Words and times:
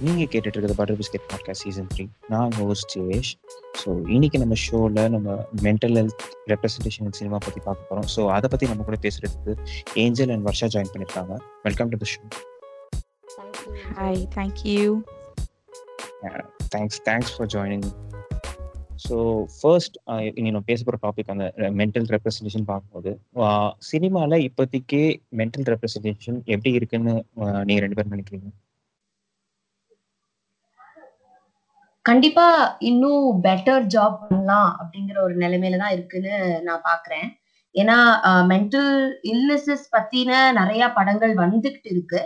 நீங்க 0.00 0.24
கேட்டுட்டு 0.24 0.48
இருக்கிறது 0.48 0.74
butter 0.74 0.98
biscuit 0.98 1.24
podcast 1.30 1.62
season 1.62 1.88
three 1.94 2.04
நான் 2.28 2.52
ஹோஸ்ட் 2.52 2.92
ஜிவேஷ் 2.94 3.30
ஸோ 3.80 3.88
இன்னைக்கு 4.08 4.38
நம்ம 4.38 4.54
ஷோவில் 4.54 5.00
நம்ம 5.10 5.34
மென்டல் 5.62 5.96
ஹெல்த் 5.96 6.22
ரெப்ரஸன்டேஷன் 6.50 7.16
சினிமா 7.16 7.38
பற்றி 7.38 7.60
பார்க்க 7.60 7.88
போகிறோம் 7.88 8.08
ஸோ 8.16 8.24
அதை 8.30 8.48
பற்றி 8.48 8.66
நம்ம 8.66 8.84
கூட 8.84 8.98
பேசுறதுக்கு 9.02 9.54
ஏஞ்சல் 9.96 10.30
அண்ட் 10.30 10.46
வர்ஷா 10.48 10.68
ஜாயின் 10.74 10.92
பண்ணியிருக்காங்க 10.92 11.36
welcome 11.62 11.88
to 11.88 11.96
the 11.96 12.08
show 12.08 12.20
hi 13.94 14.22
thank you 14.36 14.84
thanks 16.68 17.00
thanks 17.04 17.32
for 17.36 17.50
joining 17.54 17.88
so 19.08 19.16
first 19.58 19.98
இனி 20.34 20.48
நம்ம 20.50 20.64
பேச 20.66 20.80
போகிற 20.84 21.00
டாபிக் 21.02 21.30
அந்த 21.30 21.44
மென்டல் 21.72 22.08
ரெப்ரஸன்டேஷன் 22.10 22.64
பார்க்கும்போது 22.64 23.10
சினிமாவில் 23.86 24.44
இப்போதைக்கே 24.48 25.04
மென்டல் 25.36 25.68
ரெப்ரஸன்டேஷன் 25.68 26.40
எப்படி 26.46 26.72
இருக்குன்னு 26.72 27.14
நீங்கள் 27.64 27.84
ரெண்டு 27.86 27.96
பேரும் 27.96 28.16
நினைக்கிறீங்க? 28.16 28.48
கண்டிப்பா 32.08 32.46
இன்னும் 32.90 33.24
பெட்டர் 33.46 33.84
ஜாப் 33.94 34.20
பண்ணலாம் 34.22 34.70
அப்படிங்கிற 34.80 35.16
ஒரு 35.26 35.34
நிலைமையில 35.42 35.80
தான் 35.82 35.94
இருக்குன்னு 35.96 36.34
நான் 36.66 36.86
பாக்குறேன். 36.90 37.28
ஏன்னா 37.74 37.96
மென்டல் 38.52 38.92
இல்னஸஸ் 39.32 39.86
பத்தின 39.96 40.30
நிறைய 40.60 40.82
படங்கள் 40.98 41.34
வந்துகிட்டு 41.44 41.90
இருக்கு. 41.94 42.20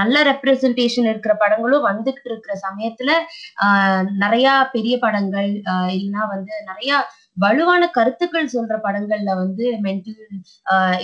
நல்ல 0.00 0.16
ரெப்ரசன்டேஷன் 0.30 1.08
இருக்கிற 1.10 1.32
படங்களும் 1.42 1.86
வந்துகிட்டு 1.88 2.28
இருக்கிற 2.30 2.54
சமயத்துல 2.66 3.10
நிறைய 4.24 4.48
பெரிய 4.74 4.94
படங்கள் 5.04 5.50
இல்லைன்னா 5.94 6.22
வந்து 6.34 6.54
நிறைய 6.70 6.92
வலுவான 7.38 7.82
கருத்துக்கள் 7.90 8.52
சொல்ற 8.54 8.74
படங்கள்ல 8.84 9.30
வந்து 9.40 9.64
மென்டல் 9.86 10.22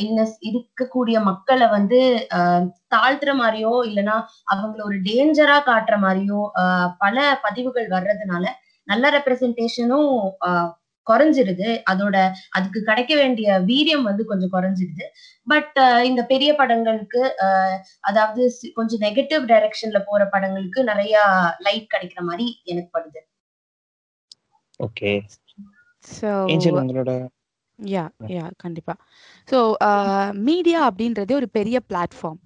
இல்னஸ் 0.04 0.36
இருக்கக்கூடிய 0.48 1.16
மக்களை 1.30 1.66
வந்து 1.76 1.98
தாழ்த்துற 2.94 3.32
மாதிரியோ 3.42 3.72
இல்லைன்னா 3.88 4.16
அவங்கள 4.54 4.80
ஒரு 4.90 4.98
டேஞ்சரா 5.08 5.58
காட்டுற 5.70 5.96
மாதிரியோ 6.06 6.40
பல 7.04 7.26
பதிவுகள் 7.44 7.88
வர்றதுனால 7.96 8.44
நல்ல 8.88 9.04
ரெப்ரசன்டேஷனும் 9.16 10.10
குறைஞ்சிருது. 11.06 11.68
அதோட 11.90 12.16
அதுக்கு 12.56 12.80
கிடைக்க 12.82 13.12
வேண்டிய 13.20 13.48
வீரியம் 13.70 14.06
வந்து 14.08 14.22
கொஞ்சம் 14.30 14.52
குறைஞ்சிருது. 14.54 15.04
பட் 15.46 15.78
இந்த 16.10 16.20
பெரிய 16.32 16.50
படங்களுக்கு 16.60 17.22
அதாவது 18.10 18.42
கொஞ்சம் 18.78 19.02
நெகட்டிவ் 19.06 19.44
டைரக்ஷன்ல 19.52 20.00
போற 20.08 20.24
படங்களுக்கு 20.34 20.82
நிறைய 20.90 21.16
லைட் 21.66 21.92
கிடைக்கிற 21.94 22.22
மாதிரி 22.30 22.46
எனக்கு 22.72 22.90
படுது. 22.96 23.20
ஓகே 24.80 25.10
ஸோ 26.04 26.30
உங்களோட 26.54 27.10
யா 27.78 28.02
யா 28.30 28.44
கண்டிப்பா. 28.62 28.94
ஸோ 29.48 29.58
மீடியா 30.46 30.80
அப்படின்றதே 30.88 31.34
ஒரு 31.40 31.48
பெரிய 31.58 31.76
பிளாட்ஃபார்ம் 31.90 32.40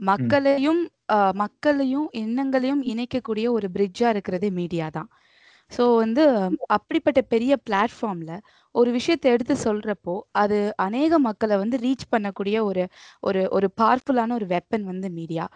மக்களையும் 0.00 0.82
மக்களையும் 1.42 2.08
எண்ணங்களையும் 2.22 2.82
இணைக்கக்கூடிய 2.92 3.46
ஒரு 3.56 3.66
பிரிட்ஜா 3.74 4.08
இருக்கிறதே 4.14 4.48
மீடியா 4.60 4.86
தான். 4.90 5.08
ஸோ 5.72 5.82
வந்து 5.96 6.22
அப்படிப்பட்ட 6.76 7.20
பெரிய 7.32 7.52
பிளாட்ஃபார்ம்ல 7.66 8.32
ஒரு 8.74 8.90
விஷயத்தை 8.98 9.28
எடுத்து 9.34 9.54
சொல்றப்போ 9.66 10.14
அது 10.42 10.56
அநேக 10.86 11.18
மக்களை 11.28 11.56
வந்து 11.56 11.76
ரீச் 11.78 12.10
பண்ணக்கூடிய 12.12 12.56
ஒரு 12.70 12.84
ஒரு 13.22 13.42
ஒரு 13.56 13.68
பவர்ஃபுல்லான 13.80 14.34
ஒரு 14.38 14.46
வெப்பன் 14.54 14.84
வந்து 14.92 15.08
மீடியா 15.18 15.46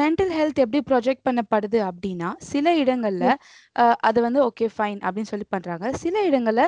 மென்டல் 0.00 0.32
ஹெல்த் 0.36 0.60
எப்படி 0.64 0.80
ப்ரொஜெக்ட் 0.90 1.24
பண்ணப்படுது 1.28 1.78
அப்படின்னா 1.88 2.28
சில 2.50 2.72
இடங்கள்ல 2.82 3.24
அது 4.08 4.18
வந்து 4.26 4.40
ஓகே 4.46 4.66
ஃபைன் 4.76 5.00
அப்படின்னு 5.06 5.30
சொல்லி 5.32 5.46
பண்றாங்க. 5.54 5.86
சில 6.02 6.14
இடங்கள்ல 6.28 6.62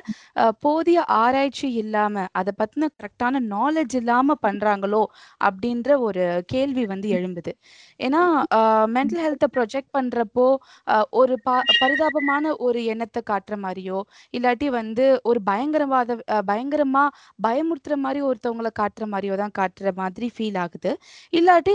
போதிய 0.65 0.99
ஆராய்ச்சி 1.21 1.69
இல்லாம 1.83 2.25
அதை 2.41 2.53
பத்தின 2.61 2.89
கரெக்டான 2.99 3.41
நாலேஜ் 3.55 3.95
இல்லாம 4.01 4.37
பண்றாங்களோ 4.47 5.03
அப்படின்ற 5.41 5.99
ஒரு 6.09 6.25
கேள்வி 6.53 6.85
வந்து 6.93 7.09
எழும்புது. 7.19 7.53
ஏன்னா 8.01 8.23
மென்டல் 8.97 9.23
ஹெல்த்தை 9.27 9.49
ப்ரொஜெக்ட் 9.57 9.93
பண்றப்போ 9.99 10.47
ஒரு 11.21 11.35
ப 11.47 11.57
பரிதாபமான 11.81 12.55
ஒரு 12.67 12.81
எண்ணத்தை 12.93 13.23
காட்டுற 13.31 13.57
மாதிரியோ 13.65 13.99
இல்லாட்டி 14.35 14.69
வந்து 14.79 15.07
ஒரு 15.31 15.41
பயங்கரவாத 15.51 16.19
பயங்கரமா 16.51 17.05
பயமுறுத்துற 17.39 17.97
மாதிரி 18.05 18.21
ஒருத்தவங்களை 18.29 18.73
காட்டுற 18.81 19.05
மாதிரியோ 19.15 19.37
தான் 19.43 19.57
காட்டுற 19.61 19.91
மாதிரி 20.01 20.29
ஃபீல் 20.37 20.59
ஆகுது. 20.65 20.93
இல்லாட்டி 21.33 21.75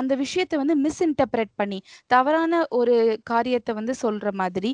அந்த 0.00 0.12
விஷயத்த 0.24 0.53
வந்து 0.56 0.74
மிஸ்இன்டர்பிரட் 0.84 1.52
பண்ணி 1.60 1.78
தவறான 2.06 2.62
ஒரு 2.70 2.94
காரியத்தை 3.30 3.72
வந்து 3.74 3.94
சொல்ற 4.02 4.28
மாதிரி 4.40 4.70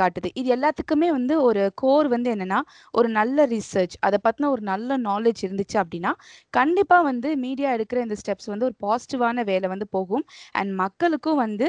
காட்டுது. 0.00 0.28
இது 0.40 0.48
எல்லாத்துக்குமே 0.56 1.08
வந்து 1.18 1.34
ஒரு 1.42 1.62
கோர் 1.82 2.08
வந்து 2.14 2.28
என்னன்னா 2.34 2.60
ஒரு 2.98 3.08
நல்ல 3.18 3.46
ரிசர்ச் 3.54 3.96
அதை 4.06 4.18
பத்தின 4.26 4.48
ஒரு 4.54 4.62
நல்ல 4.70 4.98
நாலேஜ் 5.08 5.42
இருந்துச்சு 5.46 5.76
அப்படின்னா 5.82 6.12
கண்டிப்பா 6.50 6.98
வந்து 7.10 7.28
மீடியா 7.44 7.68
எடுக்கிற 7.76 8.00
இந்த 8.06 8.16
ஸ்டெப்ஸ் 8.22 8.50
வந்து 8.52 8.66
ஒரு 8.68 8.76
பாசிட்டிவான 8.86 9.44
வேலை 9.50 9.66
வந்து 9.74 9.88
போகும். 9.96 10.24
அண்ட் 10.58 10.72
மக்களுக்கும் 10.82 11.40
வந்து 11.44 11.66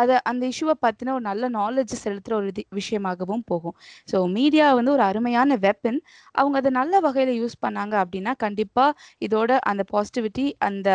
அதை 0.00 0.16
அந்த 0.30 0.44
இஷ்யூவை 0.52 0.76
பத்தின 0.86 1.12
ஒரு 1.16 1.24
நல்ல 1.30 1.44
நாலேஜ் 1.58 1.94
செலுத்துற 2.04 2.32
ஒரு 2.40 2.50
விஷயமாகவும் 2.78 3.44
போகும். 3.52 3.76
ஸோ 4.12 4.16
மீடியா 4.38 4.66
வந்து 4.78 4.92
ஒரு 4.96 5.04
அருமையான 5.10 5.56
வெப்பன் 5.66 5.98
அவங்க 6.34 6.56
அதை 6.62 6.70
நல்ல 6.80 7.00
வகையில 7.06 7.32
யூஸ் 7.40 7.56
பண்ணாங்க 7.64 7.94
அப்படின்னா 8.04 8.32
கண்டிப்பா 8.44 8.86
இதோட 9.26 9.50
அந்த 9.70 9.82
பாசிட்டிவிட்டி 9.92 10.46
அந்த 10.68 10.88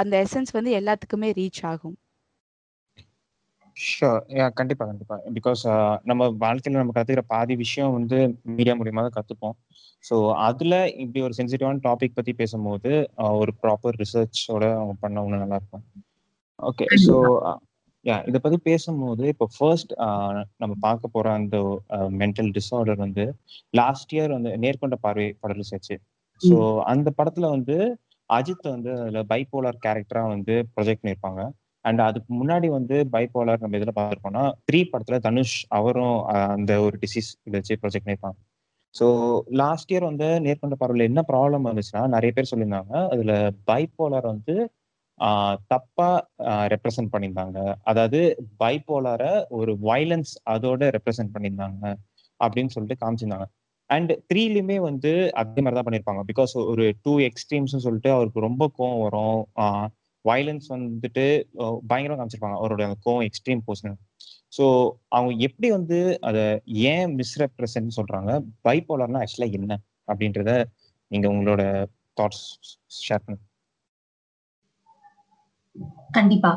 அந்த 0.00 0.14
எசன்ஸ் 0.24 0.52
வந்து 0.52 0.70
எல்லாத்துக்கும் 0.80 1.13
ரீச் 1.38 1.62
ஆகும். 1.72 1.96
ஷோர் 3.76 4.20
கண்டிப்பா 4.58 4.84
கண்டிப்பா. 4.90 5.16
பிகாஸ் 5.36 5.62
நம்ம 6.10 6.28
வாழ்க்கையில 6.44 6.80
நம்ம 6.80 6.94
கத்துக்கிற 6.96 7.24
பாதி 7.34 7.54
விஷயம் 7.62 7.94
வந்து 7.98 8.18
மீடியா 8.56 8.74
மூலியமா 8.80 9.04
தான் 9.06 9.16
கத்துப்போம். 9.18 9.56
ஸோ 10.04 10.16
அதுல 10.48 10.74
இப்படி 11.02 11.20
ஒரு 11.26 11.34
சென்சிட்டிவான 11.38 11.82
டாபிக் 11.88 12.16
பத்தி 12.18 12.32
பேசும்போது 12.40 12.90
ஒரு 13.40 13.52
ப்ராப்பர் 13.62 13.98
ரிசர்ச்சோட 14.02 14.64
அவங்க 14.78 14.94
பண்ண 15.04 15.24
ஒன்று 15.26 15.42
நல்லா 15.44 15.58
இருக்கும். 15.60 15.84
ஓகே 16.58 16.86
ஸோ 17.06 17.14
யா 18.04 18.16
இதை 18.28 18.38
பத்தி 18.40 18.58
பேசும்போது 18.68 19.24
இப்போ 19.32 19.46
ஃபர்ஸ்ட் 19.54 19.92
நம்ம 20.62 20.72
பார்க்க 20.86 21.14
போற 21.14 21.26
அந்த 21.40 21.58
மென்டல் 22.22 22.50
டிஸார்டர் 22.58 22.98
வந்து 23.04 23.24
லாஸ்ட் 23.74 24.12
இயர் 24.16 24.34
வந்து 24.36 24.50
நேர்கொண்ட 24.64 24.96
பார்வை 25.04 25.28
படம் 25.42 25.60
ரிசர்ச் 25.62 25.92
ஸோ 26.40 26.56
அந்த 26.92 27.08
படத்துல 27.18 27.48
வந்து 27.56 27.76
அஜித் 28.30 28.66
வந்து 28.68 28.90
அதுல 28.98 29.20
பைபோலார் 29.30 29.82
கேரக்டரா 29.84 30.22
வந்து 30.28 30.54
ப்ரொஜெக்ட் 30.74 31.02
பண்ணியிருப்பாங்க 31.02 31.42
அண்ட் 31.84 32.00
அதுக்கு 32.00 32.30
முன்னாடி 32.34 32.68
வந்து 32.70 32.96
பைபோலார் 33.14 33.62
நம்ம 33.62 33.78
இதில் 33.80 33.96
பார்த்துருப்போம்னா 33.96 34.44
த்ரீ 34.68 34.80
படத்துல 34.92 35.18
தனுஷ் 35.20 35.58
அவரும் 35.78 36.18
அந்த 36.54 36.74
ஒரு 36.86 36.98
டிசீஸ் 37.04 37.30
இதை 37.46 37.56
வச்சு 37.60 37.76
ப்ரொஜெக்ட் 37.82 38.06
பண்ணியிருப்பாங்க 38.06 38.38
ஸோ 38.94 39.06
லாஸ்ட் 39.60 39.90
இயர் 39.92 40.06
வந்து 40.10 40.26
நேர்கொண்ட 40.44 40.76
பார்வையில் 40.80 41.08
என்ன 41.10 41.20
ப்ராப்ளம் 41.30 41.66
வந்துச்சுன்னா 41.68 42.02
நிறைய 42.14 42.32
பேர் 42.36 42.50
சொல்லியிருந்தாங்க. 42.52 42.94
அதுல 43.14 43.32
பைபோலார் 43.70 44.28
வந்து 44.32 44.54
தப்பா 45.72 46.08
ரெப்ரசன்ட் 46.72 47.12
பண்ணியிருந்தாங்க. 47.14 47.58
அதாவது 47.82 48.20
பைபோலார 48.62 49.24
ஒரு 49.58 49.72
வைலன்ஸ் 49.88 50.32
அதோட 50.54 50.82
ரெப்ரசன்ட் 50.96 51.34
பண்ணியிருந்தாங்க. 51.34 51.84
அப்படின்னு 52.40 52.72
சொல்லிட்டு 52.74 53.02
காமிச்சிருந்தாங்க. 53.02 53.46
அண்ட் 53.90 54.12
த்ரீலையுமே 54.30 54.76
வந்து 54.88 55.10
அதே 55.40 55.60
மாதிரி 55.64 55.76
தான் 55.78 55.86
பண்ணியிருப்பாங்க 55.86 56.22
பிகாஸ் 56.30 56.52
ஒரு 56.72 56.84
டூ 57.04 57.12
எக்ஸ்ட்ரீம்ஸ்னு 57.28 57.84
சொல்லிட்டு 57.86 58.10
அவருக்கு 58.16 58.46
ரொம்ப 58.48 58.64
கோவம் 58.78 59.02
வரும். 59.06 59.38
வயலன்ஸ் 60.24 60.68
வந்துட்டு 60.74 61.24
பயங்கரமாக 61.90 62.18
காமிச்சிருப்பாங்க 62.18 62.58
அவருடைய 62.60 62.88
அந்த 62.88 62.98
கோவம் 63.06 63.26
எக்ஸ்ட்ரீம் 63.28 63.62
போர்ஷன் 63.66 63.96
ஸோ 64.56 64.64
அவங்க 65.16 65.32
எப்படி 65.48 65.68
வந்து 65.76 65.98
அதை 66.28 66.44
ஏன் 66.92 67.10
மிஸ்ரெப்ரசன்ட் 67.20 67.96
சொல்றாங்க? 67.98 68.32
பைபோலர்னா 68.66 69.22
ஆக்சுவலா 69.24 69.48
என்ன? 69.58 69.72
அப்படின்றத 70.10 70.52
நீங்க 71.10 71.26
உங்களோட 71.34 71.62
தாட்ஸ் 72.18 72.44
ஷேர் 73.06 73.24
பண்ணுங்க. 73.24 73.44
கண்டிப்பா. 76.16 76.50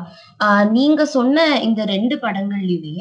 நீங்க 0.76 1.02
சொன்ன 1.16 1.46
இந்த 1.68 1.80
ரெண்டு 1.94 2.16
படங்கள்லயுமே 2.24 2.96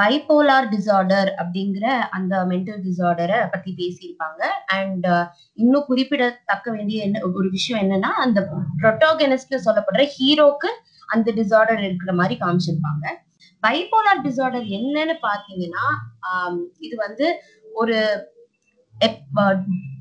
பைபோலார் 0.00 0.68
டிசார்டர் 0.74 1.30
அப்படிங்கிற 1.40 1.86
அந்த 2.16 2.34
மென்டல் 2.50 2.80
டிசார்டரை 2.86 3.38
பத்தி 3.54 3.70
பேசியிருப்பாங்க. 3.80 4.42
அண்ட் 4.78 5.08
இன்னும் 5.62 5.88
குறிப்பிடத்தக்க 5.90 6.66
வேண்டிய 6.76 7.04
என்ன 7.06 7.22
ஒரு 7.38 7.48
விஷயம் 7.56 7.82
என்னன்னா 7.84 8.10
அந்த 8.24 8.40
ப்ரொட்டோகனிஸ்ட்ல 8.82 9.58
சொல்லப்படுற 9.66 10.06
ஹீரோக்கு 10.16 10.70
அந்த 11.14 11.28
டிசார்டர் 11.40 11.82
இருக்கிற 11.88 12.12
மாதிரி 12.20 12.36
காமிச்சிருப்பாங்க. 12.44 13.04
பைபோலார் 13.66 14.24
டிசார்டர் 14.26 14.66
என்னன்னு 14.78 15.16
பாத்தீங்கன்னா 15.28 15.86
இது 16.86 16.94
வந்து 17.06 17.26
ஒரு 17.80 17.96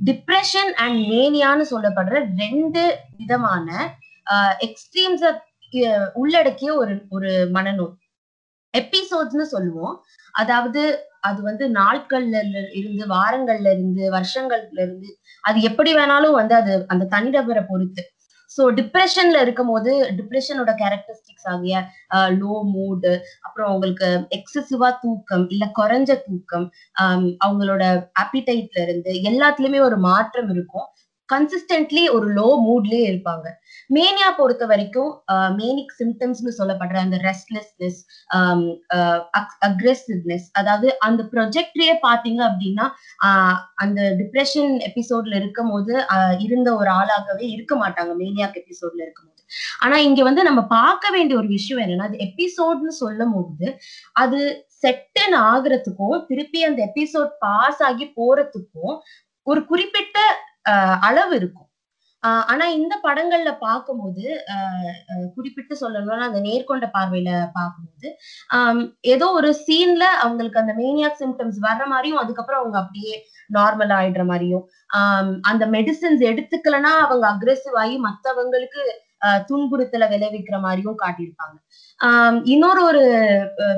டிப்ரெஷன் 0.10 0.72
அண்ட் 0.84 1.00
மேனியான்னு 1.14 1.66
சொல்லப்படுற 1.74 2.18
ரெண்டு 2.44 2.84
விதமான 3.20 3.68
எக்ஸ்ட்ரீம்ஸ 4.68 5.26
உள்ளடக்கிய 6.22 6.70
ஒரு 6.82 6.94
ஒரு 7.16 7.32
மனநோய். 7.56 7.96
எபிசோட்ஸ்னு 8.74 9.46
சொல்லுவோம். 9.54 9.96
அதாவது 10.36 10.82
அது 11.22 11.40
வந்து 11.42 11.66
நாட்கள்ல 11.72 12.36
இருந்து 12.80 13.04
வாரங்கள்ல 13.10 13.72
இருந்து 13.76 14.04
வருஷங்கள்ல 14.12 14.80
இருந்து 14.80 15.10
அது 15.44 15.58
எப்படி 15.62 15.92
வேணாலும் 15.94 16.38
வந்து 16.38 16.56
அது 16.56 16.74
அந்த 16.88 17.08
தனிநபரை 17.14 17.64
பொறுத்து. 17.68 18.04
ஸோ 18.52 18.62
டிப்ரெஷன்ல 18.78 19.40
இருக்கும் 19.42 19.70
போது 19.70 19.92
டிப்ரெஷனோட 20.20 20.72
கேரக்டரிஸ்டிக்ஸ் 20.80 21.48
ஆகிய 21.52 21.76
லோ 22.38 22.54
மூடு 22.72 23.12
அப்புறம் 23.42 23.70
அவங்களுக்கு 23.70 24.08
எக்ஸசிவா 24.38 24.90
தூக்கம் 25.04 25.46
இல்ல 25.50 25.66
குறைஞ்ச 25.80 26.12
தூக்கம் 26.26 26.66
அவங்களோட 27.44 27.84
அப்பிடைட்ல 28.24 28.80
இருந்து 28.88 29.14
எல்லாத்துலயுமே 29.24 29.82
ஒரு 29.82 29.98
மாற்றம் 30.08 30.50
இருக்கும். 30.50 30.88
கன்சிஸ்டன்ட்லி 31.34 32.04
ஒரு 32.10 32.28
லோ 32.34 32.48
மூட்லயே 32.68 33.04
இருப்பாங்க. 33.10 33.48
மேனியா 33.94 34.30
பொறுத்த 34.38 34.64
வரைக்கும் 34.66 35.12
மேனிக் 35.56 35.94
சிம்டம்ஸ்னு 36.00 36.52
சொல்லப்படுற 36.58 36.98
அந்த 36.98 37.18
ரெஸ்ட்லெஸ்னஸ் 37.28 38.00
அக்ரெசிவ்னஸ் 39.62 40.48
அதாவது 40.52 40.88
அந்த 41.00 41.24
ப்ரொஜெக்டரியே 41.34 41.96
பாத்தீங்க 42.08 42.42
அப்படின்னா 42.50 42.86
அந்த 43.76 44.02
டிப்ரெஷன் 44.12 44.74
எபிசோட்ல 44.90 45.36
இருக்கும் 45.36 45.70
போது 45.70 45.94
இருந்த 46.40 46.70
ஒரு 46.76 46.90
ஆளாகவே 46.90 47.46
இருக்க 47.48 47.76
மாட்டாங்க 47.76 48.14
மேனியாக் 48.16 48.60
எபிசோட்ல 48.64 49.02
இருக்கும் 49.02 49.30
போது 49.30 49.38
ஆனா 49.80 49.98
இங்க 49.98 50.22
வந்து 50.24 50.44
நம்ம 50.44 50.62
பார்க்க 50.68 51.10
வேண்டிய 51.10 51.38
ஒரு 51.38 51.48
விஷயம் 51.48 51.82
என்னன்னா 51.84 52.10
அது 52.10 52.20
எபிசோட்னு 52.28 52.94
சொல்லும் 53.04 53.34
போது 53.34 53.68
அது 54.14 54.40
செட்டன் 54.84 55.36
ஆகுறதுக்கும் 55.52 56.20
திருப்பி 56.26 56.60
அந்த 56.64 56.80
எபிசோட் 56.86 57.32
பாஸ் 57.40 57.82
ஆகி 57.84 58.06
போறதுக்கும் 58.18 58.96
ஒரு 59.48 59.62
குறிப்பிட்ட 59.66 60.18
அளவு 61.02 61.34
இருக்கும். 61.36 61.66
ஆனா 62.52 62.66
இந்த 62.70 62.94
படங்கள்ல 63.04 63.52
பார்க்கும்போது 63.58 64.24
குறிப்பிட்டு 65.36 65.76
சொல்லணும்னா 65.82 66.26
அந்த 66.30 66.40
நேர்கொண்ட 66.40 66.88
பார்வையில 66.98 67.30
பார்க்கும்போது 67.54 68.08
ஏதோ 69.14 69.28
ஒரு 69.32 69.50
சீன்ல 69.68 70.06
அவங்களுக்கு 70.24 70.60
அந்த 70.60 70.74
மேனியாக் 70.74 71.20
சிம்டம்ஸ் 71.20 71.60
வர்ற 71.62 71.86
மாதிரியும் 71.86 72.22
அதுக்கப்புறம் 72.24 72.62
அவங்க 72.62 72.78
அப்படியே 72.78 73.14
நார்மல் 73.54 73.94
ஆயிடுற 73.98 74.24
மாதிரியும் 74.26 74.66
அந்த 75.42 75.66
மெடிசின்ஸ் 75.68 76.24
எடுத்துக்கலன்னா 76.32 76.94
அவங்க 77.06 77.26
அக்ரெசிவ் 77.34 77.78
ஆகி 77.78 77.98
மத்தவங்களுக்கு 78.00 78.84
துன்புறுத்தல 79.50 80.04
விளைவிக்கிற 80.10 80.58
மாதிரியும் 80.60 81.00
காட்டியிருப்பாங்க. 81.00 81.56
ஆஹ் 82.00 82.40
இன்னொரு 82.46 82.82
ஒரு 82.84 83.02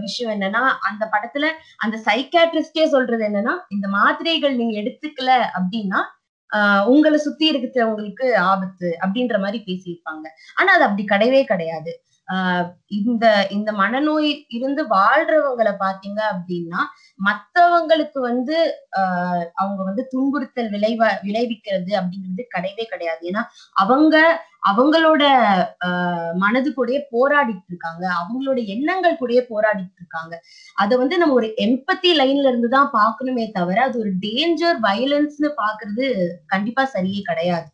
விஷயம் 0.01 0.33
என்னன்னா 0.33 0.63
அந்த 0.81 1.03
படத்துல 1.13 1.45
அந்த 1.77 1.97
சைக்காட்ரிஸ்டே 2.05 2.85
சொல்றது 2.87 3.23
என்னன்னா 3.29 3.55
இந்த 3.69 3.87
மாத்திரைகள் 3.89 4.55
நீங்க 4.55 4.75
எடுத்துக்கல 4.81 5.31
அப்படின்னா 5.57 6.01
ஆஹ் 6.51 6.85
உங்களை 6.85 7.17
சுத்தி 7.17 7.51
இருக்கிறவங்களுக்கு 7.51 8.35
ஆபத்து 8.35 8.97
அப்படின்ற 9.01 9.39
மாதிரி 9.39 9.63
பேசியிருப்பாங்க. 9.65 10.27
ஆனா 10.55 10.73
அது 10.73 10.83
அப்படி 10.83 11.03
கிடையவே 11.07 11.43
கிடையாது. 11.43 12.01
இந்த 12.87 13.47
இந்த 13.49 13.71
மனநோய் 13.71 14.45
இருந்து 14.47 14.87
வாழ்றவங்களை 14.87 15.73
பாத்தீங்க 15.79 16.19
அப்படின்னா 16.31 16.81
மத்தவங்களுக்கு 17.19 18.19
வந்து 18.19 18.55
ஆஹ் 18.99 19.45
அவங்க 19.53 19.83
வந்து 19.83 20.07
துன்புறுத்தல் 20.11 20.69
விளைவா 20.69 21.09
விளைவிக்கிறது 21.23 21.91
அப்படிங்கிறது 21.91 22.45
கிடையவே 22.57 22.83
கிடையாது. 22.83 23.27
ஏன்னா 23.27 23.43
அவங்க 23.71 24.15
அவங்களோட 24.71 25.23
ஆஹ் 25.85 26.33
மனது 26.35 26.69
கூடயே 26.69 26.99
போராடிட்டு 27.11 27.67
இருக்காங்க. 27.67 28.07
அவங்களோட 28.19 28.65
எண்ணங்கள் 28.65 29.19
கூடயே 29.21 29.43
போராடிட்டு 29.49 29.97
இருக்காங்க. 29.97 30.33
அதை 30.75 30.97
வந்து 30.97 31.17
நம்ம 31.17 31.33
ஒரு 31.33 31.53
எம்பத்தி 31.57 32.11
லைன்ல 32.13 32.47
இருந்து 32.47 32.69
தான் 32.69 32.91
தவிர 33.53 33.83
அது 33.83 33.99
ஒரு 33.99 34.11
டேஞ்சர் 34.19 34.79
வயலன்ஸ்னு 34.81 35.51
பாக்குறது 35.63 36.07
கண்டிப்பா 36.47 36.89
சரியே 36.93 37.21
கிடையாது. 37.21 37.67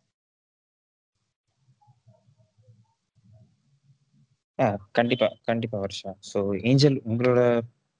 கண்டிப்பா 4.92 5.28
கண்டிப்பா 5.44 5.78
வருஷா. 5.78 6.10
ஸோ 6.30 6.38
ஏஞ்சல் 6.62 6.98
உங்களோட 7.04 7.40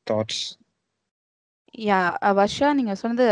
தாட்ஸ் 0.07 0.43
யா 1.75 1.97
வர்ஷா 2.39 2.69
நீங்க 2.77 2.93
சொன்னது 3.01 3.25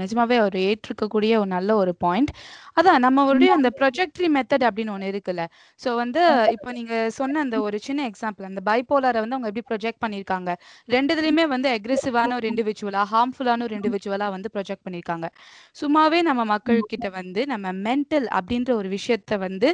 நிஜமாவே 0.00 0.36
ஒரு 0.44 0.58
ஏற்றுக்கக்கூடிய 0.68 1.32
ஒரு 1.40 1.48
நல்ல 1.54 1.70
ஒரு 1.76 1.92
பாயிண்ட் 2.04 2.30
அதான் 2.76 3.02
நம்மளுடைய 3.04 3.50
அந்த 3.56 3.68
ப்ரொஜெக்டரி 3.78 4.28
மெத்தட் 4.36 4.64
அப்படின்னு 4.68 4.92
ஒன்று 4.94 5.10
இருக்குல்ல. 5.12 5.42
ஸோ 5.80 5.88
வந்து 6.00 6.20
இப்போ 6.54 6.70
நீங்க 6.72 6.94
சொன்ன 7.18 7.40
அந்த 7.40 7.56
ஒரு 7.66 7.78
சின்ன 7.86 8.04
எக்ஸாம்பிள் 8.10 8.48
அந்த 8.50 8.60
பைபோலரை 8.68 9.20
வந்து 9.22 9.36
அவங்க 9.36 9.50
எப்படி 9.50 9.64
ப்ரொஜெக்ட் 9.70 10.00
பண்ணியிருக்காங்க 10.04 10.50
ரெண்டு 10.88 11.14
இதுலையுமே 11.14 11.44
வந்து 11.54 11.68
அக்ரெசிவான 11.76 12.36
ஒரு 12.38 12.48
இண்டிவிஜுவலா 12.52 13.02
ஹார்ம்ஃபுல்லான 13.12 13.66
ஒரு 13.68 13.76
இண்டிவிஜுவலா 13.78 14.28
வந்து 14.36 14.50
ப்ரொஜெக்ட் 14.54 14.84
பண்ணியிருக்காங்க 14.86 15.28
சும்மாவே 15.76 16.20
நம்ம 16.28 16.44
மக்கள் 16.52 16.80
கிட்ட 16.92 17.08
வந்து 17.18 17.42
நம்ம 17.52 17.66
மென்டல் 17.88 18.28
அப்படின்ற 18.38 18.70
ஒரு 18.80 18.90
விஷயத்த 18.96 19.38
வந்து 19.46 19.68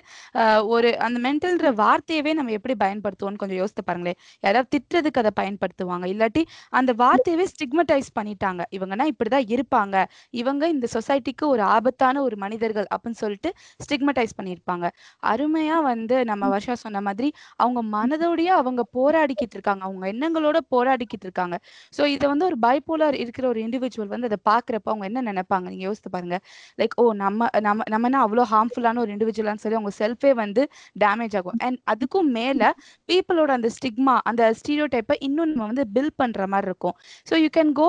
ஒரு 0.74 0.90
அந்த 1.06 1.18
மென்டல்ன்ற 1.26 1.70
வார்த்தையவே 1.82 2.34
நம்ம 2.38 2.52
எப்படி 2.58 2.76
பயன்படுத்துவோம்னு 2.84 3.42
கொஞ்சம் 3.42 3.60
யோசித்து 3.62 3.84
பாருங்களேன். 3.84 4.18
யாராவது 4.44 4.70
திட்டுறதுக்கு 4.74 5.22
அதை 5.22 5.32
பயன்படுத்துவாங்க. 5.40 6.06
இல்லாட்டி 6.14 6.42
அந்த 6.72 6.90
வார்த்தையவே 7.02 7.46
ஸ்டிக்மடைஸ் 7.52 8.05
பண்ணிட்டாங்க. 8.14 8.62
இவங்கன்னா 8.72 9.06
இப்படிதான் 9.10 9.46
இருப்பாங்க. 9.48 9.96
இவங்க 10.34 10.68
இந்த 10.68 10.86
சொசைட்டிக்கு 10.92 11.44
ஒரு 11.46 11.62
ஆபத்தான 11.68 12.22
ஒரு 12.22 12.36
மனிதர்கள் 12.36 12.88
அப்படின்னு 12.90 13.20
சொல்லிட்டு 13.20 13.50
ஸ்டிக்மடைஸ் 13.80 14.36
பண்ணியிருப்பாங்க. 14.38 14.86
அருமையா 15.26 15.78
வந்து 15.82 16.24
நம்ம 16.24 16.48
வருஷா 16.48 16.74
சொன்ன 16.76 17.00
மாதிரி 17.00 17.28
அவங்க 17.58 17.82
மனதோடய 17.96 18.50
அவங்க 18.56 18.82
போராடிக்கிட்டு 18.94 19.56
இருக்காங்க. 19.56 19.82
அவங்க 19.84 20.06
எண்ணங்களோட 20.12 20.58
போராடிக்கிட்டு 20.74 21.26
இருக்காங்க. 21.28 21.56
ஸோ 21.92 22.04
இதை 22.06 22.26
வந்து 22.28 22.44
ஒரு 22.44 22.58
பைபோலார் 22.62 23.16
இருக்கிற 23.16 23.44
ஒரு 23.48 23.60
இண்டிவிஜுவல் 23.62 24.12
வந்து 24.14 24.30
அதை 24.30 24.40
பாக்குறப்ப 24.50 24.86
அவங்க 24.86 25.06
என்ன 25.06 25.22
நினைப்பாங்க? 25.22 25.66
நீங்க 25.68 25.84
யோசித்து 25.84 26.10
பாருங்க. 26.10 26.38
லைக் 26.78 26.94
ஓ 26.96 27.06
நம்ம 27.16 27.34
நம்ம 27.60 27.82
நம்மனா 27.90 28.20
அவ்வளோ 28.26 28.44
ஹார்ம்ஃபுல்லான 28.50 28.98
ஒரு 28.98 29.12
இண்டிவிஜுவலான்னு 29.16 29.62
சொல்லி 29.64 29.78
அவங்க 29.78 29.94
செல்ஃபே 29.98 30.32
வந்து 30.34 30.62
டேமேஜ் 30.96 31.36
ஆகும். 31.36 31.58
அண்ட் 31.60 31.78
அதுக்கும் 31.92 32.30
மேல 32.32 32.62
பீப்புளோட 33.08 33.50
அந்த 33.50 33.68
ஸ்டிக்மா 33.76 34.16
அந்த 34.24 34.42
ஸ்டீரியோ 34.58 34.86
டைப்பை 34.94 35.16
இன்னும் 35.20 35.50
நம்ம 35.50 35.66
வந்து 35.66 35.84
பில் 35.92 36.14
பண்ற 36.16 36.46
மாதிரி 36.46 36.66
இருக்கும். 36.66 36.96
ஸோ 37.28 37.34
யூ 37.36 37.48
கேன் 37.56 37.72
கோ 37.72 37.88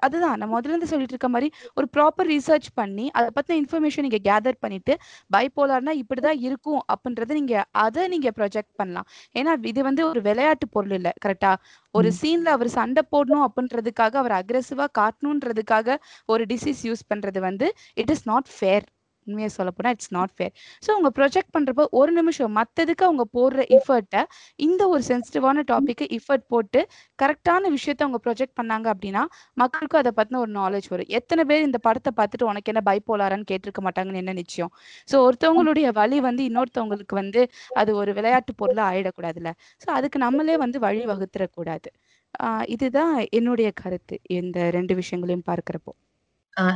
அதுதான். 0.00 0.36
நான் 0.40 0.52
முதல்ல 0.52 0.72
இருந்து 0.72 0.90
சொல்லிட்டு 0.92 1.14
இருக்க 1.14 1.28
மாதிரி 1.28 1.48
ஒரு 1.74 1.86
ப்ராப்பர் 1.96 2.30
ரிசர்ச் 2.30 2.68
பண்ணி 2.74 3.06
அதை 3.18 3.28
பத்தின 3.36 3.58
இன்ஃபர்மேஷன் 3.62 4.06
நீங்க 4.06 4.20
கேதர் 4.28 4.60
பண்ணிட்டு 4.60 4.94
பைபோலார்னா 5.36 5.94
இப்படிதான் 6.02 6.40
இருக்கும் 6.40 6.82
அப்படின்றத 6.92 7.38
நீங்க 7.40 7.56
அதை 7.84 8.04
நீங்க 8.08 8.30
ப்ரொஜெக்ட் 8.38 8.72
பண்ணலாம். 8.76 9.08
ஏன்னா 9.34 9.54
இது 9.64 9.82
வந்து 9.82 10.02
ஒரு 10.08 10.22
விளையாட்டு 10.22 10.68
பொருள் 10.68 10.96
இல்லை 10.98 11.12
கரெக்டா 11.26 11.52
ஒரு 11.94 12.10
சீன்ல 12.20 12.48
அவர் 12.56 12.70
சண்டை 12.78 13.02
போடணும் 13.12 13.44
அப்படின்றதுக்காக 13.46 14.14
அவர் 14.22 14.36
அக்ரெசிவா 14.40 14.86
காட்டணுன்றதுக்காக 15.00 15.96
ஒரு 16.28 16.44
டிசீஸ் 16.44 16.82
யூஸ் 16.88 17.04
பண்றது 17.12 17.40
வந்து 17.40 17.68
இட் 17.96 18.10
இஸ் 18.10 18.26
நாட் 18.26 18.50
ஃபேர் 18.56 18.86
உண்மையை 19.30 19.50
சொல்ல 19.56 19.68
இட்ஸ் 19.92 20.12
நாட் 20.16 20.32
ஃபேர் 20.36 20.52
ஸோ 20.84 20.88
அவங்க 20.94 21.10
ப்ரொஜெக்ட் 21.18 21.52
பண்றப்போ 21.56 21.84
ஒரு 22.00 22.12
நிமிஷம் 22.12 22.54
மற்றதுக்கு 22.58 23.04
அவங்க 23.08 23.24
போடுற 23.36 23.60
இஃபர்ட்டை 23.76 24.22
இந்த 24.66 24.82
ஒரு 24.92 25.02
சென்சிட்டிவான 25.10 25.64
டாபிக்கு 25.70 26.06
இஃபர்ட் 26.18 26.46
போட்டு 26.54 26.80
கரெக்டான 27.18 27.70
விஷயத்த 27.76 28.06
அவங்க 28.06 28.20
ப்ரொஜெக்ட் 28.26 28.56
பண்ணாங்க 28.60 28.86
அப்படின்னா 28.94 29.22
மக்களுக்கும் 29.56 30.00
அதை 30.02 30.12
பத்தின 30.18 30.40
ஒரு 30.44 30.52
நாலேஜ் 30.58 30.88
வரும். 30.92 31.10
எத்தனை 31.18 31.42
பேர் 31.50 31.66
இந்த 31.68 31.78
படத்தை 31.86 32.12
பார்த்துட்டு 32.18 32.48
உனக்கு 32.50 32.70
என்ன 32.72 32.82
பைப்போலாரான்னு 32.88 33.48
கேட்டிருக்க 33.52 33.82
மாட்டாங்கன்னு 33.86 34.22
என்ன 34.22 34.34
நிச்சயம்? 34.40 34.72
ஸோ 35.08 35.16
ஒருத்தவங்களுடைய 35.26 35.88
வழி 36.00 36.18
வந்து 36.28 36.44
இன்னொருத்தவங்களுக்கு 36.50 37.16
வந்து 37.22 37.42
அது 37.80 37.90
ஒரு 38.02 38.12
விளையாட்டு 38.18 38.54
பொருளா 38.62 38.84
ஆயிடக்கூடாதுல்ல. 38.92 39.52
ஸோ 39.82 39.88
அதுக்கு 39.98 40.18
நம்மளே 40.26 40.56
வந்து 40.64 40.80
வழி 40.86 41.04
வகுத்துறக்கூடாது 41.12 41.90
இதுதான் 42.74 43.14
என்னுடைய 43.38 43.68
கருத்து 43.80 44.16
இந்த 44.38 44.58
ரெண்டு 44.76 44.94
விஷயங்களையும் 45.00 45.46
பார்க்கிறப்போ. 45.48 45.92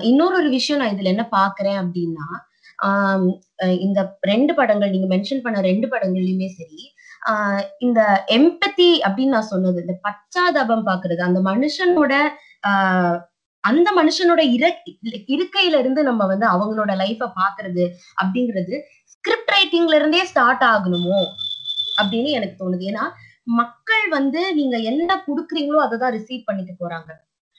இன்னொரு 0.02 0.34
ஒரு 0.36 0.48
விஷயம் 0.48 0.80
நான் 0.80 0.94
இதுல 0.94 1.12
என்ன 1.12 1.28
பாக்குறேன் 1.32 1.78
அப்படின்னா 1.82 2.26
ஆஹ் 2.78 3.26
இந்த 3.80 4.00
ரெண்டு 4.22 4.54
படங்கள் 4.54 4.90
நீங்க 4.90 5.08
மென்ஷன் 5.14 5.42
பண்ண 5.42 5.60
ரெண்டு 5.60 5.86
படங்கள்லயுமே 5.88 6.48
சரி 6.52 6.80
ஆஹ் 7.22 7.62
இந்த 7.78 8.00
எம்பத்தி 8.28 8.88
அப்படின்னு 9.04 9.26
நான் 9.26 9.52
சொன்னது 9.52 9.80
இந்த 9.80 9.94
பச்சாதாபம் 10.08 10.86
பாக்குறது 10.86 11.22
அந்த 11.22 11.40
மனுஷனோட 11.40 12.14
ஆஹ் 12.62 13.18
அந்த 13.64 13.90
மனுஷனோட 13.94 14.42
இர 14.56 14.64
இருக்கையில 15.28 15.78
இருந்து 15.78 16.02
நம்ம 16.02 16.26
வந்து 16.26 16.46
அவங்களோட 16.46 16.92
லைஃப 16.96 17.30
பாக்குறது 17.38 17.84
அப்படிங்கிறது 18.22 18.74
ஸ்கிரிப்ட் 19.06 19.52
ரைட்டிங்ல 19.52 19.94
இருந்தே 19.94 20.24
ஸ்டார்ட் 20.24 20.64
ஆகணுமோ 20.64 21.20
அப்படின்னு 21.98 22.30
எனக்கு 22.30 22.64
தோணுது. 22.64 22.84
ஏன்னா 22.84 23.04
மக்கள் 23.52 24.08
வந்து 24.08 24.54
நீங்க 24.54 24.76
என்ன 24.82 25.22
குடுக்குறீங்களோ 25.28 25.76
அதை 25.76 25.98
தான் 25.98 26.12
ரிசீவ் 26.12 26.44
பண்ணிட்டு 26.44 26.74
போறாங்க. 26.80 27.10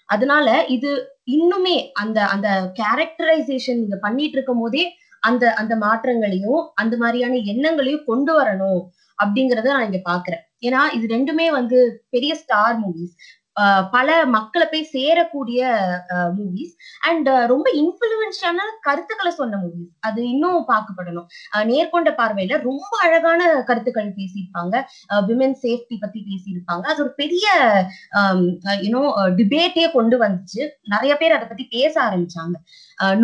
அதனால 0.09 0.47
இது 0.67 0.91
இன்னுமே 1.27 1.77
அந்த 1.93 2.19
அந்த 2.25 2.47
கேரக்டரைசேஷன் 2.75 3.79
நீங்க 3.79 3.97
பண்ணிட்டு 4.01 4.37
இருக்கும் 4.37 4.61
போதே 4.61 4.83
அந்த 5.23 5.53
அந்த 5.53 5.73
மாற்றங்களையும் 5.75 6.61
அந்த 6.75 6.95
மாதிரியான 6.97 7.39
எண்ணங்களையும் 7.45 8.05
கொண்டு 8.05 8.33
வரணும் 8.39 8.81
அப்படிங்கறத 9.19 9.71
நான் 9.73 9.87
இங்க 9.89 10.01
பாக்குறேன். 10.11 10.43
ஏன்னா 10.61 10.81
இது 10.93 11.05
ரெண்டுமே 11.15 11.47
வந்து 11.51 11.77
பெரிய 12.09 12.31
ஸ்டார் 12.35 12.77
மூவிஸ் 12.79 13.15
பல 13.95 14.15
மக்களை 14.35 14.65
போய் 14.71 14.89
சேரக்கூடிய 14.93 15.61
மூவிஸ் 16.37 16.73
அண்ட் 17.09 17.29
ரொம்ப 17.51 17.67
இன்ஃபுளுன்ஷியான 17.81 18.59
கருத்துக்களை 18.87 19.31
சொன்ன 19.39 19.59
மூவிஸ் 19.63 19.91
அது 20.07 20.19
இன்னும் 20.33 20.65
பார்க்கப்படணும். 20.71 21.27
நேர்கொண்ட 21.71 22.11
பார்வையில 22.19 22.59
ரொம்ப 22.69 22.93
அழகான 23.05 23.41
கருத்துக்கள் 23.69 24.09
பேசியிருப்பாங்க. 24.19 24.75
விமென் 25.29 25.57
சேஃப்டி 25.63 25.97
பத்தி 26.03 26.21
பேசியிருப்பாங்க. 26.29 26.85
அது 26.93 27.01
ஒரு 27.05 27.13
பெரிய 27.21 27.45
யூனோ 28.85 29.03
டிபேட்டே 29.39 29.85
கொண்டு 29.97 30.17
வந்துச்சு. 30.25 30.61
நிறைய 30.95 31.13
பேர் 31.21 31.37
அதை 31.37 31.47
பத்தி 31.47 31.67
பேச 31.77 31.93
ஆரம்பிச்சாங்க. 32.07 32.55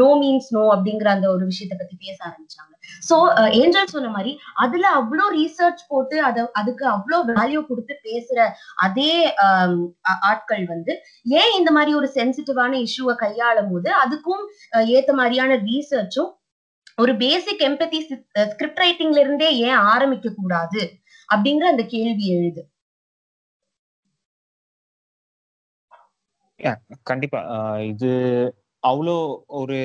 நோ 0.01 0.09
மீன்ஸ் 0.23 0.49
நோ 0.57 0.63
அப்படிங்கிற 0.75 1.09
அந்த 1.17 1.27
ஒரு 1.35 1.43
விஷயத்த 1.51 1.75
பத்தி 1.81 1.95
பேச 2.05 2.17
ஆரம்பிச்சாங்க. 2.29 2.73
சோ 3.09 3.15
ஏஞ்சல் 3.59 3.93
சொன்ன 3.93 4.09
மாதிரி 4.09 4.31
அதுல 4.63 4.85
அவ்வளோ 4.99 5.25
ரீசர்ச் 5.37 5.83
போட்டு 5.87 6.17
அத 6.23 6.45
அதுக்கு 6.53 6.85
அவ்வளோ 6.87 7.19
வேல்யூ 7.31 7.61
கொடுத்து 7.65 7.95
பேசுற 8.07 8.39
அதே 8.85 9.13
ஆட்கள் 10.31 10.65
வந்து 10.65 10.93
ஏன் 11.39 11.55
இந்த 11.59 11.71
மாதிரி 11.71 11.93
ஒரு 11.95 12.09
சென்சிட்டிவான 12.15 12.73
இஷ்யூவை 12.87 13.15
கையாளும் 13.23 13.71
போது 13.73 13.91
அதுக்கும் 14.03 14.45
ஏத்த 14.95 15.11
மாதிரியான 15.13 15.57
ரீசர்ச்சும் 15.69 16.31
ஒரு 16.97 17.13
பேசிக் 17.17 17.63
எம்பத்தி 17.67 17.99
ஸ்கிரிப்ட் 18.03 18.81
ரைட்டிங்ல 18.83 19.19
இருந்தே 19.23 19.49
ஏன் 19.67 19.79
ஆரம்பிக்க 19.93 20.29
கூடாது? 20.33 20.81
அப்படிங்கிற 21.29 21.65
அந்த 21.73 21.83
கேள்வி 21.93 22.25
எழுது. 22.37 22.61
கண்டிப்பா. 27.09 27.39
இது 27.91 28.11
அவ்வளோ 28.83 29.15
ஒரு 29.61 29.77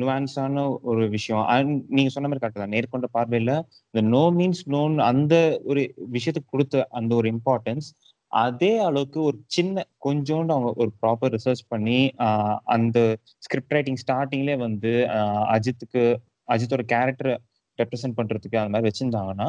நுவான்ஸான 0.00 0.64
ஒரு 0.82 1.08
விஷயம். 1.08 1.44
அண்ட் 1.54 1.72
நீங்க 1.88 2.10
சொன்ன 2.10 2.28
மாதிரி 2.28 2.42
கரெக்ட் 2.44 2.62
தான். 2.62 2.74
நேர்கொண்ட 2.76 3.08
பார்வையில 3.18 3.52
இந்த 3.94 4.02
நோ 4.14 4.22
மீன்ஸ் 4.38 4.64
நோன் 4.74 4.96
அந்த 5.10 5.34
ஒரு 5.64 5.82
விஷயத்துக்கு 6.12 6.52
கொடுத்த 6.54 6.84
அந்த 6.90 7.12
ஒரு 7.14 7.28
இம்பார்ட்டன்ஸ் 7.34 7.88
அதே 8.32 8.72
அளவுக்கு 8.78 9.18
ஒரு 9.22 9.38
சின்ன 9.46 9.84
கொஞ்சோண்டு 10.06 10.52
அவங்க 10.54 10.70
ஒரு 10.76 10.90
ப்ராப்பர் 11.02 11.32
ரிசர்ச் 11.32 11.62
பண்ணி 11.68 11.98
அந்த 12.64 12.98
ஸ்கிரிப்ட் 13.38 13.72
ரைட்டிங் 13.72 14.00
ஸ்டார்டிங்லேயே 14.04 14.58
வந்து 14.58 14.92
அஜித்துக்கு 15.56 16.04
அஜித்தோட 16.48 16.84
கேரக்டரை 16.84 17.34
ரெப்ரசென்ட் 17.78 18.16
பண்றதுக்கு 18.16 18.56
அந்த 18.56 18.72
மாதிரி 18.72 18.88
வச்சிருந்தாங்கன்னா 18.90 19.48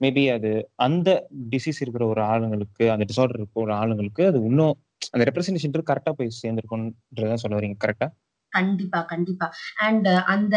மேபி 0.00 0.22
அது 0.32 0.50
அந்த 0.76 1.08
டிசீஸ் 1.50 1.80
இருக்கிற 1.80 2.04
ஒரு 2.06 2.22
ஆளுங்களுக்கு 2.22 2.84
அந்த 2.90 3.04
டிசார்டர் 3.04 3.38
இருக்கிற 3.38 3.62
ஒரு 3.62 3.72
ஆளுங்களுக்கு 3.72 4.22
அது 4.26 4.38
இன்னும் 4.44 4.74
அந்த 5.12 5.22
ரெப்ரசன்டேஷன் 5.24 5.90
கரெக்டா 5.90 6.12
போய் 6.12 6.38
சேர்ந்துருக்கும்ன்றதான் 6.42 7.42
சொல்ல 7.44 7.58
வரீங்க 7.58 7.76
கரெக்டா 7.84 8.08
கண்டிப்பா 8.52 9.00
கண்டிப்பா. 9.12 9.46
அண்ட் 9.78 10.08
அந்த 10.26 10.56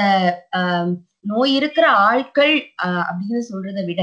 ஆம், 0.59 0.93
நோய் 1.25 1.51
இருக்கிற 1.53 1.85
ஆட்கள் 2.07 2.55
அப்படின்னு 3.03 3.41
சொல்றதை 3.51 3.83
விட 3.85 4.01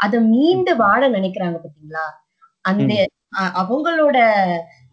அதை 0.00 0.18
மீண்டு 0.30 0.72
வாழ 0.76 1.02
நினைக்கிறாங்க 1.08 1.58
பாத்தீங்களா? 1.58 2.06
அந்த 2.64 2.92
அவங்களோட 3.60 4.18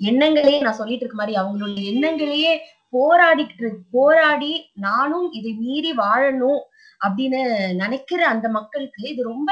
எண்ணங்களே 0.02 0.54
நான் 0.62 0.80
சொல்லிட்டு 0.80 1.04
இருக்க 1.04 1.18
மாதிரி 1.18 1.36
அவங்களோட 1.38 1.82
எண்ணங்களையே 1.92 2.54
போராடிட்டு 2.94 3.68
போராடி 3.94 4.54
நானும் 4.80 5.28
இதை 5.32 5.52
மீறி 5.62 5.92
வாழணும் 6.00 6.62
அப்படின்னு 7.02 7.40
நினைக்கிற 7.76 8.22
அந்த 8.28 8.48
மக்களுக்கு 8.50 9.02
இது 9.12 9.22
ரொம்ப 9.24 9.52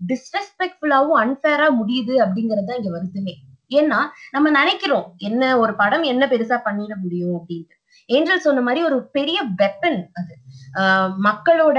டிஸ்ரெஸ்பெக்ட்ஃபுல்லாவும் 0.00 1.20
அன்பேரா 1.22 1.66
முடியுது 1.80 2.14
அப்படிங்கறது 2.24 2.68
தான் 2.68 2.80
இங்க 2.80 2.92
வருதுமே 2.96 3.34
ஏன்னா 3.70 3.98
நம்ம 4.32 4.50
நினைக்கிறோம் 4.50 5.06
என்ன 5.20 5.42
ஒரு 5.58 5.74
படம் 5.74 6.04
என்ன 6.12 6.24
பெருசா 6.26 6.58
பண்ணிட 6.66 6.94
முடியும் 7.02 7.36
அப்படின்ட்டு. 7.38 7.76
ஏஞ்சல் 8.08 8.38
சொன்ன 8.38 8.60
மாதிரி 8.60 8.84
ஒரு 8.84 9.08
பெரிய 9.10 9.42
வெப்பன் 9.58 10.00
அது. 10.12 10.34
ஆஹ் 10.80 11.12
மக்களோட 11.24 11.78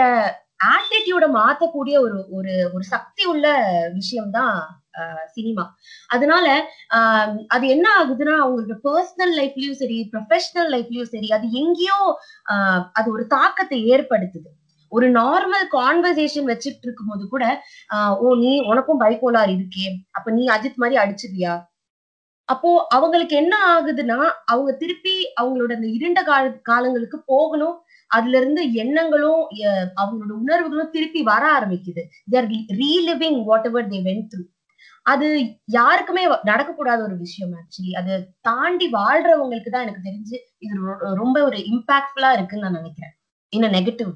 ஆட்டிடியூட 0.68 1.26
மாத்தக்கூடிய 1.36 1.96
ஒரு 2.00 2.28
ஒரு 2.32 2.72
ஒரு 2.74 2.84
சக்தி 2.84 3.26
உள்ள 3.26 3.46
விஷயம்தான் 3.94 4.56
சினிமா 5.28 5.64
அதனால 6.08 6.48
ஆஹ் 6.94 7.36
அது 7.48 7.68
என்ன 7.68 7.88
ஆகுதுன்னா 8.00 8.36
அவங்களோட 8.42 8.76
பர்சனல் 8.84 9.34
லைஃப்லயும் 9.38 9.72
சரி 9.72 10.10
ப்ரொஃபஷனல் 10.14 10.72
லைஃப்லயும் 10.72 11.12
சரி 11.14 11.30
அது 11.30 11.52
எங்கேயோ 11.52 12.00
ஆஹ் 12.52 12.84
அது 12.94 13.12
ஒரு 13.12 13.28
தாக்கத்தை 13.28 13.92
ஏற்படுத்துது. 13.92 14.50
ஒரு 14.92 15.12
நார்மல் 15.12 15.68
கான்வர்சேஷன் 15.72 16.50
வச்சுட்டு 16.50 16.84
இருக்கும்போது 16.84 17.28
கூட 17.28 17.44
ஆஹ் 17.94 18.16
ஓ 18.18 18.36
நீ 18.36 18.60
உனக்கும் 18.66 19.02
பைக்கோலார் 19.02 19.52
இருக்கே. 19.52 19.88
அப்ப 20.12 20.32
நீ 20.32 20.46
அஜித் 20.48 20.76
மாதிரி 20.76 20.98
அடிச்சிருவியா 21.04 21.54
அப்போ 22.50 22.70
அவங்களுக்கு 22.90 23.36
என்ன 23.36 23.56
ஆகுதுன்னா 23.70 24.20
அவங்க 24.46 24.72
திருப்பி 24.78 25.16
அவங்களோட 25.42 25.72
அந்த 25.76 25.88
இருண்ட 25.88 26.24
கால 26.24 26.50
காலங்களுக்கு 26.64 27.18
போகணும். 27.28 27.76
அதுல 28.12 28.38
இருந்து 28.38 28.74
எண்ணங்களும் 28.74 29.42
அஹ், 29.66 29.90
அவங்களோட 29.98 30.34
உணர்வுகளும் 30.42 30.92
திருப்பி 30.92 31.22
வர 31.24 31.44
ஆரம்பிக்குது. 31.58 32.04
They're 32.32 32.50
reliving 32.82 33.40
whatever 33.66 33.90
they 33.90 34.02
went 34.04 34.28
through 34.32 34.44
அது 35.06 35.28
யாருக்குமே 35.72 36.24
நடக்கக்கூடாத 36.50 37.02
ஒரு 37.04 37.16
விஷயம் 37.18 37.54
ஆக்சுவலி 37.60 37.92
அது 37.96 38.14
தாண்டி 38.42 38.88
வாழ்றவங்களுக்கு 38.94 39.72
தான் 39.72 39.82
எனக்கு 39.82 40.08
தெரிஞ்சு 40.08 40.38
இது 40.60 40.76
ரொம்ப 41.16 41.38
ஒரு 41.44 41.58
இம்பாக்ட்ஃபுல்லா 41.72 42.32
இருக்குன்னு 42.34 42.66
நான் 42.66 42.80
நினைக்கிறேன். 42.82 43.14
இன்னும் 43.54 43.76
நெகட்டிவ் 43.78 44.12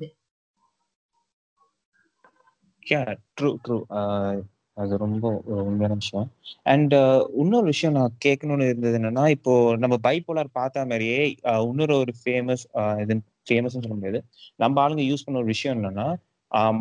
ட்ரூ 3.37 3.51
ட்ரூ 3.65 3.77
அது 4.77 4.93
ரொம்ப 5.03 5.25
உண்மையான 5.67 5.95
விஷயம். 6.01 6.27
அண்ட் 6.71 6.93
uh, 6.95 7.19
இன்னொரு 7.41 7.67
விஷயம் 7.73 7.95
நான் 7.97 8.15
கேட்கணும்னு 8.25 8.67
இருந்தது 8.71 8.97
என்னன்னா 8.99 9.23
இப்போ 9.35 9.53
நம்ம 9.83 9.95
பைபோலார் 10.07 10.49
பார்த்த 10.59 10.85
மாதிரியே 10.91 11.19
இன்னொரு 11.69 11.95
ஒரு 12.03 12.13
ஃபேமஸ் 12.21 12.63
இது 13.03 13.15
ஃபேமஸ்னு 13.49 13.83
சொல்ல 13.85 13.95
முடியாது. 13.97 14.19
நம்ம 14.63 14.81
ஆளுங்க 14.85 15.03
யூஸ் 15.09 15.25
பண்ண 15.25 15.41
ஒரு 15.43 15.51
விஷயம் 15.55 15.75
என்னன்னா 15.77 16.07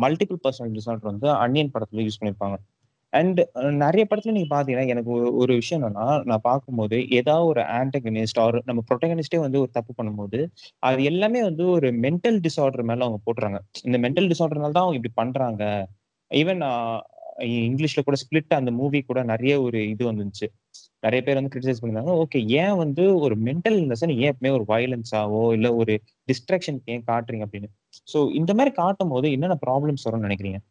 மல்டிபிள் 0.03 0.39
பர்சனல் 0.45 0.75
டிசார்டர் 0.77 1.11
வந்து 1.11 1.27
அன்னியன் 1.43 1.73
படத்துல 1.75 2.03
யூஸ் 2.07 2.19
பண்ணியிருப்பாங்க 2.19 2.57
அண்ட் 3.13 3.39
நிறைய 3.83 4.03
படத்துல 4.09 4.33
நீங்க 4.37 4.49
பாத்தீங்கன்னா 4.53 4.87
எனக்கு 4.93 5.11
ஒரு 5.17 5.27
ஒரு 5.43 5.53
விஷயம் 5.61 5.79
என்னன்னா 5.81 6.07
நான் 6.29 6.45
பார்க்கும்போது 6.49 6.97
ஏதாவது 7.19 7.45
ஒரு 7.51 7.61
ஆன்டகனிஸ்ட் 7.79 8.39
ஆர் 8.45 8.57
நம்ம 8.69 8.81
ப்ரொட்டகனிஸ்டே 8.89 9.39
வந்து 9.45 9.59
ஒரு 9.63 9.71
தப்பு 9.77 9.93
பண்ணும்போது 9.99 10.39
அது 10.89 11.03
எல்லாமே 11.11 11.41
வந்து 11.49 11.65
ஒரு 11.75 11.89
மென்டல் 12.05 12.39
டிசார்டர் 12.47 12.87
மேல 12.91 13.05
அவங்க 13.07 13.21
போட்டுறாங்க. 13.27 13.59
இந்த 13.87 13.99
மென்டல் 14.05 14.29
டிசார்டர்னால 14.33 14.75
தான் 14.77 14.85
அவங்க 14.87 14.99
இப்படி 15.01 15.15
பண்றாங்க. 15.21 15.63
ஈவன் 16.31 16.63
இங்கிலீஷ்ல 17.37 18.01
கூட 18.03 18.17
ஸ்பிளிட் 18.23 18.57
அந்த 18.57 18.71
மூவி 18.71 18.99
கூட 19.01 19.23
நிறைய 19.23 19.61
ஒரு 19.61 19.79
இது 19.89 20.03
வந்துச்சு. 20.11 20.47
நிறைய 20.99 21.21
பேர் 21.23 21.39
வந்து 21.39 21.51
கிரிட்டிசைஸ் 21.53 21.81
பண்ணிருந்தாங்க. 21.81 22.13
ஓகே 22.23 22.39
ஏன் 22.61 22.77
வந்து 22.83 23.03
ஒரு 23.19 23.35
மென்டல் 23.47 23.77
இல்னஸ் 23.81 24.03
ஏன் 24.03 24.33
எப்பவுமே 24.33 24.51
ஒரு 24.57 24.65
வயலன்ஸாவோ 24.73 25.41
இல்ல 25.53 25.67
ஒரு 25.75 25.95
டிஸ்ட்ராக்ஷன் 26.31 26.79
ஏன் 26.93 27.03
காட்டுறீங்க 27.11 27.47
அப்படின்னு? 27.47 27.69
சோ 28.13 28.19
இந்த 28.33 28.53
மாதிரி 28.53 28.73
காட்டும் 28.81 29.13
போது 29.15 29.31
என்னென்ன 29.31 29.57
ப்ராப்ளம்ஸ் 29.65 30.05
வரும்னு 30.07 30.27
நினைக்கிறீங்க? 30.29 30.61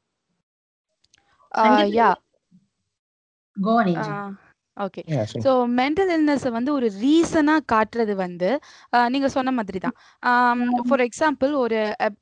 ஓகே. 4.77 5.03
ஸோ 5.43 5.51
மென்டல் 5.79 6.11
இல்னஸை 6.15 6.51
வந்து 6.51 6.71
ஒரு 6.73 6.87
ரீசனாக 7.01 7.61
காட்டுறது 7.73 8.15
வந்து 8.21 8.49
ஆஹ் 8.93 9.09
நீங்க 9.09 9.29
சொன்ன 9.29 9.51
மாதிரி 9.59 9.79
தான் 9.79 9.95
ஃபார் 10.89 11.03
எக்ஸாம்பிள் 11.05 11.53
ஒரு 11.61 11.79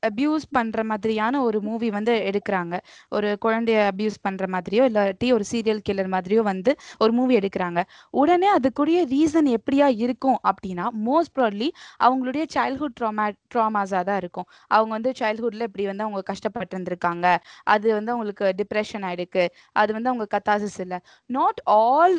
அப்யூஸ் 0.09 0.45
பண்ற 0.51 0.83
மாதிரியான 0.83 1.41
ஒரு 1.43 1.59
மூவி 1.61 1.89
வந்து 1.89 2.13
எடுக்கிறாங்க. 2.29 2.75
ஒரு 3.11 3.29
குழந்தைய 3.41 3.79
அப்யூஸ் 3.91 4.17
பண்ற 4.21 4.47
மாதிரியோ 4.47 4.83
இல்லாட்டி 4.89 5.29
ஒரு 5.37 5.45
சீரியல் 5.51 5.81
கில்லர் 5.87 6.11
மாதிரியோ 6.15 6.43
வந்து 6.43 6.71
ஒரு 6.99 7.11
மூவி 7.11 7.33
எடுக்கிறாங்க. 7.39 7.79
உடனே 8.13 8.49
அதுக்குரிய 8.57 8.99
ரீசன் 9.13 9.49
எப்படியா 9.57 9.87
இருக்கும் 10.03 10.39
அப்படின்னா 10.51 10.85
மோஸ்ட் 11.07 11.33
ப்ராட்லி 11.37 11.69
அவங்களுடைய 12.05 12.45
சைல்ட்ஹுட் 12.55 12.97
ட்ராமா 12.99 13.25
ட்ராமாஸாக 13.53 14.03
தான் 14.03 14.19
இருக்கும். 14.23 14.47
அவங்க 14.71 14.91
வந்து 14.97 15.13
சைல்ட்ஹுட்ல 15.21 15.67
இப்படி 15.69 15.87
வந்து 15.91 16.05
அவங்க 16.05 16.23
கஷ்டப்பட்டு 16.31 16.73
இருந்திருக்காங்க 16.75 17.27
அது 17.73 17.87
வந்து 17.93 18.13
அவங்களுக்கு 18.13 18.45
டிப்ரெஷன் 18.59 19.05
ஆயிருக்கு. 19.09 19.43
அது 19.75 19.91
வந்து 19.93 20.11
அவங்க 20.11 20.27
கத்தாசிஸ் 20.35 20.79
இல்லை. 20.85 20.99
Not 21.29 21.61
all 21.79 22.15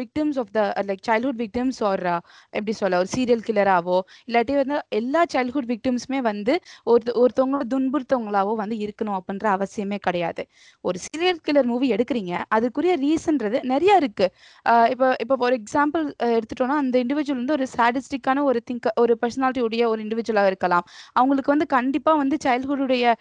victims 0.00 0.38
of 0.42 0.52
the 0.56 0.60
like 0.88 1.02
childhood 1.08 1.40
victims 1.44 1.80
are 1.90 2.04
எப்படி 2.52 2.74
சொல்ல 2.80 3.00
ஒரு 3.02 3.10
சீரியல் 3.16 3.44
கில்லராவோ 3.48 3.98
இல்லாட்டி 4.28 4.56
வந்து 4.62 4.78
எல்லா 5.00 5.22
சைல்ட்ஹுட் 5.34 5.70
விக்டிம்ஸுமே 5.74 6.20
வந்து 6.30 6.54
ஒரு 6.84 7.00
ஒருத்தவங்களோட 7.22 7.64
துன்புறுத்தவங்களாவோ 7.74 8.54
வந்து 8.62 8.76
இருக்கணும் 8.84 9.16
அப்படின்ற 9.18 9.46
அவசியமே 9.56 9.98
கிடையாது. 10.08 10.42
ஒரு 10.84 10.98
சீரியல் 11.06 11.40
கில்லர் 11.46 11.70
மூவி 11.72 11.88
எடுக்கிறீங்க 11.94 12.34
அதுக்குரிய 12.56 12.92
ரீசன்றது 13.04 13.58
நிறைய 13.64 13.92
இருக்கு. 13.96 14.26
Uh, 14.66 14.84
இப்போ 14.92 15.06
இப்போ 15.22 15.34
ஒரு 15.46 15.54
எக்ஸாம்பிள் 15.60 16.04
uh, 16.24 16.32
எடுத்துட்டோம்னா 16.36 16.76
அந்த 16.82 16.96
இண்டிவிஜுவல் 17.04 17.40
வந்து 17.40 17.54
ஒரு 17.56 17.66
சாடிஸ்டிக்கான 17.76 18.42
ஒரு 18.42 18.58
திங்க் 18.68 18.88
ஒரு 18.96 19.12
பர்சனாலிட்டி 19.22 19.62
உடைய 19.66 19.84
ஒரு 19.88 20.00
இண்டிவிஜுவலாக 20.06 20.50
இருக்கலாம். 20.52 20.84
அவங்களுக்கு 21.12 21.50
வந்து 21.50 21.66
கண்டிப்பாக 21.66 22.16
வந்து 22.16 22.36
சைல்ட்ஹுடைய 22.44 23.14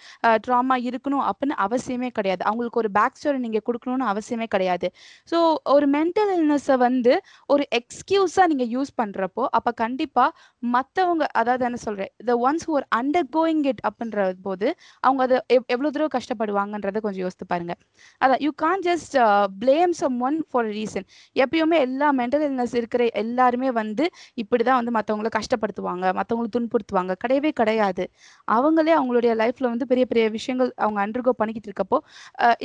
ட்ராமா 0.48 0.76
uh, 0.76 0.88
இருக்கணும் 0.90 1.24
அப்படின்னு 1.30 1.58
அவசியமே 1.66 2.10
கிடையாது. 2.18 2.42
அவங்களுக்கு 2.44 2.82
ஒரு 2.84 2.92
பேக் 2.92 3.18
ஸ்டோரி 3.20 3.40
நீங்கள் 3.46 3.66
கொடுக்கணும்னு 3.70 4.08
அவசியமே 4.14 4.48
கிடையாது. 4.56 4.90
ஸோ 5.32 5.38
ஒரு 5.76 5.88
மென்டல் 5.98 6.21
இல்னஸை 6.32 6.78
வந்து 6.78 7.14
ஒரு 7.48 7.68
எக்ஸ்கியூஸா 7.76 8.46
நீங்க 8.46 8.66
யூஸ் 8.72 8.92
பண்றப்போ 8.98 9.44
அப்ப 9.52 9.72
கண்டிப்பா 9.74 10.26
மத்தவங்க 10.64 11.26
அதாவது 11.34 11.66
என்ன 11.66 11.78
சொல்றேன் 11.78 12.12
the 12.26 12.36
ones 12.44 12.66
who 12.68 12.74
are 12.74 12.88
undergoing 13.36 13.66
it 13.66 13.82
அப்படின்ற 13.90 14.20
போது 14.42 14.68
அவங்க 15.00 15.24
அதை 15.24 15.38
எவ்- 15.54 15.68
எவ்வளவு 15.68 15.92
தூரம் 15.92 16.14
கஷ்டப்படுவாங்கன்றத 16.14 17.00
கொஞ்சம் 17.00 17.22
யோசித்து 17.22 17.46
பாருங்க. 17.46 17.74
அதான் 18.22 18.42
you 18.42 18.52
can 18.56 18.80
just 18.80 19.16
blame 19.62 19.94
someone 20.20 20.48
for 20.50 20.70
reason 20.72 21.08
எப்பயுமே 21.36 21.80
எல்லா 21.80 22.14
மென்டல் 22.14 22.46
இல்னஸ் 22.50 22.76
இருக்கிற 22.76 23.04
எல்லாருமே 23.22 23.72
வந்து 23.72 24.06
இப்படிதான் 24.42 24.80
வந்து 24.82 24.92
மத்தவங்கள 24.92 25.30
கஷ்டப்படுத்துவாங்க 25.32 25.90
மத்தவங்களை 26.14 26.50
துன்புறுத்துவாங்க. 26.58 27.14
கிடையவே 27.24 27.52
கிடையாது. 27.52 28.04
அவங்களே 28.52 28.94
அவங்களுடைய 29.00 29.34
லைஃப்ல 29.42 29.64
வந்து 29.66 29.88
பெரிய 29.88 30.06
பெரிய 30.06 30.30
விஷயங்கள் 30.30 30.72
அவங்க 30.78 31.00
அண்டர்கோ 31.04 31.30
பண்ணிக்கிட்டு 31.32 31.70
இருக்கப்போ 31.70 31.98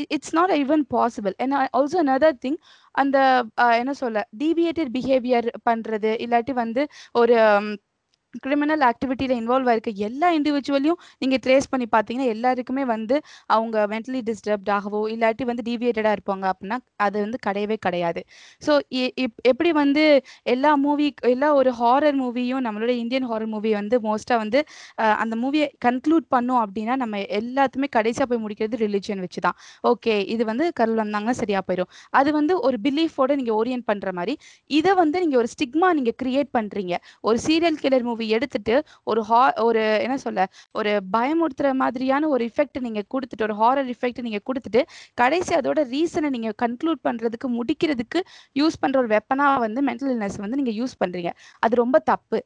it's 0.08 0.34
not 0.34 0.52
even 0.52 0.84
possible 0.90 1.34
and 1.38 1.54
also 1.76 1.98
another 2.04 2.32
thing 2.44 2.58
அந்த 2.96 3.16
என்ன 3.76 3.92
சொல்ல 4.00 4.18
டீவியேட்டட் 4.38 4.92
பிஹேவியர் 4.96 5.48
பண்றது 5.66 6.12
இல்லாட்டி 6.24 6.52
வந்து 6.56 6.82
ஒரு 7.14 7.36
கிரிமினல் 8.44 8.84
ஆக்டிவிட்டியில் 8.88 9.36
இன்வால்வ் 9.40 9.68
ஆயிருக்க 9.70 9.92
எல்லா 10.08 10.28
இண்டிவிஜுவலையும் 10.38 11.00
நீங்கள் 11.18 11.42
ட்ரேஸ் 11.44 11.70
பண்ணி 11.72 11.86
பார்த்தீங்கன்னா 11.94 12.28
எல்லாருக்குமே 12.34 12.84
வந்து 12.92 13.16
அவங்க 13.46 13.86
மென்டலி 13.92 14.20
டிஸ்டர்ப்ட் 14.28 14.70
ஆகவோ 14.76 15.00
இல்லாட்டி 15.14 15.44
வந்து 15.44 15.64
டிவியேட்டடாக 15.68 16.16
இருப்பாங்க 16.18 16.44
அப்படின்னா 16.52 16.78
அது 17.06 17.16
வந்து 17.24 17.38
கிடையவே 17.46 17.76
கிடையாது. 17.86 18.20
ஸோ 18.62 18.72
எப்படி 19.50 19.70
வந்து 19.80 20.04
எல்லா 20.54 20.70
மூவி 20.84 21.06
எல்லா 21.32 21.48
ஒரு 21.54 21.70
ஹாரர் 21.80 22.18
மூவியும் 22.22 22.62
நம்மளோட 22.66 22.92
இந்தியன் 23.02 23.28
ஹாரர் 23.30 23.52
மூவி 23.54 23.70
வந்து 23.74 23.96
மோஸ்ட்டாக 24.06 24.38
வந்து 24.44 24.60
அந்த 25.22 25.34
மூவியை 25.42 25.66
கன்க்ளூட் 25.86 26.26
பண்ணோம் 26.34 26.60
அப்படின்னா 26.64 26.96
நம்ம 26.96 27.22
எல்லாத்துமே 27.40 27.88
கடைசியாக 27.96 28.28
போய் 28.30 28.42
முடிக்கிறது 28.44 28.82
ரிலிஜியன் 28.84 29.22
வச்சு 29.24 29.40
தான் 29.40 29.56
ஓகே 29.84 30.14
இது 30.34 30.42
வந்து 30.44 30.64
கடவுள் 30.72 31.02
வந்தாங்கன்னா 31.04 31.36
சரியாக 31.42 31.64
போயிடும் 31.68 31.90
அது 32.12 32.30
வந்து 32.32 32.54
ஒரு 32.68 32.76
பிலீஃபோட 32.86 33.30
நீங்கள் 33.36 33.56
ஓரியன்ட் 33.56 33.88
பண்ணுற 33.90 34.10
மாதிரி 34.12 34.34
இதை 34.70 34.92
வந்து 34.94 35.16
நீங்கள் 35.24 35.40
ஒரு 35.42 35.50
ஸ்டிக்மா 35.54 35.90
நீங்கள் 35.94 36.18
கிரியேட் 36.22 36.50
பண்ணுறீங்க 36.56 36.94
ஒரு 37.24 37.38
சீரியல் 37.46 37.80
கில்லர் 37.82 38.06
மூவி 38.06 38.25
எடுத்துட்டு 38.28 38.74
ஒரு 39.04 39.20
ஹா 39.22 39.40
ஒரு 39.62 39.82
என்ன 40.00 40.16
சொல்ல 40.16 40.46
ஒரு 40.72 40.92
பயமுறுத்துற 41.12 41.72
மாதிரியான 41.74 42.28
ஒரு 42.28 42.44
இஃபெக்ட் 42.46 42.78
நீங்க 42.80 43.02
கொடுத்துட்டு 43.14 43.42
ஒரு 43.42 43.54
ஹாரர் 43.54 43.90
இஃபெக்ட் 43.94 44.20
நீங்க 44.20 44.40
கொடுத்துட்டு 44.46 44.82
கடைசி 45.14 45.54
அதோட 45.54 45.80
ரீசனை 45.90 46.30
நீங்க 46.30 46.52
கன்க்ளூட் 46.62 47.02
பண்றதுக்கு 47.04 47.48
முடிக்கிறதுக்கு 47.58 48.20
யூஸ் 48.56 48.80
பண்ற 48.80 48.96
ஒரு 48.98 49.10
வெப்பனா 49.14 49.46
வந்து 49.58 49.82
மென்டல் 49.82 50.12
இல்னஸ் 50.14 50.38
வந்து 50.38 50.58
நீங்க 50.62 50.74
யூஸ் 50.80 50.96
பண்றீங்க. 51.04 51.30
அது 51.62 51.74
ரொம்ப 51.76 51.98
தப்பு. 52.10 52.38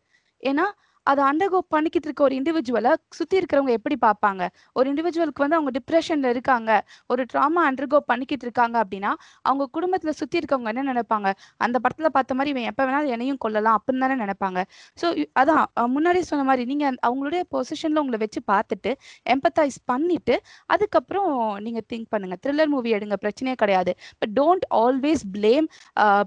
ஏன்னா 0.43 0.67
அதை 1.07 1.23
அண்டர்கோ 1.29 1.59
பண்ணிக்கிட்டு 1.75 2.09
இருக்க 2.09 2.23
ஒரு 2.27 2.35
இண்டிவிஜுவலை 2.41 2.93
சுத்தி 3.19 3.37
இருக்கிறவங்க 3.41 3.73
எப்படி 3.79 3.97
பார்ப்பாங்க? 4.07 4.43
ஒரு 4.79 4.87
இண்டிவிஜுவலுக்கு 4.93 5.45
வந்து 5.45 5.57
அவங்க 5.59 5.73
டிப்ரெஷன்ல 5.79 6.29
இருக்காங்க 6.35 6.71
ஒரு 7.13 7.23
ட்ராமா 7.33 7.63
அண்டர்கோ 7.71 7.99
பண்ணிக்கிட்டு 8.11 8.47
இருக்காங்க 8.49 8.77
அப்படின்னா 8.85 9.13
அவங்க 9.49 9.65
குடும்பத்துல 9.77 10.13
சுத்தி 10.21 10.39
இருக்கவங்க 10.41 10.73
என்ன 10.75 10.85
நினைப்பாங்க? 10.93 11.29
அந்த 11.67 11.77
படத்துல 11.85 12.11
பார்த்த 12.17 12.37
மாதிரி 12.39 12.53
இவன் 12.55 12.69
எப்ப 12.73 12.81
வேணாலும் 12.89 13.15
என்னையும் 13.17 13.41
கொல்லலாம் 13.45 13.79
அப்படின்னு 13.79 14.05
தானே 14.05 14.17
நினைப்பாங்க. 14.25 14.61
ஸோ 15.01 15.07
அதான் 15.43 15.65
முன்னாடியே 15.95 16.27
சொன்ன 16.31 16.47
மாதிரி 16.51 16.65
நீங்க 16.73 16.87
அவங்களுடைய 17.09 17.43
பொசிஷன்ல 17.57 18.03
உங்களை 18.05 18.21
வச்சு 18.25 18.43
பார்த்துட்டு 18.53 18.93
எம்பத்தைஸ் 19.35 19.79
பண்ணிட்டு 19.93 20.37
அதுக்கப்புறம் 20.75 21.31
நீங்க 21.67 21.81
திங்க் 21.93 22.11
பண்ணுங்க. 22.15 22.37
த்ரில்லர் 22.45 22.73
மூவி 22.75 22.91
எடுங்க 22.99 23.17
பிரச்சனையே 23.25 23.57
கிடையாது. 23.63 23.93
But 24.21 24.35
don't 24.41 24.67
always 24.83 25.25
blame 25.37 25.69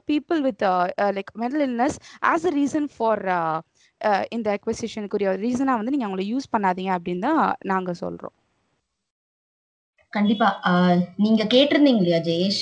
people 0.10 0.42
with 0.48 0.64
like 1.18 1.32
mental 1.44 1.66
illness 1.70 1.98
as 2.34 2.48
a 2.50 2.54
reason 2.60 2.90
for 2.96 3.24
இந்த 4.36 4.48
அக்வசிஷனுக்குரிய 4.58 5.32
ரீசனா 5.44 5.74
வந்து 5.80 5.94
நீங்க 5.96 6.08
அவங்கள 6.08 6.26
யூஸ் 6.34 6.54
பண்ணாதீங்க 6.54 6.92
அப்படின்னு 6.98 7.26
தான் 7.30 7.42
நாங்க 7.72 7.92
சொல்றோம். 8.04 8.36
கண்டிப்பா. 10.14 10.50
நீங்க 11.24 11.44
கேட்டிருந்தீங்க 11.54 12.02
இல்லையா 12.04 12.22
ஜெயேஷ்? 12.30 12.62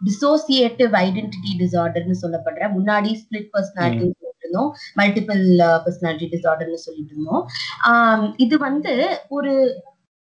டிசோசியேட்டிவ் 0.00 0.92
ஐடென்டிட்டி 1.04 1.52
டிசார்டர்னு 1.62 2.16
சொல்லப்படுற 2.22 2.64
முன்னாடி 2.76 3.10
ஸ்பிளிட் 3.22 3.48
பர்சனாலிட்டி 3.54 4.04
சொல்லிட்டு 4.10 4.44
இருந்தோம் 4.44 4.70
மல்டிபிள் 5.00 5.42
பர்சனாலிட்டி 5.86 6.28
டிசார்டர்னு 6.34 6.84
சொல்லிட்டு 6.86 7.14
இருந்தோம் 7.14 7.42
இது 8.36 8.56
வந்து 8.68 8.92
ஒரு 9.28 9.52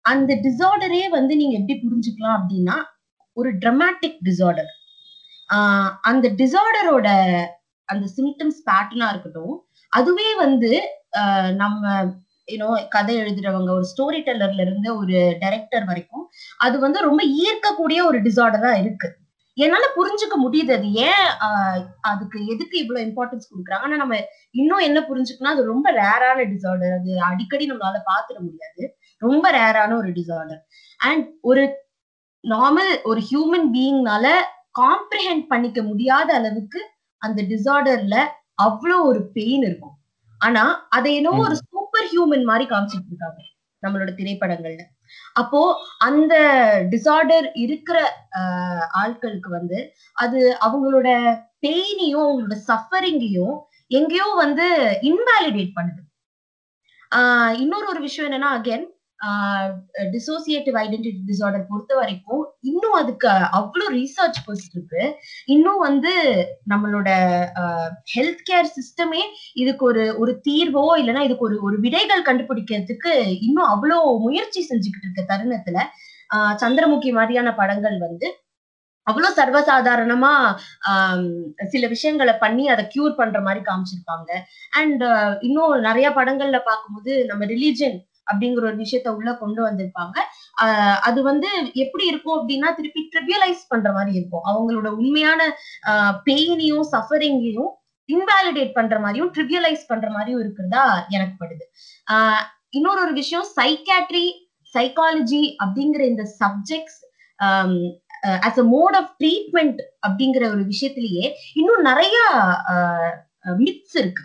அந்த 0.04 0.32
டிசார்டரே 0.46 1.04
வந்து 1.18 1.32
நீங்க 1.40 1.54
எப்படி 1.60 1.76
புரிஞ்சுக்கலாம் 1.84 2.36
அப்படின்னா 2.38 2.76
ஒரு 3.36 3.50
ட்ரமாட்டிக் 3.62 4.20
டிசார்டர் 4.28 4.70
அந்த 6.10 6.26
டிசார்டரோட 6.40 7.08
அந்த 7.88 8.06
சிம்டம்ஸ் 8.16 8.60
பேட்டர்னா 8.66 9.06
இருக்கட்டும் 9.12 9.54
அதுவே 9.92 10.28
வந்து 10.44 10.70
நம்ம 11.62 11.84
யூனோ 12.48 12.68
கதை 12.94 13.14
எழுதுறவங்க 13.22 13.70
ஒரு 13.78 13.86
ஸ்டோரி 13.92 14.20
டெல்லர்ல 14.26 14.64
இருந்து 14.66 14.88
ஒரு 15.00 15.16
டைரக்டர் 15.42 15.84
வரைக்கும் 15.90 16.24
அது 16.64 16.76
வந்து 16.84 17.00
ரொம்ப 17.08 17.22
ஈர்க்கக்கூடிய 17.44 17.98
ஒரு 18.10 18.18
டிசார்டரா 18.26 18.72
இருக்கு. 18.82 19.08
என்னால 19.56 19.84
புரிஞ்சுக்க 19.96 20.36
முடியுது 20.44 20.72
அது 20.76 20.88
ஏன் 21.06 21.26
அதுக்கு 22.10 22.38
எதுக்கு 22.52 22.76
இவ்வளவு 22.82 23.04
இம்பார்ட்டன்ஸ் 23.06 23.48
கொடுக்குறாங்க? 23.50 23.84
ஆனா 23.86 23.96
நம்ம 24.02 24.16
இன்னும் 24.60 24.86
என்ன 24.88 24.98
புரிஞ்சுக்கணும் 25.08 25.54
அது 25.54 25.64
ரொம்ப 25.72 25.88
ரேரான 26.00 26.38
டிசார்டர் 26.52 26.94
அது 26.98 27.12
அடிக்கடி 27.30 27.64
நம்மளால 27.70 28.00
பாத்துட 28.10 28.38
முடியாது. 28.46 28.82
ரொம்ப 29.22 29.46
ரேரான 29.58 29.96
ஒரு 30.02 30.10
டிசார்டர் 30.18 30.60
அண்ட் 31.00 31.26
ஒரு 31.50 31.64
நார்மல் 32.44 32.92
ஒரு 33.10 33.20
ஹியூமன் 33.30 33.68
பீயிங்னால 33.76 34.26
காம்ப்ரிஹெண்ட் 34.80 35.44
பண்ணிக்க 35.52 35.80
முடியாத 35.82 36.30
அளவுக்கு 36.34 36.80
அந்த 37.22 37.40
டிசார்டர்ல 37.52 38.16
அவ்வளோ 38.64 38.96
ஒரு 39.02 39.30
பெயின் 39.32 39.62
இருக்கும். 39.62 39.96
ஆனா 40.38 40.86
அதை 40.88 41.14
என்னவோ 41.14 41.36
ஒரு 41.36 41.56
சூப்பர் 41.70 42.04
ஹியூமன் 42.04 42.44
மாதிரி 42.44 42.70
காமிச்சிட்டு 42.70 43.10
இருக்காங்க 43.10 43.40
நம்மளோட 43.82 44.10
திரைப்படங்கள்ல. 44.10 44.82
அப்போ 45.32 45.60
அந்த 45.98 46.34
டிசார்டர் 46.90 47.46
இருக்கிற 47.54 47.98
ஆட்களுக்கு 49.04 49.48
வந்து 49.48 49.92
அது 50.12 50.56
அவங்களோட 50.66 51.08
பெயினையும் 51.66 52.26
அவங்களோட 52.26 52.56
சஃபரிங்கையும் 52.68 53.56
எங்கேயோ 53.86 54.32
வந்து 54.36 54.66
இன்வாலிடேட் 55.02 55.72
பண்ணுது. 55.80 56.02
ஆஹ் 57.16 57.52
இன்னொரு 57.60 57.86
ஒரு 57.88 58.00
விஷயம் 58.00 58.30
என்னன்னா 58.32 58.46
அகைன் 58.46 58.84
டிசோசியேட்டிவ் 60.12 60.74
ஐடென்டிட்டி 60.74 61.22
டிசார்டர் 61.30 61.68
பொறுத்த 61.68 61.94
வரைக்கும் 61.94 62.42
இன்னும் 62.60 62.96
அதுக்கு 63.00 63.28
அவ்வளோ 63.58 63.86
ரீசர்ச் 63.96 64.38
போயிட்டு 64.46 64.76
இருக்கு. 64.76 65.02
இன்னும் 65.46 65.78
வந்து 65.78 66.12
நம்மளோட 66.70 67.08
ஹெல்த் 68.14 68.44
கேர் 68.50 68.70
சிஸ்டமே 68.76 69.22
இதுக்கு 69.54 69.84
ஒரு 69.84 70.04
ஒரு 70.18 70.34
தீர்வோ 70.48 70.84
இல்லைன்னா 71.02 71.24
இதுக்கு 71.28 71.44
ஒரு 71.44 71.58
ஒரு 71.62 71.78
விடைகள் 71.80 72.26
கண்டுபிடிக்கிறதுக்கு 72.28 73.14
இன்னும் 73.40 73.70
அவ்வளோ 73.74 73.98
முயற்சி 74.20 74.62
செஞ்சுக்கிட்டு 74.70 75.08
இருக்க 75.08 75.24
தருணத்துல 75.32 75.78
சந்திரமுகி 76.62 77.12
மாதிரியான 77.12 77.54
படங்கள் 77.54 77.98
வந்து 77.98 78.28
அவ்வளவு 79.06 79.36
சர்வசாதாரணமா 79.38 80.32
சில 81.66 81.86
விஷயங்களை 81.86 82.34
பண்ணி 82.34 82.64
அதை 82.68 82.82
கியூர் 82.84 83.14
பண்ற 83.14 83.38
மாதிரி 83.40 83.60
காமிச்சிருப்பாங்க. 83.64 84.30
அண்ட் 84.70 85.02
இன்னும் 85.40 85.74
நிறைய 85.80 86.08
படங்கள்ல 86.10 86.58
பார்க்கும்போது 86.64 87.12
நம்ம 87.26 87.44
ரிலீஜன் 87.44 87.96
அப்படிங்கிற 88.32 88.56
ஒரு 88.56 88.76
விஷயத்த 88.76 89.08
உள்ள 89.08 89.36
கொண்டு 89.36 89.66
வந்திருப்பாங்க. 89.66 90.18
அது 91.00 91.22
வந்து 91.22 91.48
எப்படி 91.72 92.06
இருக்கும் 92.06 92.48
அப்படின்னா 92.48 92.74
திருப்பி 92.74 93.08
ட்ரிபியலைஸ் 93.08 93.64
பண்ற 93.68 93.92
மாதிரி 93.92 94.16
இருக்கும். 94.16 94.44
அவங்களோட 94.44 94.88
உண்மையான 94.88 95.56
பெயினையும் 96.24 96.88
சஃபரிங்கையும் 96.92 97.78
இன்வாலிடேட் 98.12 98.72
பண்ற 98.72 98.98
மாதிரியும் 98.98 99.32
ட்ரிவியலைஸ் 99.32 99.86
பண்ற 99.86 100.10
மாதிரியும் 100.10 100.40
இருக்கிறதா 100.40 101.06
எனக்கு 101.08 101.44
படுது. 101.44 101.64
ஆஹ் 102.12 102.42
இன்னொரு 102.68 103.00
ஒரு 103.00 103.12
விஷயம் 103.12 103.46
சைக்காட்ரி 103.60 104.30
சைக்காலஜி 104.74 105.54
அப்படிங்கிற 105.64 106.00
இந்த 106.00 106.22
subjects 106.22 107.08
as 108.22 108.58
a 108.58 108.62
mode 108.62 108.96
of 108.96 109.14
treatment 109.18 109.80
அப்படிங்கிற 110.08 110.48
ஒரு 110.48 110.66
விஷயத்திலேயே 110.66 111.32
இன்னும் 111.54 111.82
நிறைய 111.82 112.18
மித்ஸ் 113.44 113.94
இருக்கு. 113.94 114.22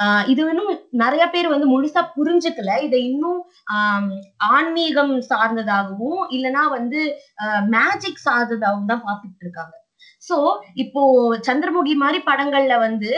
ஆஹ் 0.00 0.24
இது 0.32 0.42
இன்னும் 0.46 0.70
நிறைய 1.00 1.24
பேர் 1.30 1.48
வந்து 1.48 1.66
முழுசா 1.72 2.02
புரிஞ்சுக்கல. 2.14 2.70
இதை 2.86 3.00
இன்னும் 3.08 3.40
ஆம், 3.74 4.10
ஆன்மீகம் 4.50 5.14
சார்ந்ததாகவும் 5.30 6.22
இல்லைன்னா 6.36 6.62
வந்து 6.74 7.00
மேஜிக் 7.74 8.24
சார்ந்ததாகவும் 8.24 8.90
தான் 8.92 9.04
பார்த்துட்டு 9.06 9.44
இருக்காங்க. 9.44 9.74
சோ 10.22 10.36
இப்போ 10.82 11.02
சந்திரமுகி 11.46 11.94
மாதிரி 11.96 12.18
படங்கள்ல 12.26 12.74
வந்து 12.80 13.10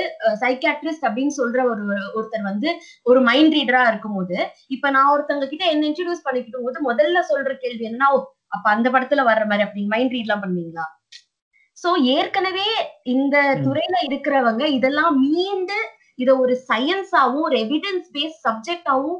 சைக்காட்ரிஸ்ட் 0.42 1.06
அப்படின்னு 1.08 1.34
சொல்ற 1.38 1.60
ஒரு 1.70 1.84
ஒருத்தர் 2.14 2.44
வந்து 2.48 2.68
ஒரு 3.06 3.20
மைண்ட் 3.28 3.54
ரீடரா 3.56 3.82
இருக்கும்போது 3.88 4.36
இப்ப 4.70 4.90
நான் 4.96 5.10
ஒருத்தவங்க 5.14 5.48
கிட்ட 5.48 5.64
என்ன 5.72 5.86
இன்ட்ரடியூஸ் 5.88 6.26
பண்ணிக்கிட்டு 6.26 6.64
போது 6.64 6.86
முதல்ல 6.88 7.22
சொல்ற 7.30 7.52
கேள்வி 7.62 7.86
என்னன்னா 7.88 8.10
"ஓ, 8.14 8.18
அப்ப 8.52 8.66
அந்த 8.74 8.88
படத்துல 8.94 9.24
வர்ற 9.28 9.44
மாதிரி 9.50 9.66
அப்படி 9.66 9.84
மைண்ட் 9.92 10.14
ரீட் 10.14 10.26
எல்லாம் 10.26 10.44
பண்ணுவீங்களா? 10.44 10.86
சோ 11.78 11.88
ஏற்கனவே 12.14 12.68
இந்த. 13.14 13.36
துறையில 13.64 13.96
இருக்கிறவங்க 14.08 14.64
இதெல்லாம் 14.76 15.14
மீண்டு 15.26 15.78
இத 16.18 16.30
ஒரு 16.38 16.54
சயின்ஸாவும் 16.68 17.46
ஒரு 17.48 17.56
எவிடன்ஸ் 17.56 18.08
பேஸ் 18.16 18.38
சப்ஜெக்டாவும் 18.46 19.18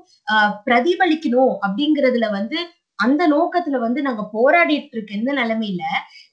பிரதிபலிக்கணும் 0.67 1.55
அப்படிங்கறதுல 1.67 2.29
வந்து 2.31 2.59
அந்த 2.99 3.23
நோக்கத்துல 3.29 3.77
வந்து 3.79 4.01
நாங்க 4.03 4.23
போராடிட்டு 4.35 4.95
இருக்க 4.97 5.13
இந்த 5.15 5.33
நிலைமையில 5.33 5.83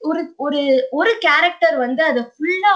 ஒரு 0.00 0.22
ஒரு 0.36 0.60
ஒரு 0.90 1.12
கேரக்டர் 1.26 1.76
வந்து 1.78 2.02
அதை 2.10 2.22
ஃபுல்லா 2.32 2.74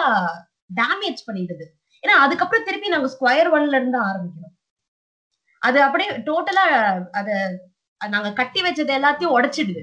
டேமேஜ் 0.70 1.20
பண்ணிடுது. 1.28 1.66
ஏன்னா 2.02 2.14
அதுக்கப்புறம் 2.24 2.66
திருப்பி 2.68 2.94
நாங்க 2.94 3.08
ஸ்கொயர் 3.14 3.50
ஒன்ல 3.56 3.78
இருந்து 3.80 3.98
ஆரம்பிக்கணும். 4.08 4.54
அது 5.62 5.78
அப்படியே 5.82 6.10
டோட்டலா 6.28 6.64
அத 7.20 7.28
நாங்க 8.00 8.30
கட்டி 8.32 8.60
வச்சது 8.62 8.92
எல்லாத்தையும் 8.98 9.36
உடைச்சிடுது. 9.38 9.82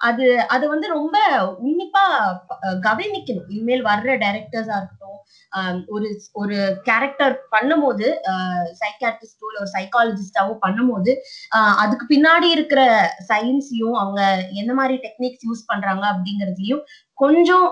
அது 0.00 0.24
அது 0.46 0.68
வந்து 0.68 0.86
ரொம்ப 0.88 1.16
உன்னிப்பா 1.62 2.04
கவனிக்கணும். 2.86 3.48
இனிமேல் 3.48 3.84
வர்ற 3.84 4.10
டைரக்டர்ஸா 4.24 4.76
இருக்கட்டும் 4.78 5.12
ஒரு 5.86 6.08
ஒரு 6.32 6.56
கேரக்டர் 6.84 7.34
பண்ணும்போது 7.50 8.06
சைக்காட்ரிஸ்டோ 8.82 9.46
இல்ல 9.50 9.60
ஒரு 9.60 9.70
சைக்காலஜிஸ்டாவோ 9.76 10.54
பண்ணும்போது 10.66 11.12
அதுக்கு 11.82 12.06
பின்னாடி 12.08 12.48
இருக்கிற 12.50 12.80
சயின்ஸையும் 13.28 13.96
அவங்க 13.98 14.20
என்ன 14.52 14.74
மாதிரி 14.74 14.96
டெக்னிக்ஸ் 14.96 15.46
யூஸ் 15.48 15.64
பண்றாங்க 15.66 16.04
அப்படிங்கறதையும் 16.12 16.82
கொஞ்சம் 17.18 17.66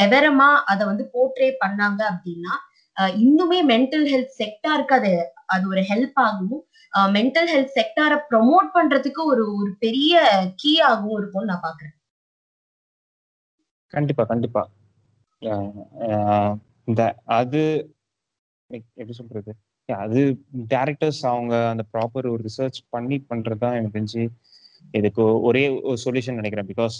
விவரமா 0.00 0.50
அதை 0.64 0.86
வந்து 0.86 1.06
போர்ட்ரே 1.14 1.50
பண்ணாங்க 1.64 2.00
அப்படின்னா 2.12 2.54
இன்னுமே 3.18 3.58
மென்டல் 3.64 4.06
ஹெல்த் 4.12 4.38
செக்டாருக்கு 4.40 4.94
அது 4.94 5.12
அது 5.46 5.64
ஒரு 5.68 5.80
ஹெல்ப் 5.80 6.18
ஆகும். 6.18 6.56
மென்டல் 7.12 7.50
ஹெல்த் 7.52 7.76
செக்டாரை 7.76 8.18
ப்ரொமோட் 8.30 8.68
பண்றதுக்கு 8.74 9.22
ஒரு 9.26 9.44
ஒரு 9.56 9.72
பெரிய 9.78 10.14
கீ 10.56 10.72
ஆகும் 10.90 11.16
இருக்கும்னு 11.18 11.50
நான் 11.52 11.66
பாக்குறேன் 11.68 11.94
கண்டிப்பா 13.92 14.24
கண்டிப்பா. 14.24 14.62
ஆஹ் 15.42 15.72
ஆஹ் 16.08 16.54
இந்த 16.88 17.02
அது 17.38 17.62
எப்படி 18.70 19.14
சொல்றது? 19.14 19.52
அது 19.88 20.20
டேரக்டர்ஸ் 20.70 21.22
அவங்க 21.24 21.54
அந்த 21.70 21.84
ப்ராப்பர் 21.92 22.28
ஒரு 22.32 22.42
ரிசர்ச் 22.44 22.78
பண்ணி 22.90 23.16
பண்றது 23.30 23.62
தான் 23.64 23.76
எனக்கு 23.76 23.96
தெரிஞ்சு 23.96 24.22
இதுக்கு 24.94 25.24
ஒரே 25.48 25.62
ஒரு 25.88 25.98
சொல்யூஷன் 26.04 26.40
நினைக்கிறேன். 26.40 26.70
பிகாஸ் 26.72 26.98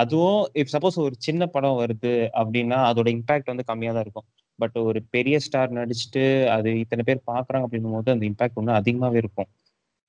அதுவும் 0.00 0.40
இப் 0.54 0.72
சப்போஸ் 0.72 0.98
ஒரு 1.04 1.16
சின்ன 1.20 1.42
படம் 1.48 1.80
வருது 1.80 2.12
அப்படின்னா 2.40 2.78
அதோட 2.90 3.08
இம்பாக்ட் 3.16 3.52
வந்து 3.52 3.68
கம்மியாக 3.68 3.96
தான் 3.96 4.06
இருக்கும். 4.06 4.28
பட் 4.58 4.76
ஒரு 4.88 5.00
பெரிய 5.14 5.36
ஸ்டார் 5.46 5.76
நடிச்சுட்டு 5.78 6.24
அது 6.56 6.70
இத்தனை 6.84 7.02
பேர் 7.08 7.20
பார்க்குறாங்க 7.32 7.66
அப்படின்னும் 7.66 7.96
போது 7.96 8.14
அந்த 8.14 8.24
இம்பாக்ட் 8.30 8.58
இன்னும் 8.62 8.80
அதிகமாகவே 8.80 9.20
இருக்கும். 9.24 9.48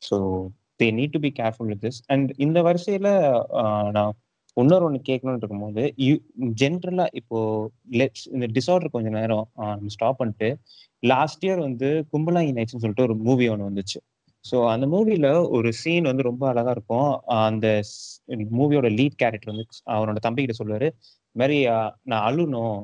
So 0.01 0.17
they 0.81 0.87
need 0.99 1.15
to 1.15 1.21
be 1.25 1.31
careful 1.41 1.69
with 1.73 1.83
this 1.85 1.99
and 2.13 2.29
இந்த 2.45 2.61
வரிசையில் 2.67 3.09
நான் 3.97 4.13
இன்னொரு 4.57 4.85
ஒன்று 4.87 4.99
கேட்கணும்னு 5.09 5.41
இருக்கும்போது 5.41 5.81
ஜென்ரலாக 6.61 7.17
இப்போ 7.19 7.39
லெட்ஸ் 7.99 8.25
இந்த 8.35 8.45
டிசார்டர் 8.55 8.93
கொஞ்ச 8.95 9.09
நேரம் 9.17 9.45
நம்ம 9.71 9.91
ஸ்டாப் 9.95 10.19
பண்ணிட்டு 10.21 10.49
லாஸ்ட் 11.03 11.43
இயர் 11.47 11.61
வந்து 11.67 11.89
கும்பலா 12.13 12.41
நைட்ஸ்னு 12.57 12.83
சொல்லிட்டு 12.83 13.07
ஒரு 13.07 13.15
மூவி 13.27 13.47
ஒன்று 13.53 13.69
வந்துச்சு. 13.69 13.99
ஸோ 14.45 14.57
அந்த 14.73 14.85
மூவியில் 14.93 15.27
ஒரு 15.57 15.69
சீன் 15.81 16.09
வந்து 16.09 16.23
ரொம்ப 16.29 16.43
அழகா 16.51 16.71
இருக்கும். 16.75 17.11
அந்த 17.47 17.67
மூவியோட 18.59 18.87
லீட் 18.99 19.17
கேரக்டர் 19.21 19.51
வந்து 19.53 19.65
அவனோட 19.95 20.19
தம்பிக்கிட்ட 20.25 20.55
சொல்லுவாரு 20.61 20.89
மாதிரி 21.35 21.57
நான் 22.11 22.25
அழுணும் 22.29 22.77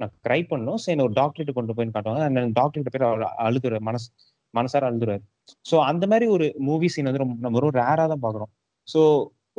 நான் 0.00 0.14
க்ரை 0.26 0.40
பண்ணும். 0.52 0.78
சரி 0.84 1.02
ஒரு 1.06 1.14
டாக்டர்கிட்ட 1.20 1.54
கொண்டு 1.58 1.74
போய் 1.78 1.94
காட்டுவாங்க. 1.96 2.28
அந்த 2.30 2.46
டாக்டர்கிட்ட 2.60 2.92
போய் 2.94 3.08
அவர் 3.44 3.86
மனசு 3.90 4.08
மனசார 4.54 4.86
அழுதுறாரு 4.90 5.22
ஸோ 5.70 5.76
அந்த 5.90 6.04
மாதிரி 6.10 6.26
ஒரு 6.36 6.46
மூவி 6.68 6.88
சீன் 6.92 7.08
வந்து 7.08 7.22
ரொம்ப 7.22 7.34
நம்ம 7.44 7.60
ரொம்ப 7.64 7.74
ரேராக 7.82 8.06
தான் 8.12 8.24
பாக்குறோம். 8.24 8.50
ஸோ 8.88 9.00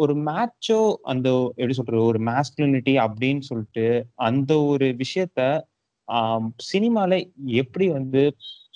ஒரு 0.04 0.14
மேட்சோ 0.28 0.80
அந்த 1.12 1.28
எப்படி 1.60 1.76
சொல்றது 1.78 2.10
ஒரு 2.12 2.20
மேஸ்குலினிட்டி 2.30 2.94
அப்படின்னு 3.06 3.44
சொல்லிட்டு 3.50 3.86
அந்த 4.30 4.52
ஒரு 4.72 4.88
விஷயத்த 5.04 5.40
சினிமால 6.72 7.12
எப்படி 7.62 7.86
வந்து 7.98 8.22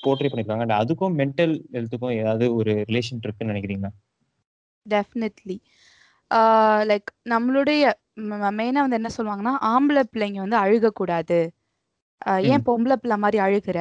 போர்ட்ரே 0.04 0.30
பண்ணிருக்காங்க? 0.32 0.66
அதுக்கும் 0.82 1.16
மென்டல் 1.22 1.56
ஹெல்த்துக்கும் 1.76 2.16
ஏதாவது 2.22 2.46
ஒரு 2.60 2.74
ரிலேஷன் 2.90 3.22
இருக்குன்னு 3.26 3.54
நினைக்கிறீங்களா? 3.54 3.92
டெஃபினெட்லி 4.86 5.58
லைக் 6.90 7.10
நம்மளுடைய 7.30 7.84
மெயினா 8.58 8.82
வந்து 8.86 9.00
என்ன 9.00 9.10
சொல்லுவாங்கன்னா 9.18 9.54
ஆம்பளை 9.66 10.04
பிள்ளைங்க 10.12 10.40
வந்து 10.40 10.58
அழுகக்கூடாது. 10.58 11.40
ஏன் 12.46 12.64
பொம்பளை 12.68 12.96
பிள்ளை 12.96 13.18
மாதிரி 13.18 13.40
அழுகுற 13.46 13.80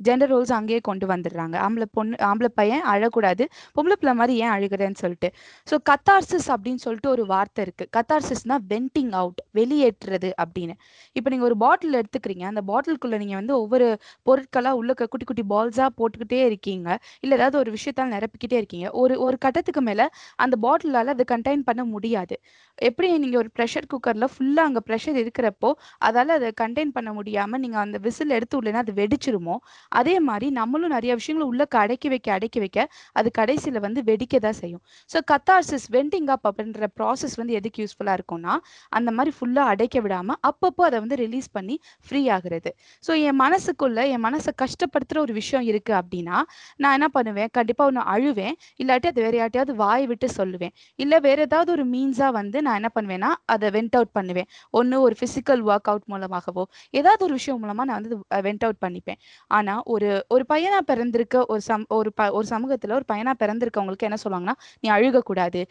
ஜெண்டர் 0.00 0.30
ரோல்ஸ் 0.32 0.52
அங்கேயே 0.58 0.80
கொண்டு 0.88 1.06
வந்துடுறாங்க. 1.06 1.56
ஆம்பளை 1.64 1.86
பொண்ணு 1.96 2.14
ஆம்பளை 2.28 2.50
பையன் 2.60 2.84
அழக்கூடாது. 2.92 3.44
பொம்பளை 3.76 3.96
பிள்ளை 4.00 4.14
மாதிரி 4.20 4.34
ஏன் 4.44 4.52
அழுகுறேன்னு 4.56 4.98
சொல்லிட்டு. 5.02 5.28
ஸோ 5.68 5.74
கத்தார்சிஸ் 5.90 6.48
அப்படின்னு 6.54 6.82
சொல்லிட்டு 6.86 7.10
ஒரு 7.10 7.24
வார்த்தை 7.32 7.60
இருக்கு. 7.66 7.86
கத்தார்சிஸ்னா 7.96 8.56
வெண்டிங் 8.72 9.12
அவுட் 9.20 9.40
வெளியேற்றுறது 9.58 10.30
அப்படின்னு. 10.44 10.74
இப்போ 11.16 11.30
நீங்க 11.34 11.46
ஒரு 11.50 11.58
பாட்டில் 11.64 11.98
எடுத்துக்கிறீங்க. 12.00 12.46
அந்த 12.52 12.62
பாட்டிலுக்குள்ள 12.70 13.18
நீங்க 13.24 13.36
வந்து 13.40 13.54
ஒவ்வொரு 13.62 13.88
பொருட்களாக 14.28 14.80
உள்ள 14.82 14.90
குட்டி 15.12 15.26
குட்டி 15.30 15.44
பால்ஸா 15.54 15.86
போட்டுக்கிட்டே 16.00 16.40
இருக்கீங்க. 16.50 16.88
இல்லை 17.24 17.34
ஏதாவது 17.38 17.58
ஒரு 17.62 17.70
விஷயத்தால் 17.78 18.12
நிரப்பிக்கிட்டே 18.16 18.58
இருக்கீங்க. 18.62 18.88
ஒரு 19.02 19.14
ஒரு 19.26 19.36
கட்டத்துக்கு 19.46 19.82
மேல 19.90 20.02
அந்த 20.44 20.54
பாட்டிலால 20.66 21.14
அதை 21.16 21.26
கண்டெயின் 21.34 21.64
பண்ண 21.70 21.82
முடியாது. 21.94 22.34
எப்படி 22.78 23.08
நீங்க 23.24 23.36
ஒரு 23.42 23.50
ப்ரெஷர் 23.56 23.86
குக்கர்ல 23.92 24.26
ஃபுல்லா 24.34 24.62
அங்கே 24.68 24.82
ப்ரெஷர் 24.88 25.16
இருக்கிறப்போ 25.22 25.70
அதால 26.08 26.34
அதை 26.38 26.48
கண்டெயின் 26.62 26.92
பண்ண 26.96 27.10
முடியாம 27.18 27.58
நீங்க 27.64 27.78
அந்த 27.78 27.98
விசில் 28.06 28.36
எடுத்து 28.38 28.58
உள்ளேன்னா 28.60 28.82
அது 28.84 28.92
வெடிச்சிருமோ 29.00 29.56
அதே 29.92 30.16
மாதிரி 30.28 30.46
நம்மளும் 30.60 30.94
நிறைய 30.96 31.12
விஷயங்களை 31.20 31.46
உள்ள 31.52 31.62
அடக்கி 31.82 32.08
வைக்க 32.12 32.28
அடக்கி 32.36 32.60
வைக்க 32.64 32.78
அது 33.18 33.28
கடைசியில 33.38 33.80
வந்து 33.86 34.00
வெடிக்க 34.08 34.38
தான் 34.46 34.58
செய்யும். 34.60 34.82
ஸோ 35.10 35.18
கத்தார்சிஸ் 35.30 35.86
வெண்டிங் 35.96 36.30
அப் 36.34 36.46
அப்படின்ற 36.50 36.86
ப்ராசஸ் 36.98 37.36
வந்து 37.40 37.54
எதுக்கு 37.60 37.80
யூஸ்ஃபுல்லா 37.84 38.14
இருக்கும்னா 38.18 38.54
அந்த 38.92 39.10
மாதிரி 39.16 39.32
ஃபுல்லா 39.38 39.64
அடைக்க 39.72 40.00
விடாம 40.06 40.36
அப்பப்போ 40.50 40.82
அதை 40.88 40.98
வந்து 41.04 41.16
ரிலீஸ் 41.24 41.48
பண்ணி 41.56 41.76
ஃப்ரீ 42.06 42.22
ஆகுறது. 42.36 42.70
ஸோ 43.04 43.12
என் 43.28 43.38
மனசுக்குள்ள 43.44 44.00
என் 44.14 44.24
மனசை 44.26 44.52
கஷ்டப்படுத்துற 44.62 45.18
ஒரு 45.26 45.34
விஷயம் 45.40 45.66
இருக்கு 45.70 45.92
அப்படின்னா 46.00 46.38
நான் 46.82 46.96
என்ன 46.98 47.08
பண்ணுவேன்? 47.16 47.50
கண்டிப்பா 47.58 47.82
ஒன்று 47.90 48.02
அழுவேன். 48.14 48.54
இல்லாட்டி 48.80 49.08
அது 49.12 49.20
வேற 49.26 49.34
யார்ட்டையாவது 49.40 49.74
வாய் 49.82 50.06
விட்டு 50.10 50.28
சொல்லுவேன். 50.38 50.72
இல்ல 50.98 51.14
வேற 51.28 51.38
ஏதாவது 51.48 51.70
ஒரு 51.76 51.84
மீன்ஸா 51.94 52.28
வந்து 52.40 52.58
நான் 52.66 52.78
என்ன 52.80 52.90
பண்ணுவேன்னா 52.96 53.30
அதை 53.54 53.68
வெண்ட் 53.76 53.96
அவுட் 53.98 54.14
பண்ணுவேன். 54.18 54.48
ஒன்று 54.74 54.96
ஒரு 55.06 55.14
ஃபிசிக்கல் 55.20 55.62
ஒர்க் 55.70 55.90
அவுட் 55.92 56.08
மூலமாகவோ 56.12 56.64
ஏதாவது 56.94 57.22
ஒரு 57.28 57.34
விஷயம் 57.40 57.60
மூலமா 57.64 57.84
நான் 57.90 57.98
வந்து 58.00 58.18
வெண்ட் 58.48 58.64
அவுட் 58.66 58.82
பண்ணிப்பேன். 58.86 59.20
ஆனா 59.50 59.74
ஒரு 59.86 60.10
ஒரு 60.28 60.44
பையனா 60.52 60.78
பிறந்திருக்க 60.90 61.44
ஒரு 61.48 61.62
சம் 61.68 61.86
ஒரு 61.90 62.12
ப 62.18 62.30
ஒரு 62.30 62.46
சமூகத்துல 62.54 62.96
ஒரு 63.00 63.06
பையனா 63.12 63.34
பிறந்திருக்கவங்களுக்கு 63.42 64.08
என்ன 64.10 64.18
சொல்லுவாங்கன்னா 64.24 64.56
நீ 64.84 64.88
அழுகக்கூடாது. 64.90 65.62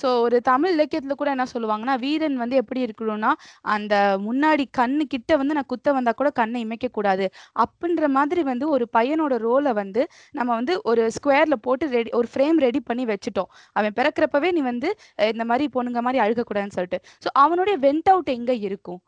ஸோ 0.00 0.08
ஒரு 0.24 0.36
தமிழ் 0.42 0.72
இலக்கியத்துல 0.76 1.14
கூட 1.20 1.28
என்ன 1.34 1.46
சொல்லுவாங்கன்னா 1.52 1.94
வீரன் 2.04 2.36
வந்து 2.36 2.56
எப்படி 2.62 2.80
இருக்கணும்னா 2.86 3.30
அந்த 3.74 3.94
முன்னாடி 4.26 4.64
கண்ணு 4.78 5.04
கிட்ட 5.14 5.36
வந்து 5.36 5.56
நான் 5.58 5.70
குத்த 5.72 5.92
வந்தா 5.92 6.12
கூட 6.12 6.30
கண்ணை 6.40 6.60
இமைக்க 6.66 6.88
கூடாது 6.90 7.26
அப்படின்ற 7.64 8.08
மாதிரி 8.16 8.42
வந்து 8.42 8.68
ஒரு 8.76 8.86
பையனோட 8.96 9.36
ரோலை 9.46 9.72
வந்து 9.72 10.04
நம்ம 10.34 10.50
வந்து 10.54 10.76
ஒரு 10.84 11.04
ஸ்கொயர்ல 11.16 11.58
போட்டு 11.66 11.86
ரெடி 11.96 12.12
ஒரு 12.20 12.28
ஃப்ரேம் 12.32 12.58
ரெடி 12.66 12.82
பண்ணி 12.90 13.06
வச்சுட்டோம். 13.12 13.50
அவன் 13.76 13.96
பிறக்கிறப்பவே 14.00 14.50
நீ 14.58 14.62
வந்து 14.62 14.90
இந்த 15.32 15.46
மாதிரி 15.52 15.66
பொண்ணுங்க 15.76 16.02
மாதிரி 16.08 16.22
அழுகக்கூடாதுன்னு 16.26 16.78
சொல்லிட்டு. 16.78 17.00
ஸோ 17.24 17.30
அவனுடைய 17.44 17.76
வெண்ட் 17.86 18.10
அவுட் 18.14 18.34
எங்க 18.38 18.52
இருக்கும்? 18.68 19.00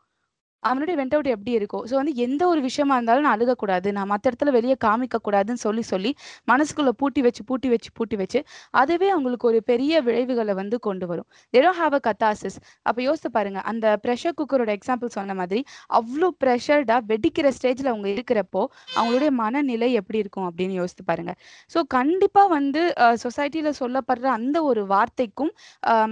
அவனுடைய 0.63 0.95
வெண்ட் 0.99 1.15
அவுட் 1.15 1.29
எப்படி 1.33 1.51
இருக்கும் 1.57 1.83
ஸோ 1.89 1.93
வந்து 1.99 2.13
எந்த 2.25 2.41
ஒரு 2.51 2.61
விஷயமா 2.67 2.95
இருந்தாலும் 2.97 3.25
நான் 3.25 3.35
அழுகக்கூடாது. 3.37 3.87
நான் 3.97 4.09
மற்ற 4.11 4.25
இடத்துல 4.31 4.51
வெளியே 4.57 4.75
காமிக்க 4.85 5.19
கூடாதுன்னு 5.27 5.61
சொல்லி 5.65 5.83
சொல்லி 5.91 6.11
மனசுக்குள்ள 6.47 6.91
பூட்டி 7.01 7.21
வச்சு 7.27 7.41
பூட்டி 7.49 7.69
வச்சு 7.73 7.89
பூட்டி 7.97 8.15
வச்சு 8.21 8.39
அதுவே 8.81 9.07
அவங்களுக்கு 9.15 9.47
ஒரு 9.51 9.59
பெரிய 9.71 10.01
விளைவுகளை 10.07 10.55
வந்து 10.61 10.77
கொண்டு 10.87 11.05
வரும். 11.11 11.27
தேடோ 11.53 11.71
ஹாவ் 11.79 11.95
அ 11.97 12.01
கத்தாசிஸ் 12.07 12.57
அப்போ 12.85 12.99
யோசித்து 13.07 13.31
பாருங்க. 13.37 13.59
அந்த 13.71 13.85
ப்ரெஷர் 14.05 14.37
குக்கரோட 14.39 14.71
எக்ஸாம்பிள் 14.77 15.15
சொன்ன 15.17 15.35
மாதிரி 15.41 15.61
அவ்வளோ 15.99 16.29
ப்ரெஷர்டா 16.43 16.97
வெடிக்கிற 17.11 17.47
ஸ்டேஜ்ல 17.57 17.91
அவங்க 17.93 18.09
இருக்கிறப்போ 18.15 18.63
அவங்களுடைய 18.97 19.31
மனநிலை 19.41 19.89
எப்படி 20.01 20.19
இருக்கும் 20.23 20.47
அப்படின்னு 20.49 20.75
யோசித்து 20.81 21.05
பாருங்க. 21.09 21.33
ஸோ 21.71 21.79
கண்டிப்பா 21.95 22.43
வந்து 22.55 22.81
சொசைட்டில 23.23 23.71
சொல்லப்படுற 23.81 24.27
அந்த 24.37 24.57
ஒரு 24.69 24.81
வார்த்தைக்கும் 24.93 25.51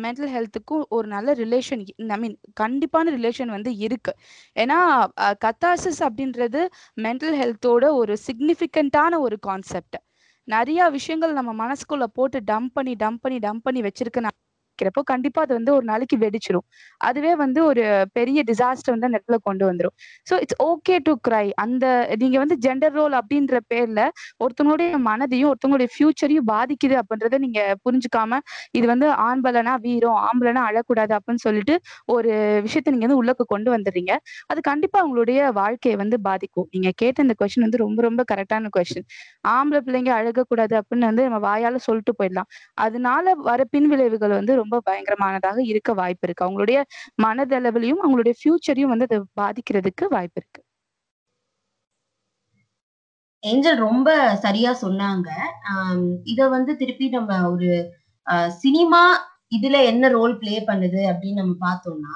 மென்டல் 0.04 0.32
ஹெல்த்துக்கும் 0.36 0.84
ஒரு 0.98 1.08
நல்ல 1.16 1.30
ரிலேஷன் 1.42 1.84
ஐ 2.10 2.20
மீன் 2.24 2.36
கண்டிப்பான 2.62 3.12
ரிலேஷன் 3.18 3.52
வந்து 3.56 3.72
இருக்கு. 3.86 4.12
ஏன்னா 4.56 4.80
கத்தாசிஸ் 5.46 6.02
அப்படின்றது 6.04 6.62
மென்டல் 7.02 7.38
ஹெல்த்தோட 7.42 7.86
ஒரு 7.94 8.16
சிக்னிஃபிகண்ட்டான 8.28 9.20
ஒரு 9.20 9.38
கான்செப்ட் 9.48 9.98
நிறைய 10.48 10.90
விஷயங்கள் 10.90 11.34
நம்ம 11.34 11.52
மனசுக்குள்ள 11.64 12.06
போட்டு 12.14 12.40
டம்ப் 12.52 12.74
பண்ணி 12.74 12.94
டம்ப் 12.96 13.22
பண்ணி 13.22 13.40
டம்ப் 13.40 13.64
பண்ணி 13.64 13.82
வச்சிருக்கேன் 13.82 14.30
வைக்கிறப்போ 14.80 15.02
கண்டிப்பா 15.12 15.40
அது 15.46 15.54
வந்து 15.60 15.72
ஒரு 15.78 15.86
நாளைக்கு 15.92 16.18
வெடிச்சிரும். 16.24 16.66
அதுவே 17.02 17.34
வந்து 17.44 17.60
ஒரு 17.70 17.84
பெரிய 18.18 18.40
டிசாஸ்டர் 18.50 18.94
வந்து 18.96 19.08
அந்த 19.10 19.18
இடத்துல 19.20 19.38
கொண்டு 19.48 19.64
வந்துரும். 19.70 19.96
So 20.28 20.34
it's 20.44 20.60
okay 20.68 20.96
to 21.08 21.14
cry 21.28 21.46
அந்த 21.64 21.86
நீங்க 22.22 22.38
வந்து 22.44 22.58
ஜெண்டர் 22.66 22.96
ரோல் 23.00 23.16
அப்படின்ற 23.20 23.58
பேர்ல 23.72 24.02
ஒருத்தவங்களுடைய 24.44 25.00
மனதையும் 25.10 25.50
ஒருத்தவங்களுடைய 25.52 25.90
ஃபியூச்சரையும் 25.96 26.48
பாதிக்குது 26.54 26.96
அப்படின்றத 27.02 27.40
நீங்க 27.46 27.60
புரிஞ்சுக்காம 27.86 28.40
இது 28.78 28.86
வந்து 28.94 29.08
ஆண்பலனா 29.28 29.74
வீரம் 29.88 30.20
ஆம்பளனா 30.28 30.64
அழக்கூடாது 30.70 31.14
அப்படின்னு 31.18 31.44
சொல்லிட்டு 31.48 31.76
ஒரு 32.16 32.32
விஷயத்த 32.66 32.94
நீங்க 32.96 33.06
வந்து 33.08 33.20
உள்ளக்கு 33.22 33.44
கொண்டு 33.54 33.70
வந்துடுறீங்க. 33.76 34.14
அது 34.52 34.60
கண்டிப்பா 34.70 35.00
உங்களுடைய 35.08 35.40
வாழ்க்கையை 35.60 35.96
வந்து 36.04 36.18
பாதிக்கும். 36.28 36.68
நீங்க 36.74 36.90
கேட்ட 37.02 37.26
இந்த 37.26 37.36
கொஸ்டின் 37.42 37.66
வந்து 37.68 37.82
ரொம்ப 37.86 38.00
ரொம்ப 38.08 38.22
கரெக்டான 38.32 38.72
கொஸ்டின் 38.78 39.08
ஆம்பளை 39.54 39.82
பிள்ளைங்க 39.86 40.12
அழகக்கூடாது 40.20 40.74
அப்படின்னு 40.80 41.10
வந்து 41.10 41.24
நம்ம 41.28 41.40
வாயால 41.48 41.80
சொல்லிட்டு 41.88 42.14
போயிடலாம். 42.20 42.50
அதனால 42.86 43.18
வர 43.50 43.62
பின் 43.74 43.90
விளைவுகள் 43.92 44.34
வந்து 44.40 44.54
ரொம்ப 44.62 44.69
பயங்கரமானதாக 44.88 45.60
இருக்க 45.72 45.94
வாய்ப்பு 46.02 46.26
இருக்கு. 46.28 46.46
அவங்களுடைய 46.48 46.80
மனதளவிலையும் 47.26 48.02
அவங்களுடைய 48.04 48.34
ஃபியூச்சரையும் 48.40 48.94
வந்து 48.94 49.08
அதை 49.10 49.20
பாதிக்கிறதுக்கு 49.42 50.06
வாய்ப்பு 50.16 50.40
இருக்கு. 50.42 50.62
ஏஞ்சல் 53.44 53.84
ரொம்ப 53.88 54.10
சரியா 54.36 54.72
சொன்னாங்க. 54.82 55.30
இத 56.32 56.40
வந்து 56.56 56.72
திருப்பி 56.82 57.06
நம்ம 57.10 57.34
ஒரு 57.52 57.72
சினிமா 58.62 59.04
இதுல 59.58 59.78
என்ன 59.92 60.08
ரோல் 60.18 60.34
பிளே 60.42 60.56
பண்ணுது 60.68 61.02
அப்படின்னு 61.12 61.42
நம்ம 61.42 61.54
பார்த்தோம்னா 61.68 62.16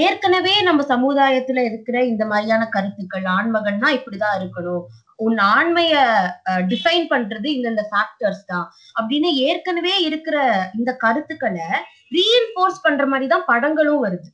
ஏற்கனவே 0.00 0.54
நம்ம 0.62 0.82
சமுதாயத்துல 0.88 1.60
இருக்கிற 1.68 1.96
இந்த 2.04 2.24
மாதிரியான 2.32 2.64
கருத்துக்கள் 2.74 3.26
ஆண்மகன்னா 3.36 3.88
இப்படிதான் 3.98 4.36
இருக்கணும். 4.40 4.82
உன் 5.24 5.38
ஆண்மைய 5.54 5.94
டிஃபைன் 6.72 7.06
பண்றது 7.12 7.48
இந்தந்த 7.56 7.82
ஃபேக்டர்ஸ் 7.90 8.44
தான். 8.52 8.66
அப்படின்னு 8.98 9.30
ஏற்கனவே 9.46 9.94
இருக்கிற 10.08 10.36
இந்த 10.78 10.90
கருத்துக்களை 11.04 11.68
ரீஎன்ஃபோர்ஸ் 12.16 12.84
பண்ற 12.86 13.04
மாதிரி 13.12 13.28
தான் 13.34 13.48
படங்களும் 13.50 14.04
வருது. 14.06 14.28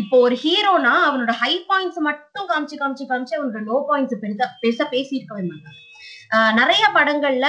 இப்போ 0.00 0.16
ஒரு 0.26 0.36
ஹீரோனா 0.42 0.94
அவனோட 1.06 1.32
ஹை 1.42 1.52
பாயிண்ட்ஸ் 1.70 2.00
மட்டும் 2.08 2.48
காமிச்சு 2.50 2.76
காமிச்சு 2.82 3.06
காமிச்சு 3.12 3.36
அவனோட 3.38 3.60
லோ 3.70 3.78
பாயிண்ட்ஸ் 3.88 4.20
பெருசா 4.24 4.46
பெருசா 4.64 4.86
பேசியிருக்கவே 4.94 5.44
மாட்டாங்க 5.52 5.78
நிறைய 6.58 6.84
படங்கள்ல 6.96 7.46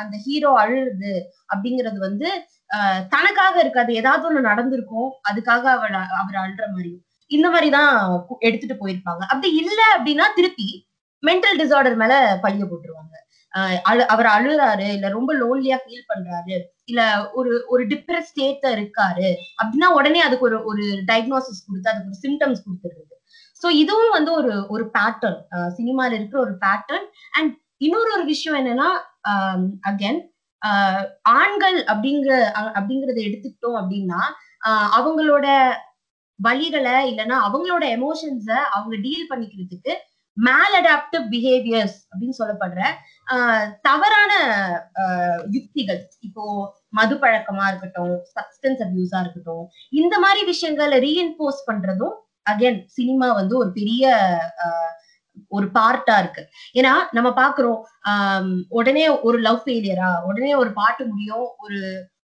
அந்த 0.00 0.14
ஹீரோ 0.26 0.50
அழுது 0.62 1.12
அப்படிங்கிறது 1.52 1.98
வந்து 2.06 2.28
தனக்காக 3.14 3.54
இருக்காது. 3.64 3.90
ஏதாவது 4.00 4.24
ஒண்ணு 4.28 4.40
நடந்திருக்கும். 4.50 5.10
அதுக்காக 5.28 5.64
அவர் 5.76 5.94
அவர் 6.20 6.38
அழுற 6.42 6.64
மாதிரியும். 6.72 7.02
இந்த 7.30 7.46
மாதிரிதான் 7.52 7.92
எடுத்துட்டு 8.46 8.76
போயிருப்பாங்க. 8.80 9.22
அப்படி 9.32 9.48
இல்ல 9.62 9.80
அப்படின்னா 9.96 10.26
திருப்பி 10.38 10.68
மென்டல் 11.22 11.58
டிசார்டர் 11.60 11.96
மேல 11.96 12.14
பழிய 12.42 12.64
போட்டுருவாங்க. 12.64 13.14
அழு 13.84 14.02
அவர் 14.06 14.28
அழுறாரு 14.28 14.86
இல்ல 14.96 15.06
ரொம்ப 15.08 15.30
லோன்லியா 15.34 15.76
ஃபீல் 15.84 16.08
பண்றாரு 16.08 16.56
இல்ல 16.84 17.00
ஒரு 17.32 17.52
ஒரு 17.68 17.82
டிப்ரெஸ் 17.86 18.28
ஸ்டேட்ல 18.30 18.68
இருக்காரு 18.70 19.28
அப்படின்னா 19.60 19.88
உடனே 19.88 20.20
அதுக்கு 20.20 20.44
ஒரு 20.44 20.58
ஒரு 20.64 20.84
டயக்னோசிஸ் 21.04 21.64
கொடுத்து 21.66 21.90
அதுக்கு 21.90 22.10
ஒரு 22.10 22.20
சிம்டம்ஸ் 22.26 22.64
கொடுத்துருது 22.66 23.16
ஸோ 23.62 23.68
இதுவும் 23.74 24.12
வந்து 24.12 24.30
ஒரு 24.32 24.52
ஒரு 24.68 24.84
பேட்டர்ன் 24.94 25.38
சினிமால 25.74 26.10
இருக்கிற 26.12 26.38
ஒரு 26.40 26.54
பேட்டர்ன் 26.56 27.06
அண்ட் 27.32 27.54
இன்னொரு 27.78 28.10
ஒரு 28.12 28.24
விஷயம் 28.24 28.58
என்னன்னா 28.60 28.88
அகேன் 29.82 30.20
ஆண்கள் 31.34 31.78
அப்படிங்கிற 31.86 32.32
அப்படிங்கறத 32.76 33.18
எடுத்துக்கிட்டோம் 33.20 33.78
அப்படின்னா 33.80 34.20
அவங்களோட 34.98 35.46
வழிகளை 36.38 36.96
இல்லைன்னா 37.10 37.36
அவங்களோட 37.46 37.84
எமோஷன்ஸை 37.96 38.58
அவங்க 38.70 38.96
டீல் 38.96 39.30
பண்ணிக்கிறதுக்கு 39.30 39.92
மேல் 40.38 40.74
அடாப்டிவ் 40.80 41.24
பிஹேவியர்ஸ் 41.30 41.96
அப்படின்னு 42.08 42.38
சொல்லப்படுற 42.38 42.80
தவறான 43.82 44.32
யுக்திகள். 45.50 46.00
இப்போ 46.20 46.42
மது 46.88 47.14
பழக்கமா 47.14 47.64
இருக்கட்டும் 47.68 48.14
சப்ஸ்டன்ஸ் 48.36 48.82
அபியூஸா 48.86 49.20
இருக்கட்டும் 49.20 49.64
இந்த 49.92 50.18
மாதிரி 50.18 50.42
விஷயங்களை 50.44 50.98
ரீஎன்போர்ஸ் 50.98 51.66
பண்றதும் 51.66 52.16
அகைன் 52.50 52.78
சினிமா 52.88 53.32
வந்து 53.32 53.54
ஒரு 53.58 53.70
பெரிய 53.72 54.04
ஒரு 55.48 55.66
பார்ட்டா 55.74 56.14
இருக்கு. 56.18 56.42
ஏன்னா 56.74 56.92
நம்ம 57.10 57.28
பாக்குறோம் 57.42 57.80
ஆஹ் 58.08 58.54
உடனே 58.68 59.04
ஒரு 59.08 59.38
லவ் 59.38 59.60
ஃபெயிலியரா 59.64 60.10
உடனே 60.24 60.54
ஒரு 60.54 60.70
பாட்டு 60.72 61.02
முடியும் 61.06 61.46
ஒரு 61.58 61.78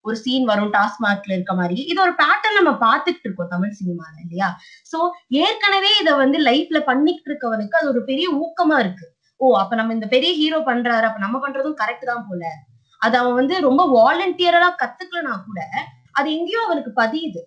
ஒரு 0.04 0.16
சீன் 0.16 0.44
வரும் 0.44 0.72
டாஸ்மாக்ல 0.72 1.32
இருக்க 1.32 1.54
மாதிரி. 1.54 1.76
இது 1.82 2.00
ஒரு 2.00 2.12
பேட்டர்ன் 2.12 2.58
நம்ம 2.60 2.72
பார்த்துட்டு 2.86 3.24
இருக்கோம் 3.24 3.48
தமிழ் 3.48 3.78
சினிமால 3.80 4.14
இல்லையா? 4.24 4.48
சோ 4.92 4.98
ஏற்கனவே 5.28 5.90
இத 6.00 6.16
வந்து 6.16 6.38
லைஃப்ல 6.38 6.80
பண்ணிட்டு 6.80 7.28
இருக்கவனுக்கு 7.30 7.78
அது 7.80 7.88
ஒரு 7.88 8.02
பெரிய 8.04 8.28
ஊக்கமா 8.42 8.78
இருக்கு. 8.78 9.06
ஓ 9.40 9.46
அப்ப 9.58 9.74
நம்ம 9.74 9.92
இந்த 9.92 10.06
பெரிய 10.06 10.32
ஹீரோ 10.32 10.58
பண்றாரு 10.60 11.02
அப்ப 11.02 11.18
நம்ம 11.18 11.38
பண்றதும் 11.38 11.78
கரெக்ட் 11.82 12.04
தான் 12.04 12.26
போல. 12.28 12.42
அது 13.02 13.18
அவன் 13.18 13.34
வந்து 13.34 13.54
ரொம்ப 13.60 13.82
வாலண்டியரா 13.98 14.68
கத்துக்கலனா 14.82 15.34
கூட 15.46 15.60
அது 16.12 16.28
எங்கேயோ 16.32 16.60
அவனுக்கு 16.66 16.90
பதியுது. 17.02 17.40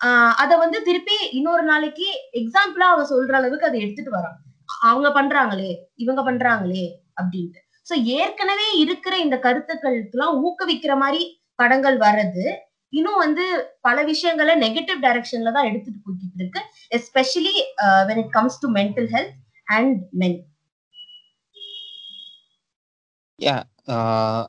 ஆஹ் 0.00 0.34
அத 0.36 0.56
வந்து 0.56 0.82
திருப்பி 0.82 1.16
இன்னொரு 1.30 1.62
நாளைக்கு 1.62 2.06
எக்ஸாம்பிளா 2.32 2.86
அவன் 2.86 3.10
சொல்ற 3.10 3.34
அளவுக்கு 3.34 3.66
அதை 3.66 3.80
எடுத்துட்டு 3.80 4.12
வரான். 4.16 4.36
அவங்க 4.82 5.08
பண்றாங்களே 5.10 5.70
இவங்க 5.94 6.20
பண்றாங்களே 6.22 6.84
அப்படின்ட்டு. 7.20 7.60
சோ 7.86 7.94
ஏற்கனவே 8.16 8.66
இருக்கிற 8.76 9.18
இந்த 9.18 9.36
கருத்துக்களுக்கு 9.38 10.16
எல்லாம் 10.16 10.36
ஊக்குவிக்கிற 10.44 10.96
மாதிரி 10.96 11.22
படங்கள் 11.62 11.98
வர்றது 12.06 12.44
இன்னும் 12.92 13.22
வந்து 13.24 13.44
பல 13.80 13.96
விஷயங்களை 14.04 14.54
நெகட்டிவ் 14.62 15.00
டைரக்ஷன்ல 15.06 15.52
தான் 15.56 15.68
எடுத்துட்டு 15.70 16.00
போய்கிட்டு 16.04 16.38
இருக்கு. 16.40 16.60
Especially 16.98 17.54
when 18.08 18.20
it 18.22 18.32
comes 18.38 18.60
to 18.62 18.70
mental 18.78 19.10
health 19.16 19.36
and 19.66 19.98
men 20.22 20.38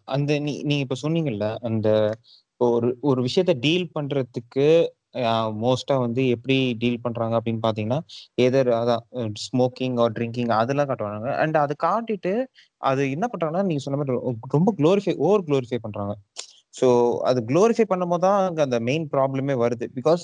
அந்த 0.07 0.31
நீ 0.45 0.53
நீங்க 0.69 0.81
இப்ப 0.85 0.97
சொன்னீங்கல்ல 1.03 1.45
அந்த 1.67 1.89
ஒரு 2.61 2.89
ஒரு 3.09 3.19
விஷயத்த 3.27 3.53
டீல் 3.65 3.93
பண்றதுக்கு 3.95 4.65
uh, 5.21 5.47
மோஸ்டா 5.61 5.95
வந்து 6.03 6.21
எப்படி 6.33 6.57
டீல் 6.81 7.01
பண்றாங்க 7.05 7.33
அப்படின்னு 7.37 7.61
பாத்தீங்கன்னா 7.65 7.99
எதர் 8.45 8.69
அதான் 8.79 9.03
ஸ்மோக்கிங் 9.45 9.97
ஆர் 10.03 10.13
ட்ரிங்கிங் 10.17 10.51
அதெல்லாம் 10.59 10.89
காட்டுவாங்க. 10.89 11.31
அண்ட் 11.43 11.57
அதை 11.63 11.75
காட்டிட்டு 11.85 12.33
அது 12.81 13.01
என்ன 13.15 13.25
பண்றாங்கன்னா 13.31 13.63
நீங்க 13.69 13.83
சொன்ன 13.85 13.99
மாதிரி 14.01 14.15
ரொம்ப 14.55 14.69
குளோரிஃபை 14.79 15.15
ஓவர் 15.25 15.45
குளோரிஃபை 15.49 15.79
பண்றாங்க. 15.85 16.13
ஸோ 16.73 16.87
அது 17.21 17.39
குளோரிஃபை 17.49 17.85
பண்ணும் 17.85 18.11
போது 18.13 18.23
தான் 18.25 18.37
அங்கே 18.43 18.61
அந்த 18.61 18.77
மெயின் 18.87 19.05
ப்ராப்ளமே 19.13 19.55
வருது. 19.63 19.85
பிகாஸ் 19.97 20.21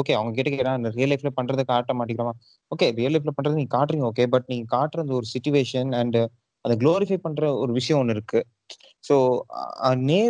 ஓகே 0.00 0.14
அவங்க 0.18 0.32
கிட்ட 0.38 0.50
கேட்டா 0.50 0.74
ரியல் 0.98 1.12
லைஃப்ல 1.12 1.30
பண்றதை 1.38 1.64
காட்ட 1.64 1.94
மாட்டேங்கிறோமா? 1.98 2.34
ஓகே 2.72 2.88
ரியல் 2.98 3.14
லைஃப்ல 3.14 3.34
பண்றது 3.36 3.58
நீங்க 3.60 3.72
காட்டுறீங்க 3.76 4.06
ஓகே 4.10 4.26
பட் 4.34 4.48
நீங்க 4.52 4.66
காட்டுற 4.76 5.04
அந்த 5.04 5.14
ஒரு 5.20 5.28
சுச்சுவேஷன் 5.34 5.92
அண்ட் 6.00 6.18
அதை 6.64 6.74
குளோரிஃபை 6.82 7.18
பண்ற 7.26 7.42
ஒரு 7.62 7.72
விஷயம் 7.72 8.00
ஒன்று 8.00 8.16
இருக்கு. 8.16 8.40
ஸோ 9.04 9.16
நே 10.08 10.20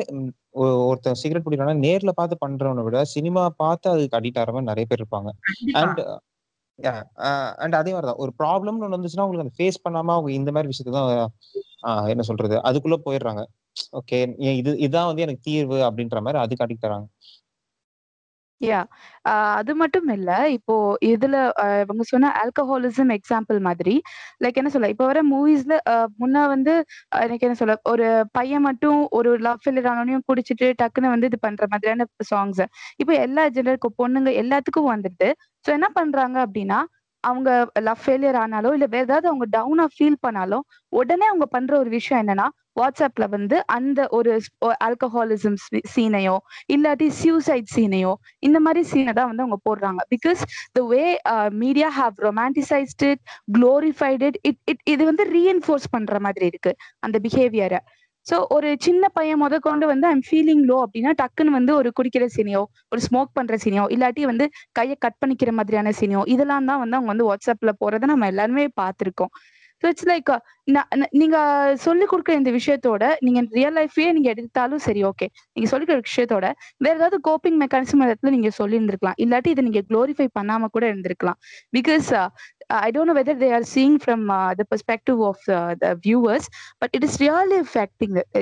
ஒருத்தன் 0.84 1.18
சிகரெட் 1.22 1.44
பிடிக்கிறான்னா 1.46 1.76
நேர்ல 1.86 2.10
பார்த்து 2.12 2.36
பண்றவனை 2.44 2.82
விட 2.86 2.98
சினிமா 3.14 3.42
பார்த்து 3.62 3.86
அதுக்கு 3.94 4.18
அடிக்ட் 4.18 4.38
ஆகிற 4.40 4.52
மாதிரி 4.54 4.70
நிறைய 4.72 4.86
பேர் 4.90 5.02
இருப்பாங்க. 5.02 5.30
அண்ட் 5.82 6.00
அண்ட் 7.62 7.76
அதே 7.80 7.92
மாதிரிதான் 7.94 8.20
ஒரு 8.24 8.32
ப்ராப்ளம்னு 8.40 8.84
ஒன்று 8.86 8.96
வந்துச்சுன்னா 8.96 9.24
அவங்களுக்கு 9.24 9.46
அந்த 9.46 9.56
ஃபேஸ் 9.58 9.84
பண்ணாம 9.84 10.14
அவங்க 10.16 10.30
இந்த 10.40 10.50
மாதிரி 10.56 10.70
விஷயத்த 10.72 10.92
தான் 10.98 11.12
என்ன 12.12 12.24
சொல்றது 12.30 12.56
அதுக்குள்ள 12.68 12.98
போயிடுறாங்க. 13.06 13.42
ஓகே 13.98 14.18
இது 14.60 14.72
இதான் 14.86 15.08
வந்து 15.10 15.24
எனக்கு 15.26 15.46
தீர்வு 15.48 15.78
அப்படின்ற 15.88 16.18
மாதிரி 16.20 16.40
அது 16.44 16.54
காட்டி 16.56 16.76
தராங்க. 16.78 17.06
யா 18.60 18.78
அது 19.54 19.72
மட்டும் 19.80 20.06
இல்ல 20.14 20.30
இப்போ 20.54 20.74
இதுல 21.08 21.36
இவங்க 21.82 22.02
சொன்ன 22.10 22.30
ஆல்கஹாலிசம் 22.42 23.10
எக்ஸாம்பிள் 23.16 23.58
மாதிரி 23.66 23.94
லைக் 24.42 24.58
என்ன 24.60 24.70
சொல்ல 24.74 24.88
இப்போ 24.92 25.06
வர 25.10 25.20
மூவிஸ்ல 25.26 25.74
முன்ன 26.20 26.44
வந்து 26.54 26.74
எனக்கு 27.24 27.46
என்ன 27.48 27.56
சொல்ல 27.60 27.76
ஒரு 27.92 28.06
பையன் 28.38 28.64
மட்டும் 28.68 29.00
ஒரு 29.18 29.32
லவ் 29.46 29.60
ஃபெயிலியர் 29.62 29.90
ஆனோனையும் 29.92 30.26
குடிச்சிட்டு 30.30 30.68
டக்குன்னு 30.80 31.12
வந்து 31.14 31.30
இது 31.30 31.40
பண்ற 31.40 31.66
மாதிரியான 31.72 32.06
சாங்ஸ் 32.30 32.62
இப்போ 32.98 33.12
எல்லா 33.26 33.44
ஜெனருக்கு 33.50 33.90
பொண்ணுங்க 34.00 34.32
எல்லாத்துக்கும் 34.42 34.90
வந்துடுது. 34.92 35.28
ஸோ 35.64 35.70
என்ன 35.76 35.88
பண்றாங்க 35.96 36.36
அப்படின்னா 36.46 36.78
அவங்க 37.24 37.50
லவ் 37.82 38.02
ஃபெயிலியர் 38.02 38.38
ஆனாலோ 38.42 38.70
இல்ல 38.74 38.86
வேற 38.88 39.04
ஏதாவது 39.06 39.26
அவங்க 39.30 39.46
டவுனா 39.54 39.84
ஃபீல் 39.94 40.22
பண்ணாலும் 40.22 40.64
உடனே 40.92 41.26
அவங்க 41.30 41.46
பண்ற 41.54 41.72
ஒரு 41.78 41.90
விஷயம் 41.96 42.20
என்னன்னா 42.22 42.46
வாட்ஸ்அப்ல 42.76 43.24
வந்து 43.34 43.56
அந்த 43.76 44.00
ஒரு 44.10 44.32
ஆல்கஹாலிசம் 44.86 45.58
சீனையோ 45.94 46.36
இல்லாட்டி 46.74 47.08
சியூசைட் 47.20 47.68
சீனையோ 47.76 48.12
இந்த 48.42 48.58
மாதிரி 48.60 48.82
சீனை 48.92 49.12
தான் 49.18 49.30
வந்து 49.30 49.44
அவங்க 49.44 49.58
போடுறாங்க. 49.68 50.00
Because 50.14 50.40
the 50.76 50.82
way 50.92 51.02
media 51.64 51.90
have 51.98 52.16
romanticised 52.28 53.04
it 53.10 53.22
glorified 53.56 54.24
it 54.28 54.38
it 54.50 54.60
it 54.72 54.82
இது 54.94 55.02
வந்து 55.10 55.26
ரீஎன்ஃபோர்ஸ் 55.36 55.88
பண்ற 55.94 56.18
மாதிரி 56.26 56.48
இருக்கு 56.52 56.72
அந்த 57.06 57.18
பிஹேவியரை 57.26 57.80
ஸோ 58.26 58.36
ஒரு 58.54 58.68
சின்ன 58.84 59.04
பையன் 59.16 59.40
முத 59.42 59.56
கொண்டு 59.66 59.84
வந்து 59.90 60.06
ஐம் 60.08 60.22
ஃபீலிங் 60.28 60.62
லோ 60.70 60.76
அப்படின்னா 60.84 61.10
டக்குன்னு 61.20 61.52
வந்து 61.56 61.72
ஒரு 61.80 61.90
குடிக்கிற 61.98 62.24
சீனியோ 62.36 62.62
ஒரு 62.92 63.00
ஸ்மோக் 63.04 63.30
பண்ற 63.36 63.56
சீனியோ 63.64 63.84
இல்லாட்டி 63.94 64.22
வந்து 64.30 64.46
கையை 64.78 64.96
கட் 65.04 65.18
பண்ணிக்கிற 65.22 65.50
மாதிரியான 65.58 65.92
சீனியோ 66.00 66.22
இதெல்லாம் 66.34 66.66
தான் 66.70 66.80
வந்து 66.82 66.98
அவங்க 66.98 67.10
வந்து 67.14 67.28
வாட்ஸ்அப்ல 67.28 67.72
போறதை 67.82 68.08
நம்ம 68.12 68.26
எல்லாருமே 68.32 68.64
பார்த்துருக்கோம். 68.80 69.32
ஸோ 69.82 69.86
இட்ஸ் 69.88 70.06
லைக் 70.10 70.30
நீங்க 71.12 71.36
சொல்லிக் 71.76 72.10
கொடுக்குற 72.12 72.34
இந்த 72.34 72.50
விஷயத்தோட 72.50 73.04
நீங்க 73.20 73.40
ரியல் 73.50 73.76
லைஃபே 73.78 74.06
நீங்க 74.12 74.28
எடுத்தாலும் 74.34 74.82
சரி 74.86 75.02
ஓகே 75.04 75.26
நீங்க 75.54 75.68
சொல்லிக் 75.68 75.88
கொடுக்குற 75.88 76.08
விஷயத்தோட 76.10 76.46
வேற 76.78 76.94
ஏதாவது 76.94 77.18
கோப்பிங் 77.28 77.58
மெக்கானிசம் 77.62 78.04
இடத்துல 78.06 78.30
நீங்க 78.30 78.50
சொல்லி 78.50 78.78
இருந்திருக்கலாம் 78.78 79.18
இல்லாட்டி 79.24 79.52
இதை 79.54 79.64
நீங்க 79.64 79.82
குளோரிஃபை 79.90 80.28
பண்ணாம 80.38 80.70
கூட 80.76 80.84
இருந்திருக்கலாம். 80.92 81.38
Because 81.72 82.08
I 82.78 82.88
don't 82.90 83.10
know 83.12 83.16
whether 83.20 83.40
they 83.44 83.50
are 83.52 83.66
seeing 83.74 83.96
from 84.04 84.24
the 84.60 84.64
perspective 84.72 85.20
of 85.22 85.44
the 85.78 85.92
viewers 86.06 86.48
but 86.78 86.92
it 86.92 87.06
is 87.08 87.18
really 87.22 87.58
is 87.60 87.74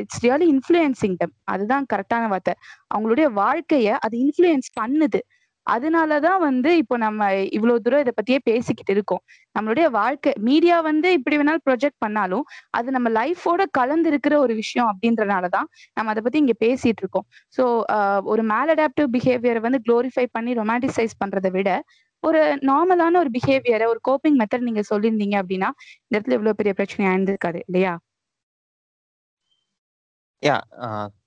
it's 0.00 0.22
really 0.24 0.48
them. 0.70 0.92
It's 0.92 1.04
அதுதான் 1.44 1.86
கரெக்டான 1.92 2.28
வார்த்தை. 2.28 2.54
அவங்களுடைய 2.94 3.26
வாழ்க்கைய 3.42 3.88
அது 4.06 4.16
இன்ஃப்ளூயன்ஸ் 4.18 4.68
பண்ணுது. 4.80 5.20
அதனாலதான் 5.66 6.40
வந்து 6.40 6.70
இப்போ 6.76 6.96
நம்ம 6.96 7.20
இவ்வளவு 7.56 7.82
தூரம் 7.84 8.02
இதை 8.04 8.12
பத்தியே 8.16 8.38
பேசிக்கிட்டு 8.44 8.92
இருக்கோம். 8.92 9.22
நம்மளுடைய 9.56 9.86
வாழ்க்கை 9.96 10.32
மீடியா 10.48 10.76
வந்து 10.88 11.08
இப்படி 11.18 11.36
வேணாலும் 11.36 11.64
ப்ரொஜெக்ட் 11.68 11.98
பண்ணாலும் 11.98 12.44
அது 12.72 12.88
நம்ம 12.90 13.10
லைஃபோட 13.18 13.62
கலந்து 13.78 14.10
இருக்கிற 14.12 14.34
ஒரு 14.38 14.54
விஷயம் 14.54 14.88
அப்படின்றனாலதான் 14.92 15.68
நம்ம 15.96 16.10
அதை 16.12 16.22
பத்தி 16.22 16.42
இங்க 16.44 16.56
பேசிட்டு 16.60 17.02
இருக்கோம். 17.04 17.26
ஸோ 17.56 17.64
ஒரு 18.32 18.44
மேல் 18.52 18.72
அடாப்டிவ் 18.74 19.10
பிஹேவியரை 19.16 19.62
வந்து 19.66 19.80
குளோரிஃபை 19.86 20.26
பண்ணி 20.32 20.54
ரொமான்டிசைஸ் 20.54 21.20
பண்றதை 21.22 21.52
விட 21.58 21.70
ஒரு 22.22 22.40
நார்மலான 22.68 23.18
ஒரு 23.18 23.30
பிஹேவியரை 23.34 23.86
ஒரு 23.92 24.00
கோப்பிங் 24.08 24.38
மெத்தட் 24.40 24.68
நீங்க 24.68 24.82
சொல்லியிருந்தீங்க 24.90 25.36
அப்படின்னா 25.42 25.70
இந்த 26.04 26.14
இடத்துல 26.16 26.36
இவ்வளவு 26.38 26.58
பெரிய 26.60 26.74
பிரச்சனை 26.74 27.04
ஆயிருந்திருக்காது 27.10 27.60
இல்லையா? 27.66 27.94
Yeah 30.42 30.56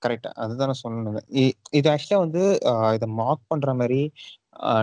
correct. 0.04 0.28
அதுதான் 0.42 0.70
நான் 0.70 0.82
சொன்னது 0.84 1.20
இது 1.78 1.86
ஆக்சுவலா 1.94 2.20
வந்து 2.24 2.42
இதை 2.96 3.06
மார்க் 3.20 3.48
பண்ற 3.52 3.72
மாதிரி 3.80 4.00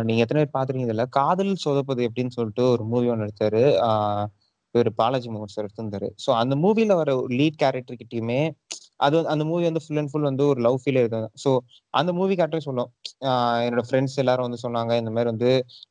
நீங்க 0.07 0.21
எத்தனை 0.23 0.39
பேர் 0.41 0.55
பாத்துறீங்க 0.57 0.85
இதுல 0.87 1.05
காதல் 1.19 1.53
சொதப்பது 1.65 2.01
எப்படின்னு 2.07 2.35
சொல்லிட்டு 2.37 2.63
ஒரு 2.73 2.83
மூவி 2.91 3.07
ஒன்று 3.13 3.27
எடுத்தாரு. 3.27 3.63
இவர் 4.75 4.89
பாலாஜி 5.01 5.27
மோகன் 5.33 5.53
சார் 5.53 5.65
எடுத்திருந்தாரு. 5.65 6.07
ஸோ 6.23 6.29
அந்த 6.41 6.53
மூவில 6.63 6.95
வர 7.01 7.09
லீட் 7.39 7.59
கேரக்டர் 7.63 7.99
கிட்டயுமே 8.01 8.39
அது 9.05 9.17
அந்த 9.33 9.43
மூவி 9.49 9.63
வந்து 9.69 9.81
ஃபுல் 9.85 9.99
அண்ட் 10.01 10.11
ஃபுல் 10.11 10.27
வந்து 10.29 10.43
ஒரு 10.51 10.59
லவ் 10.65 10.77
ஃபீல் 10.83 10.99
இருந்தது 11.01 11.27
ஸோ 11.43 11.49
அந்த 11.93 12.11
மூவி 12.19 12.33
கேரக்டரே 12.39 12.63
சொல்லும். 12.67 12.89
என்னோட 13.65 13.83
ஃப்ரெண்ட்ஸ் 13.87 14.17
எல்லாரும் 14.23 14.47
வந்து 14.47 14.59
சொன்னாங்க 14.65 14.93
இந்த 15.01 15.11
மாதிரி 15.15 15.29
வந்து 15.33 15.49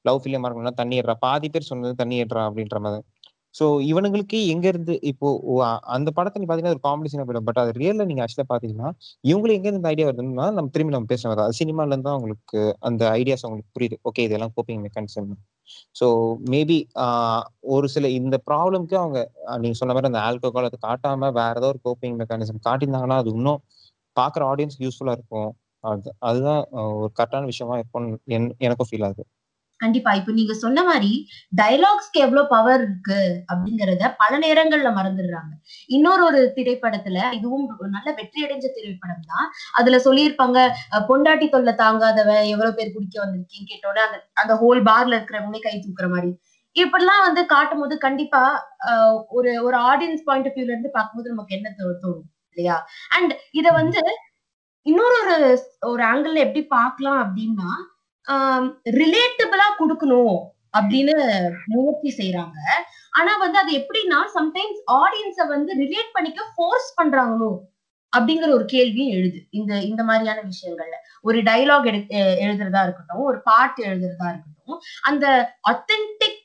லவ் 0.09 0.21
ஃபீலே 0.23 0.41
மாறணும்னா 0.45 0.75
தண்ணி 0.81 0.97
ஏடுறா 1.01 1.17
பாதி 1.27 1.49
பேர் 1.55 1.71
சொன்னது 1.71 1.95
தண்ணி 2.03 2.17
ஏடுறா 2.25 2.45
அப்படின்ற 2.51 2.79
மாதிரி. 2.87 3.03
ஸோ 3.55 3.65
இவனுங்களுக்கு 3.91 4.39
எங்க 4.53 4.67
இருந்து 4.69 4.95
இப்போ 5.11 5.29
அந்த 5.97 6.09
படத்தை 6.17 6.39
நீ 6.41 6.47
பாத்தீங்கன்னா 6.47 6.75
ஒரு 6.77 6.85
காம்படிஷன் 6.87 7.27
போயிடும். 7.27 7.47
பட் 7.49 7.61
அது 7.63 7.73
ரியல்ல 7.81 8.07
நீங்க 8.11 8.23
ஆக்சுவலா 8.25 8.49
பாத்தீங்கன்னா 8.53 8.89
இவங்களுக்கு 9.25 9.59
எங்க 9.61 9.69
இருந்து 9.71 9.91
ஐடியா 9.93 10.07
வருதுன்னா 10.09 10.47
நம்ம 10.57 10.71
திரும்பி 10.75 10.95
நம்ம 10.95 11.09
பேச 11.13 11.29
அது 11.37 11.59
சினிமால 11.61 11.93
இருந்து 11.93 12.11
தான் 12.11 12.21
அந்த 12.83 13.03
ஐடியாஸ் 13.21 13.45
அவங்களுக்கு 13.47 13.75
புரியுது. 13.79 13.99
ஓகே 14.11 14.25
இதெல்லாம் 14.29 14.55
கோப்பிங் 14.57 14.85
மெக்கானிசம் 14.87 15.31
ஸோ 16.01 16.07
மேபி 16.53 16.77
ஒரு 17.75 17.87
சில 17.95 18.09
இந்த 18.19 18.37
ப்ராப்ளம்க்கு 18.49 18.97
அவங்க 19.03 19.19
நீங்க 19.63 19.77
சொன்ன 19.81 19.95
மாதிரி 19.95 20.11
அந்த 20.11 20.21
ஆல்கோகால் 20.29 20.69
அதை 20.71 20.79
காட்டாம 20.87 21.31
வேற 21.39 21.55
ஏதோ 21.61 21.69
ஒரு 21.73 21.81
கோப்பிங் 21.87 22.19
மெக்கானிசம் 22.23 22.61
காட்டியிருந்தாங்கன்னா 22.67 23.19
அது 23.23 23.31
இன்னும் 23.37 23.61
பாக்குற 24.17 24.43
ஆடியன்ஸ் 24.53 24.77
யூஸ்ஃபுல்லா 24.85 25.15
இருக்கும். 25.19 25.51
அது 25.85 26.09
அதுதான் 26.29 26.61
ஒரு 26.95 27.09
கரெக்டான 27.19 27.49
விஷயமா 27.53 27.75
இருக்கும்னு 27.79 28.19
எனக்கும் 28.67 28.89
ஃபீல் 28.91 29.07
ஆகுது. 29.09 29.25
கண்டிப்பா. 29.81 30.11
இப்ப 30.15 30.33
நீங்க 30.33 30.55
சொன்ன 30.55 30.83
மாதிரி 30.85 31.11
டைலாக்ஸ்க்கு 31.53 32.19
எவ்வளவு 32.25 32.51
பவர் 32.53 32.81
இருக்கு 32.81 33.19
அப்படிங்கறத 33.51 34.11
பல 34.21 34.33
நேரங்கள்ல 34.45 34.91
மறந்துடுறாங்க. 34.99 35.53
இன்னொரு 35.91 36.23
ஒரு 36.25 36.41
திரைப்படத்துல 36.57 37.19
இதுவும் 37.39 37.65
நல்ல 37.97 38.09
வெற்றி 38.21 38.41
அடைஞ்ச 38.47 38.67
திரைப்படம் 38.77 39.25
தான். 39.33 39.47
அதுல 39.81 39.99
சொல்லியிருப்பாங்க 40.07 40.59
பொண்டாட்டி 41.11 41.49
தொல்லை 41.49 41.75
தாங்காதவன் 41.83 42.45
எவ்வளவு 42.55 42.77
பேர் 42.79 42.95
குடிக்க 42.97 43.17
வந்திருக்கீங்க 43.25 43.69
கேட்டோட 43.73 43.99
அந்த 44.07 44.19
அந்த 44.43 44.55
ஹோல் 44.63 44.83
பார்ல 44.91 45.17
இருக்கிறவங்களே 45.19 45.65
கை 45.67 45.77
தூக்குற 45.79 46.09
மாதிரி. 46.15 46.33
இப்படிலாம் 46.77 47.25
வந்து 47.27 47.43
காட்டும் 47.51 47.83
போது 47.83 47.95
கண்டிப்பா 48.05 48.43
ஒரு 49.33 49.51
ஒரு 49.67 49.77
ஆடியன்ஸ் 49.91 50.25
பாயிண்ட் 50.29 50.49
ஆஃப் 50.49 50.57
வியூல 50.57 50.73
இருந்து 50.73 50.91
பார்க்கும்போது 50.97 51.33
நமக்கு 51.35 51.57
என்ன 51.59 51.69
தோணும் 51.81 52.23
இல்லையா? 52.57 52.77
அண்ட் 53.17 53.33
இத 53.53 53.67
வந்து 53.79 54.01
இன்னொரு 54.87 55.19
ஒரு 55.25 55.37
ஒரு 55.91 56.03
ஆங்கிள் 56.11 56.45
எப்படி 56.45 56.63
பார்க்கலாம் 56.75 57.21
அப்படின்னா 57.25 57.71
ரிலேட்டபிளா 58.99 59.69
கொடுக்கணும் 59.81 60.37
அப்படின்னு 60.77 61.15
முயற்சி 61.67 62.11
செய்யறாங்க 62.21 62.59
ஆனா 63.11 63.33
வந்து 63.39 63.59
அது 63.59 63.73
எப்படின்னா 63.73 64.19
சம்டைம்ஸ் 64.39 64.81
ஆடியன்ஸ 64.95 65.47
வந்து 65.49 65.73
ரிலேட் 65.75 66.11
பண்ணிக்க 66.13 66.43
ஃபோர்ஸ் 66.57 66.91
பண்றாங்களோ 67.01 67.53
அப்படிங்கிற 68.13 68.49
ஒரு 68.49 68.65
கேள்வியும் 68.65 69.15
எழுது. 69.15 69.39
இந்த 69.51 69.73
இந்த 69.81 70.03
மாதிரியான 70.05 70.41
விஷயங்கள்ல. 70.43 70.97
ஒரு 71.23 71.39
டைலாக் 71.43 71.87
எடு 71.87 72.01
எழுதுறதா 72.45 72.83
இருக்கட்டும் 72.83 73.25
ஒரு 73.25 73.39
பாட்டு 73.43 73.85
எழுதுறதா 73.85 74.29
இருக்கட்டும் 74.29 74.81
அந்த 75.03 75.27
அத்தென்டிக் 75.71 76.43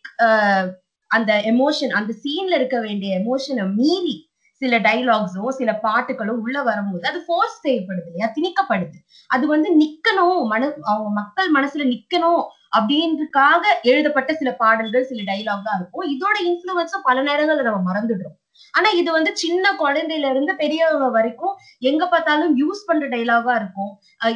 அந்த 1.11 1.33
எமோஷன் 1.53 1.89
அந்த 1.89 2.11
சீன்ல 2.23 2.55
இருக்க 2.55 2.79
வேண்டிய 2.79 3.19
எமோஷனை 3.19 3.65
மீறி 3.75 4.15
சில 4.61 4.77
டைலாக்ஸோ 4.79 5.45
சில 5.59 5.71
பாட்டுகளோ 5.85 6.33
உள்ள 6.43 6.57
வரும்போது 6.69 7.05
அது 7.11 7.19
ஃபோர்ஸ் 7.27 7.57
செய்யப்படுது 7.65 8.07
இல்லையா? 8.09 8.27
திணிக்கப்படுது. 8.37 8.97
அது 9.29 9.45
வந்து 9.53 9.69
நிக்கணும் 9.81 10.39
மன 10.53 10.61
அவங்க 10.91 11.09
மக்கள் 11.21 11.49
மனசுல 11.57 11.85
நிக்கணும் 11.93 12.41
அப்படின்றதுக்காக 12.77 13.63
எழுதப்பட்ட 13.91 14.31
சில 14.33 14.49
பாடல்கள் 14.61 15.07
சில 15.11 15.21
டைலாக் 15.31 15.65
தான் 15.67 15.79
இருக்கும். 15.79 16.05
இதோட 16.15 16.35
இன்ஃபுளுன்ஸும் 16.49 17.07
பல 17.07 17.21
நேரங்கள்ல 17.29 17.67
நம்ம 17.67 17.81
மறந்துடுறோம். 17.89 18.35
ஆனா 18.73 18.89
இது 19.01 19.09
வந்து 19.11 19.31
சின்ன 19.35 19.65
குழந்தையில 19.81 20.29
இருந்து 20.29 20.53
பெரியவங்க 20.55 21.07
வரைக்கும் 21.17 21.53
எங்க 21.81 22.03
பார்த்தாலும் 22.07 22.51
யூஸ் 22.61 22.81
பண்ற 22.87 23.05
டைலாகா 23.07 23.53
இருக்கும். 23.61 23.91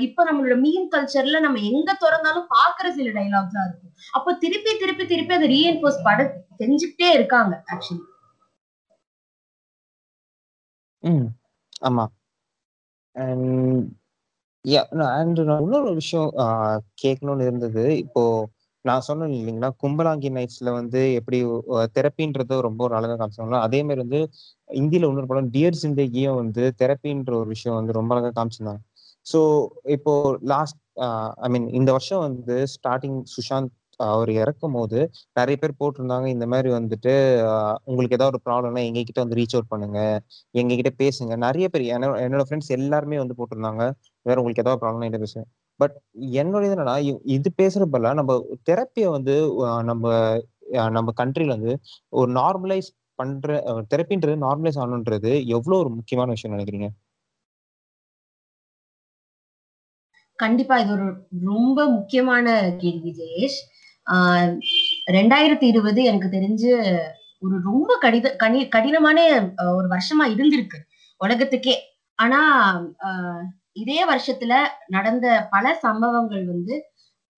இப்ப 0.07 0.25
நம்மளோட 0.29 0.55
மீன் 0.65 0.87
கல்ச்சர்ல 0.93 1.39
நம்ம 1.39 1.61
எங்க 1.71 1.89
திறந்தாலும் 2.03 2.47
பாக்குற 2.55 2.87
சில 2.97 3.09
டைலாக்ஸா 3.19 3.63
இருக்கும். 3.67 3.93
அப்போ 4.13 4.33
திருப்பி 4.43 4.73
திருப்பி 4.83 5.05
திருப்பி 5.05 5.35
அதை 5.39 5.49
ரீஎன்போர்ஸ் 5.55 6.01
பட 6.07 6.19
செஞ்சுக்கிட்டே 6.61 7.11
இருக்காங்க 7.13 7.53
ஆக்சுவலி 7.75 8.01
ம். 11.03 11.25
ஆமா. 11.83 12.05
அண்ட் 13.15 13.81
யா 14.65 14.81
அண்ட் 15.13 15.39
நான் 15.49 15.63
இன்னொரு 15.65 15.91
விஷயம் 16.01 16.29
கேட்கணும்னு 17.03 17.47
இருந்தது. 17.47 17.83
இப்போ 18.03 18.23
நான் 18.85 19.05
சொன்னேன் 19.07 19.33
இல்லைங்களா 19.33 19.69
கும்பலாங்கி 19.81 20.29
நைட்ஸ்ல 20.35 20.69
வந்து 20.73 21.01
எப்படி 21.19 21.37
தெரப்பின்றது 21.97 22.55
ரொம்ப 22.61 22.81
ஒரு 22.87 22.95
அழகா 22.99 23.15
காமிச்சாங்களோ 23.17 23.59
அதே 23.67 23.79
மாதிரி 23.83 24.01
வந்து 24.05 24.21
இந்தியில 24.69 25.09
இன்னொரு 25.09 25.29
படம் 25.31 25.51
டியர் 25.51 25.81
சிந்தகியும் 25.83 26.39
வந்து 26.41 26.63
தெரப்பின்ற 26.81 27.33
ஒரு 27.41 27.49
விஷயம் 27.55 27.77
வந்து 27.79 27.97
ரொம்ப 27.99 28.11
அழகா 28.15 28.31
காமிச்சிருந்தாங்க. 28.37 28.81
ஸோ 29.25 29.39
இப்போ 29.97 30.13
லாஸ்ட் 30.53 30.79
ஐ 31.45 31.49
மீன் 31.49 31.67
இந்த 31.79 31.91
வருஷம் 31.93 32.23
வந்து 32.27 32.57
ஸ்டார்டிங் 32.75 33.19
சுஷாந்த் 33.35 33.73
அவர் 34.09 34.31
இறக்கும் 34.41 34.75
போது 34.77 34.99
நிறைய 35.39 35.55
பேர் 35.61 35.79
போட்டிருந்தாங்க. 35.81 36.27
இந்த 36.35 36.45
மாதிரி 36.53 36.69
வந்துட்டு 36.77 37.13
உங்களுக்கு 37.85 38.17
ஏதாவது 38.17 38.31
ஒரு 38.33 38.41
ப்ராப்ளம்னா 38.47 38.83
எங்க 38.89 39.03
கிட்ட 39.09 39.19
வந்து 39.25 39.39
ரீச் 39.39 39.55
அவுட் 39.57 39.71
பண்ணுங்க. 39.73 39.99
எங்க 40.61 40.73
கிட்ட 40.79 40.91
பேசுங்க. 41.03 41.35
நிறைய 41.45 41.67
பேர் 41.73 41.85
என்னோட 41.95 42.15
என்னோட 42.25 42.45
ஃப்ரெண்ட்ஸ் 42.47 42.73
எல்லாருமே 42.79 43.19
வந்து 43.23 43.37
போட்டிருந்தாங்க. 43.39 43.83
வேற 44.25 44.37
உங்களுக்கு 44.41 44.65
ஏதாவது 44.65 44.81
ப்ராப்ளம் 44.83 45.07
என்ன 45.09 45.21
பேசுங்க. 45.25 45.45
பட் 45.79 45.95
என்னோட 46.39 46.63
இது 46.67 46.75
என்னன்னா 46.77 46.97
இது 47.37 47.49
பேசுறப்பல 47.61 48.11
நம்ம 48.19 48.33
தெரப்பியை 48.71 49.09
வந்து 49.17 49.35
நம்ம 49.91 50.05
நம்ம 50.97 51.09
கண்ட்ரில 51.21 51.55
வந்து 51.57 51.73
ஒரு 52.13 52.29
நார்மலைஸ் 52.39 52.89
பண்ற 53.19 53.49
தெரப்பின்றது 53.93 54.35
நார்மலைஸ் 54.45 54.79
ஆகணுன்றது 54.83 55.31
எவ்வளவு 55.57 55.81
ஒரு 55.83 55.91
முக்கியமான 55.97 56.29
விஷயம் 56.35 56.55
நினைக்கிறீங்க? 56.55 56.87
கண்டிப்பா 60.39 60.75
இது 60.81 60.91
ஒரு 60.93 61.07
ரொம்ப 61.47 61.79
முக்கியமான 61.95 62.45
கேள்வி 62.81 63.11
ஜெயேஷ். 63.19 63.59
ஆஹ் 64.07 64.49
ரெண்டாயிரத்தி 65.11 65.65
இருபது 65.65 66.03
எனக்கு 66.03 66.29
தெரிஞ்சு 66.29 66.71
ஒரு 67.41 67.55
ரொம்ப 67.63 67.91
கடித 68.01 68.35
கனி 68.35 68.59
கடினமான 68.67 69.17
ஒரு 69.73 69.87
வருஷமா 69.89 70.25
இருந்திருக்கு 70.33 70.79
உலகத்துக்கே. 71.21 71.75
ஆனா 72.19 72.39
ஆஹ், 73.05 73.43
இதே 73.75 73.99
வருஷத்துல 74.05 74.53
நடந்த 74.87 75.25
பல 75.51 75.65
சம்பவங்கள் 75.81 76.43
வந்து 76.47 76.75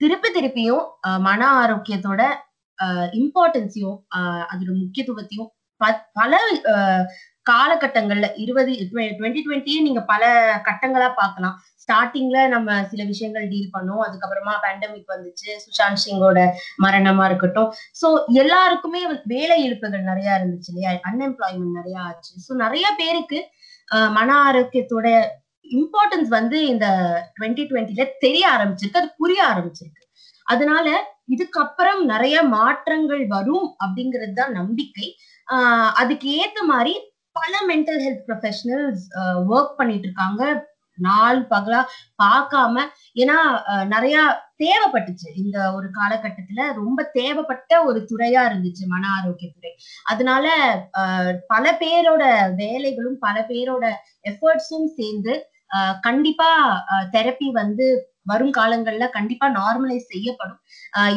திருப்பி 0.01 0.29
திருப்பியும் 0.31 0.85
ஆஹ், 1.07 1.21
மன 1.21 1.41
ஆரோக்கியத்தோட 1.61 2.21
இம்பார்ட்டன்ஸையும் 3.19 3.97
அதோட 4.49 4.71
முக்கியத்துவத்தையும் 4.79 5.49
பல 5.81 6.33
ஆஹ், 6.73 7.05
காலகட்டங்கள்ல 7.45 8.27
இருபது 8.35 8.71
டுவெண்ட்டி 8.91 9.41
டுவெண்ட்டியே 9.45 9.79
நீங்க 9.81 10.01
பல 10.03 10.23
கட்டங்களா 10.67 11.09
பார்க்கலாம். 11.13 11.55
ஸ்டார்டிங்ல 11.83 12.47
நம்ம 12.47 12.83
சில 12.83 13.01
விஷயங்கள் 13.03 13.45
டீல் 13.47 13.73
பண்ணோம். 13.73 14.03
அதுக்கப்புறமா 14.05 14.53
பேண்டமிக் 14.63 15.13
வந்துச்சு. 15.13 15.49
சுஷாந்த் 15.65 16.03
சிங்கோட 16.03 16.39
மரணமா 16.83 17.25
இருக்கட்டும். 17.25 17.69
சோ 18.01 18.07
எல்லாருக்குமே 18.35 19.01
வேலை 19.25 19.57
இழப்புகள் 19.63 20.01
நிறைய 20.01 20.39
இருந்துச்சு 20.39 20.67
இல்லையா? 20.67 20.91
அன்எம்ப்ளாய்மெண்ட் 21.09 21.77
நிறைய 21.77 21.97
ஆச்சு. 21.99 22.33
சோ 22.47 22.53
நிறைய 22.55 22.87
பேருக்கு 22.97 23.39
ஆஹ், 23.87 24.11
மன 24.11 24.29
ஆரோக்கியத்தோட 24.45 25.07
இம்பார்ட்டன்ஸ் 25.65 26.29
வந்து 26.29 26.57
இந்த 26.67 26.87
டுவெண்ட்டி 27.35 27.63
டுவெண்ட்டில 27.69 28.05
தெரிய 28.19 28.45
ஆரம்பிச்சிருக்கு. 28.49 28.97
அது 28.97 29.11
புரிய 29.17 29.39
ஆரம்பிச்சிருக்கு. 29.47 30.03
அதனால 30.47 30.87
இதுக்கப்புறம் 31.29 32.01
நிறைய 32.05 32.43
மாற்றங்கள் 32.49 33.23
வரும் 33.27 33.67
அப்படிங்கிறது 33.83 34.33
தான் 34.33 34.51
நம்பிக்கை. 34.51 35.07
அதுக்கு 36.01 36.29
ஏத்த 36.43 36.59
மாதிரி 36.71 36.93
பல 37.35 37.53
மென்டல் 37.71 38.01
ஹெல்த் 38.05 38.25
ப்ரொஃபஷனல்ஸ் 38.29 39.03
ஒர்க் 39.53 39.77
பண்ணிட்டு 39.79 40.07
இருக்காங்க 40.09 40.43
நாள் 40.97 41.39
பகலா 41.53 41.79
பார்க்காம 42.23 42.75
ஏன்னா 43.15 43.37
நிறைய 43.93 44.17
தேவைப்பட்டுச்சு. 44.63 45.27
இந்த 45.41 45.57
ஒரு 45.77 45.87
காலகட்டத்துல 45.97 46.67
ரொம்ப 46.73 46.99
தேவைப்பட்ட 47.17 47.71
ஒரு 47.83 47.99
துறையா 48.11 48.41
இருந்துச்சு 48.49 48.83
மன 48.93 49.03
ஆரோக்கியத்துறை. 49.17 49.71
அதனால 50.05 50.45
பல 51.53 51.65
பேரோட 51.81 52.23
வேலைகளும் 52.61 53.17
பல 53.25 53.35
பேரோட 53.51 53.85
எஃபர்ட்ஸும் 54.31 54.89
சேர்ந்து 54.99 55.35
கண்டிப்பா 56.01 56.49
தெரப்பி 57.15 57.49
வந்து 57.61 57.87
வரும் 58.31 58.53
காலங்கள்ல 58.57 59.05
கண்டிப்பா 59.09 59.47
நார்மலைஸ் 59.57 60.11
செய்யப்படும். 60.13 60.59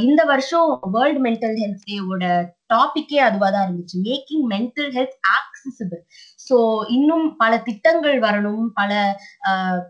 இந்த 0.05 0.21
வருஷம் 0.25 0.67
வேர்ல்ட் 0.95 1.21
மென்டல் 1.25 1.57
ஹெல்த் 1.61 1.85
டேவோட 1.89 2.25
டாபிக்கே 2.71 3.19
அதுவா 3.27 3.49
தான் 3.51 3.67
இருந்துச்சு. 3.67 3.99
Making 4.07 4.47
mental 4.51 4.91
health 4.97 5.17
accessible 5.37 6.03
so 6.47 6.57
இன்னும் 6.89 7.27
பல 7.37 7.53
திட்டங்கள் 7.69 8.19
வரணும். 8.21 8.65
பல 8.75 8.93
ஆஹ் 9.51 9.81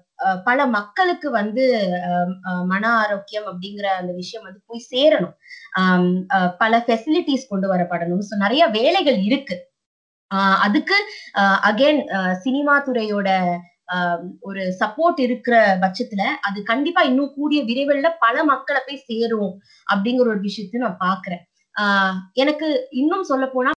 பல 0.46 0.61
மக்களுக்கு 0.68 1.29
வந்து 1.33 1.64
ஆஹ் 2.48 2.64
மன 2.66 2.85
ஆரோக்கியம் 3.03 3.46
அப்படிங்கிற 3.51 3.88
அந்த 4.01 4.12
விஷயம் 4.14 4.46
வந்து 4.48 4.61
போய் 4.66 4.88
சேரணும். 4.92 5.35
ஆஹ் 5.81 6.53
பல 6.62 6.83
ஃபெசிலிட்டிஸ் 6.87 7.51
கொண்டு 7.51 7.68
வரப்படணும். 7.74 8.24
ஸோ 8.29 8.37
நிறைய 8.44 8.64
வேலைகள் 8.79 9.20
இருக்கு. 9.29 9.57
ஆஹ் 10.31 10.59
அதுக்கு 10.66 10.98
அகைன் 11.68 12.01
சினிமா 12.44 12.77
துறையோட 12.88 13.29
ஒரு 14.40 14.62
சப்போர்ட் 14.81 15.20
இருக்கிற 15.20 15.79
பட்சத்துல 15.79 16.22
அது 16.40 16.62
கண்டிப்பா 16.62 17.03
இன்னும் 17.03 17.35
கூடிய 17.35 17.64
விரைவில் 17.64 18.09
பல 18.18 18.44
மக்களை 18.44 18.83
போய் 18.87 19.05
சேரும் 19.07 19.53
அப்படிங்கிற 19.94 20.18
ஒரு 20.18 20.40
விஷயத்த 20.40 20.83
நான் 20.85 21.03
பாக்குறேன். 21.05 21.42
ஆஹ் 21.74 22.14
எனக்கு 22.33 22.68
இன்னும் 22.90 23.22
சொல்ல 23.22 23.46
போனா 23.46 23.70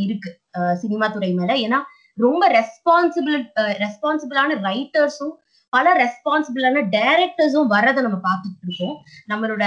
இருக்கு 0.00 0.30
சினிமா 0.74 1.08
துறை 1.08 1.32
மேல. 1.32 1.52
ஏன்னா 1.66 1.80
ரொம்ப 2.18 2.48
ரெஸ்பான்சிபிள் 2.48 3.36
ரெஸ்பான்சிபிளான 3.84 4.56
ரைட்டர்ஸும் 4.68 5.34
பல 5.72 5.86
ரெஸ்பான்சிபிளான 6.02 6.82
டைரக்டர்ஸும் 6.96 7.66
வர்றதை 7.66 8.02
நம்ம 8.02 8.18
பார்த்துட்டு 8.28 8.64
இருக்கோம். 8.66 8.96
நம்மளோட 9.28 9.64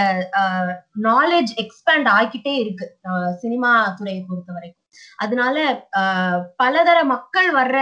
நாலேஜ் 1.03 1.51
எக்ஸ்பேண்ட் 1.63 2.09
ஆகிக்கிட்டே 2.17 2.53
இருக்கு 2.63 2.85
சினிமா 3.37 3.71
துறையை 3.97 4.23
பொறுத்த 4.27 4.53
வரைக்கும் 4.53 4.85
அதனால 5.17 5.55
பலதர 6.59 6.97
மக்கள் 7.13 7.49
வர்ற 7.57 7.77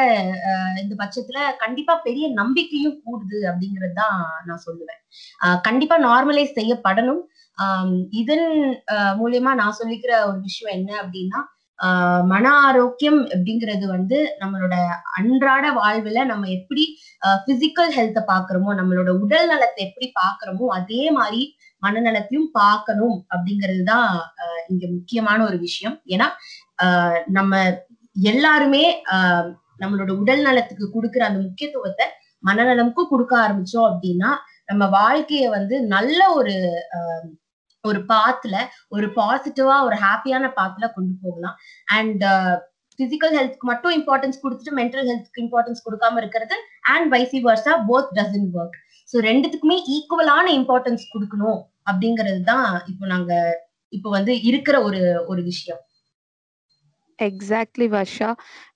இந்த 0.81 0.93
பட்சத்துல 1.01 1.39
கண்டிப்பா 1.63 1.95
பெரிய 2.05 2.27
நம்பிக்கையும் 2.33 2.99
கூடுது 3.03 3.39
அப்படிங்கிறது 3.49 3.95
தான் 3.95 4.17
நான் 4.45 4.65
சொல்லுவேன். 4.67 5.01
ஆஹ் 5.41 5.59
கண்டிப்பா 5.61 5.97
நார்மலைஸ் 6.01 6.57
செய்யப்படணும். 6.59 7.23
ஆஹ் 7.57 7.91
இதன் 8.21 8.47
ஆஹ் 8.95 9.15
மூலியமா 9.19 9.53
நான் 9.61 9.77
சொல்லிக்கிற 9.79 10.13
ஒரு 10.29 10.39
விஷயம் 10.47 10.75
என்ன 10.77 10.91
அப்படின்னா 11.03 11.41
ஆஹ் 11.79 12.21
மன 12.25 12.45
ஆரோக்கியம் 12.65 13.19
அப்படிங்கிறது 13.31 13.85
வந்து 13.87 14.17
நம்மளோட 14.41 14.75
அன்றாட 15.19 15.65
வாழ்வுல 15.79 16.19
நம்ம 16.25 16.49
எப்படி 16.57 16.83
பிசிக்கல் 17.47 17.91
ஹெல்த்தை 17.97 18.23
பாக்குறோமோ 18.29 18.71
நம்மளோட 18.79 19.09
உடல் 19.23 19.49
நலத்தை 19.51 19.81
எப்படி 19.87 20.07
பாக்குறோமோ 20.19 20.67
அதே 20.77 21.03
மாதிரி 21.17 21.41
மனநலத்தையும் 21.83 22.49
பார்க்கணும் 22.59 23.17
அப்படிங்கிறது 23.33 23.83
தான் 23.91 24.07
ஆஹ் 24.43 24.61
இங்க 24.71 24.85
முக்கியமான 24.93 25.39
ஒரு 25.49 25.57
விஷயம். 25.59 25.97
ஏன்னா 26.07 26.27
நம்ம 27.37 27.53
எல்லாருமே 28.15 28.83
நம்மளோட 29.81 30.11
உடல் 30.21 30.43
நலத்துக்கு 30.47 30.85
கொடுக்குற 30.95 31.23
அந்த 31.27 31.39
முக்கியத்துவத்தை 31.39 32.05
மனநலமுக்கும் 32.43 33.11
கொடுக்க 33.11 33.33
ஆரம்பிச்சோம் 33.45 33.87
அப்படின்னா 33.91 34.29
நம்ம 34.69 34.83
வாழ்க்கைய 34.99 35.45
வந்து 35.57 35.75
நல்ல 35.95 36.19
ஒரு 36.39 36.55
ஒரு 37.83 37.99
பாத்துல 38.11 38.55
ஒரு 38.87 39.07
பாசிட்டிவா 39.17 39.75
ஒரு 39.87 39.95
ஹாப்பியான 40.05 40.45
பாத்துல 40.59 40.85
கொண்டு 40.93 41.13
போகலாம். 41.25 41.57
அண்ட் 41.97 42.23
பிசிக்கல் 42.99 43.35
ஹெல்த்க்கு 43.37 43.69
மட்டும் 43.71 43.93
இம்பார்ட்டன்ஸ் 43.99 44.41
கொடுத்துட்டு 44.43 44.77
மென்டல் 44.79 45.07
ஹெல்த்க்கு 45.09 45.43
இம்பார்ட்டன்ஸ் 45.43 45.85
கொடுக்காம 45.85 46.19
இருக்கிறது 46.21 46.55
and 46.93 47.07
vice 47.13 47.39
versa 47.47 47.73
both 47.89 48.13
doesn't 48.17 48.49
work 48.57 48.77
so 49.09 49.15
ரெண்டுத்துக்குமே 49.29 49.77
ஈக்குவலான 49.95 50.45
இம்பார்ட்டன்ஸ் 50.59 51.05
கொடுக்கணும் 51.13 51.59
அப்படிங்கிறது 51.89 52.41
தான் 52.43 52.67
இப்போ 52.91 53.05
நாங்க 53.05 53.33
இப்போ 53.93 54.09
வந்து 54.09 54.33
இருக்கிற 54.49 54.75
ஒரு 54.87 55.01
ஒரு 55.27 55.41
விஷயம். 55.43 55.81
எக்ஸாக்ட்லி 57.19 57.87
வர்ஷா 57.91 58.29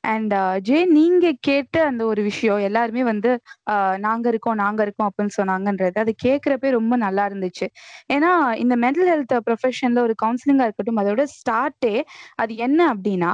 அண்ட் 0.06 0.34
ஜே 0.62 0.86
நீங்க 0.92 1.32
கேட்ட 1.42 1.86
அந்த 1.86 2.06
ஒரு 2.06 2.22
விஷயம் 2.22 2.60
எல்லாருமே 2.60 3.04
வந்து 3.04 3.32
ஆஹ் 3.72 3.98
நாங்க 3.98 4.30
இருக்கோம் 4.30 4.56
நாங்க 4.56 4.82
இருக்கோம் 4.82 5.10
அப்படின்னு 5.10 5.36
சொன்னாங்கன்றது 5.38 5.98
அது 6.00 6.14
கேட்கறப்பே 6.24 6.70
ரொம்ப 6.72 6.96
நல்லா 6.98 7.28
இருந்துச்சு. 7.28 7.68
ஏன்னா 8.14 8.32
இந்த 8.56 8.76
மென்டல் 8.78 9.10
ஹெல்த் 9.12 9.36
ப்ரொஃபஷன்ல 9.48 10.00
ஒரு 10.00 10.16
கவுன்சிலிங்கா 10.24 10.68
இருக்கட்டும் 10.68 11.02
அதோட 11.02 11.26
ஸ்டார்ட்டே 11.36 11.96
அது 12.36 12.56
என்ன 12.60 12.80
அப்படின்னா 12.94 13.32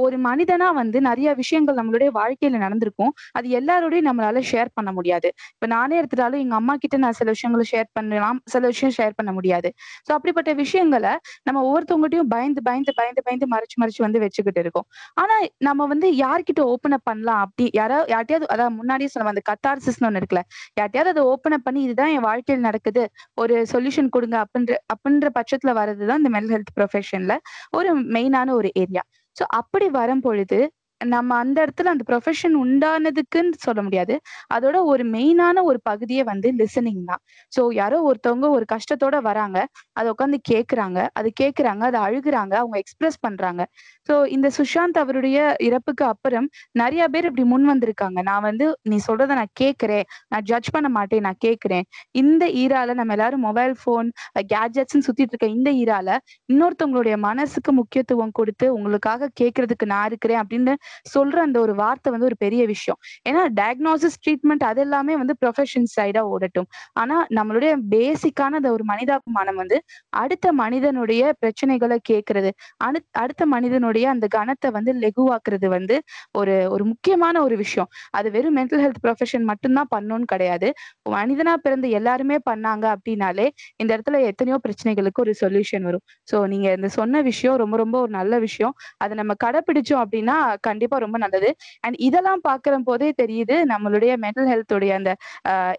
ஒரு 0.00 0.16
மனிதனா 0.20 0.68
வந்து 0.74 0.98
நிறைய 1.00 1.28
விஷயங்கள் 1.34 1.78
நம்மளுடைய 1.78 2.10
வாழ்க்கையில 2.14 2.58
நடந்திருக்கும். 2.58 3.12
அது 3.32 3.46
எல்லாரோடையும் 3.58 4.08
நம்மளால 4.08 4.42
ஷேர் 4.50 4.70
பண்ண 4.74 4.90
முடியாது. 4.92 5.28
இப்ப 5.54 5.66
நானே 5.66 5.94
எடுத்துட்டாலும் 6.00 6.42
எங்க 6.44 6.54
அம்மா 6.54 6.74
கிட்ட 6.76 6.96
நான் 6.96 7.18
சில 7.20 7.30
விஷயங்களை 7.30 7.64
ஷேர் 7.72 7.88
பண்ணலாம் 7.92 8.38
சில 8.46 8.62
விஷயம் 8.66 8.94
ஷேர் 8.98 9.16
பண்ண 9.16 9.32
முடியாது. 9.32 9.68
சோ 10.06 10.12
அப்படிப்பட்ட 10.16 10.52
விஷயங்களை 10.62 11.12
நம்ம 11.46 11.58
ஒவ்வொருத்தவங்ககிட்டயும் 11.66 12.30
பயந்து 12.34 12.62
பயந்து 12.62 12.92
பயந்து 12.92 13.22
பயந்து 13.22 13.48
மறைச்சு 13.54 13.76
மறைச்சு 13.76 14.02
வந்து 14.06 14.22
வச்சுக்கிட்டு 14.24 14.62
இருக்கோம். 14.64 14.86
ஆனா 15.16 15.36
நம்ம 15.68 15.86
வந்து 15.86 16.08
யார்கிட்ட 16.16 16.60
ஓப்பன் 16.72 16.96
அப் 16.96 17.06
பண்ணலாம் 17.06 17.42
அப்படி 17.44 17.66
யாரோ 17.74 17.98
யார்ட்டையாவது 18.08 18.48
அதாவது 18.48 18.74
முன்னாடியே 18.76 19.10
சொன்ன 19.14 19.32
அந்த 19.34 19.44
கத்தார்சிஸ்னு 19.50 20.08
ஒண்ணு 20.08 20.20
இருக்குல்ல 20.22 20.42
யார்ட்டையாவது 20.80 21.12
அதை 21.14 21.24
ஓப்பன் 21.32 21.52
அப் 21.52 21.66
பண்ணி 21.66 21.82
இதுதான் 21.86 22.12
என் 22.16 22.26
வாழ்க்கையில் 22.26 22.66
நடக்குது 22.68 23.04
ஒரு 23.36 23.56
சொல்யூஷன் 23.72 24.10
கொடுங்க 24.10 24.36
அப்படின்ற 24.44 24.74
அப்படின்ற 24.94 25.28
பட்சத்துல 25.38 25.72
வர்றதுதான் 25.80 26.20
இந்த 26.22 26.32
மென்டல் 26.36 26.54
ஹெல்த் 26.56 26.74
ப்ரொஃபஷன்ல 26.78 27.34
ஒரு 27.72 27.90
மெயினான 28.16 28.48
ஒரு 28.52 28.70
ஏரியா 28.76 29.04
ஸோ 29.36 29.44
அப்படி 29.54 29.86
வரும் 29.90 30.20
பொழுது 30.20 30.58
நம்ம 31.00 31.30
அந்த 31.36 31.56
இடத்துல 31.64 31.90
அந்த 31.94 32.04
ப்ரொஃபஷன் 32.08 32.54
உண்டானதுக்குன்னு 32.60 33.58
சொல்ல 33.64 33.80
முடியாது. 33.82 34.14
அதோட 34.54 34.76
ஒரு 34.92 35.04
மெயினான 35.14 35.62
ஒரு 35.64 35.78
பகுதியே 35.84 36.22
வந்து 36.30 36.48
லிசனிங் 36.60 37.02
தான். 37.10 37.20
ஸோ 37.52 37.62
யாரோ 37.74 37.98
ஒருத்தவங்க 38.08 38.46
ஒரு 38.56 38.64
கஷ்டத்தோட 38.74 39.16
வராங்க 39.28 39.58
அதை 39.96 40.06
உட்காந்து 40.14 40.38
கேட்குறாங்க 40.50 40.98
அது 41.18 41.28
கேட்குறாங்க 41.42 41.82
அதை 41.90 42.00
அழுகுறாங்க 42.06 42.54
அவங்க 42.62 42.76
எக்ஸ்பிரஸ் 42.82 43.18
பண்றாங்க. 43.26 43.62
ஸோ 44.08 44.14
இந்த 44.36 44.48
சுஷாந்த் 44.56 45.00
அவருடைய 45.02 45.38
இறப்புக்கு 45.66 46.04
அப்புறம் 46.12 46.48
நிறைய 46.74 47.02
பேர் 47.14 47.28
இப்படி 47.30 47.46
முன் 47.52 47.66
வந்திருக்காங்க. 47.72 48.18
நான் 48.30 48.46
வந்து 48.48 48.66
நீ 48.90 48.98
சொல்றத 49.08 49.36
நான் 49.40 49.54
கேட்குறேன் 49.62 50.04
நான் 50.32 50.46
ஜட்ஜ் 50.50 50.70
பண்ண 50.76 50.88
மாட்டேன் 50.96 51.24
நான் 51.26 51.40
கேட்குறேன் 51.46 51.84
இந்த 52.22 52.44
ஈரால 52.62 52.94
நம்ம 52.94 53.14
எல்லாரும் 53.16 53.44
மொபைல் 53.48 53.74
ஃபோன் 53.80 54.08
கேஜெட்ஸ்ன்னு 54.52 55.06
சுத்திட்டு 55.08 55.32
இருக்க 55.34 55.48
இந்த 55.56 55.70
ஈரால 55.82 56.08
இன்னொருத்தவங்களுடைய 56.48 57.16
மனசுக்கு 57.26 57.72
முக்கியத்துவம் 57.80 58.34
கொடுத்து 58.34 58.66
உங்களுக்காக 58.76 59.30
கேட்கறதுக்கு 59.40 59.86
நான் 59.94 60.08
இருக்கிறேன் 60.10 60.42
அப்படின்னு 60.42 60.74
சொல்ற 61.14 61.36
அந்த 61.46 61.58
ஒரு 61.60 61.74
வார்த்தை 61.74 62.10
வந்து 62.14 62.28
ஒரு 62.30 62.38
பெரிய 62.38 62.62
விஷயம். 62.66 62.98
ஏன்னா 63.28 63.42
டயக்னோசிஸ் 63.58 64.18
ட்ரீட்மெண்ட் 64.24 64.64
அது 64.64 64.80
எல்லாமே 64.80 65.16
வந்து 65.16 65.34
ப்ரொஃபஷன் 65.42 65.88
சைடா 65.96 66.22
ஓடட்டும். 66.32 66.68
ஆனா 66.94 67.16
நம்மளுடைய 67.36 67.72
பேசிக்கான 67.94 68.56
அந்த 68.60 68.70
ஒரு 68.72 68.84
மனிதாபிமானம் 68.84 69.58
வந்து 69.62 69.78
அடுத்த 70.22 70.46
மனிதனுடைய 70.62 71.22
பிரச்சனைகளை 71.42 71.98
கேட்கறது 72.10 72.50
அனு 72.86 72.98
அடுத்த 73.22 73.42
மனிதனுடைய 73.46 74.06
அந்த 74.14 74.26
கணத்தை 74.36 74.68
வந்து 74.70 74.92
லெகுவாக்குறது 75.02 75.68
வந்து 75.68 75.96
ஒரு 76.34 76.54
ஒரு 76.74 76.84
முக்கியமான 76.90 77.34
ஒரு 77.42 77.56
விஷயம். 77.56 77.88
அது 78.12 78.28
வெறும் 78.30 78.56
மென்டல் 78.58 78.82
ஹெல்த் 78.84 79.02
ப்ரொஃபஷன் 79.04 79.46
மட்டும்தான் 79.50 79.90
பண்ணணும்னு 79.94 80.26
கிடையாது. 80.26 80.68
மனிதனா 81.16 81.54
பிறந்த 81.64 81.86
எல்லாருமே 81.98 82.36
பண்ணாங்க 82.50 82.84
அப்படின்னாலே 82.94 83.46
இந்த 83.80 83.90
இடத்துல 83.94 84.20
எத்தனையோ 84.30 84.58
பிரச்சனைகளுக்கு 84.64 85.22
ஒரு 85.24 85.34
சொல்யூஷன் 85.40 85.86
வரும். 85.88 86.02
ஸோ 86.28 86.36
நீங்க 86.46 86.68
இந்த 86.72 86.88
சொன்ன 86.96 87.22
விஷயம் 87.22 87.56
ரொம்ப 87.56 87.76
ரொம்ப 87.76 87.96
ஒரு 88.00 88.12
நல்ல 88.12 88.34
விஷயம். 88.38 88.74
அதை 88.98 89.14
நம்ம 89.16 89.32
கடைபிடிச்சோம் 89.44 90.02
அப்படின்னா 90.04 90.36
கண்டிப்பா 90.76 90.98
ரொம்ப 91.02 91.18
நல்லது. 91.22 91.50
அண்ட் 91.84 91.96
இதெல்லாம் 92.06 92.42
பாக்குற 92.46 92.62
போதே 92.86 93.08
தெரியுது 93.20 93.34
நம்மளுடைய 93.70 94.12
மென்டல் 94.22 94.48
ஹெல்த்துடைய 94.50 94.92
அந்த 94.98 95.10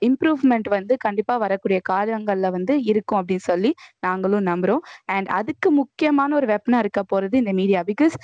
இம்ப்ரூவ்மெண்ட் 0.07 0.67
வந்து 0.73 0.93
கண்டிப்பா 1.03 1.35
வரக்கூடிய 1.43 1.79
காலங்கள்ல 1.89 2.47
வந்து 2.55 2.73
இருக்கும் 2.89 3.19
அப்படின்னு 3.19 3.45
சொல்லி 3.47 3.71
நாங்களும் 4.07 4.45
நம்புறோம். 4.49 4.81
அண்ட் 5.15 5.29
அதுக்கு 5.37 5.69
முக்கியமான 5.79 6.05
ஒரு 6.37 6.47
வெப்பனா 6.51 6.79
இருக்க 6.83 7.01
போறது 7.11 7.35
இந்த 7.41 7.53
மீடியா 7.57 7.81
பிகாஸ் 7.89 8.15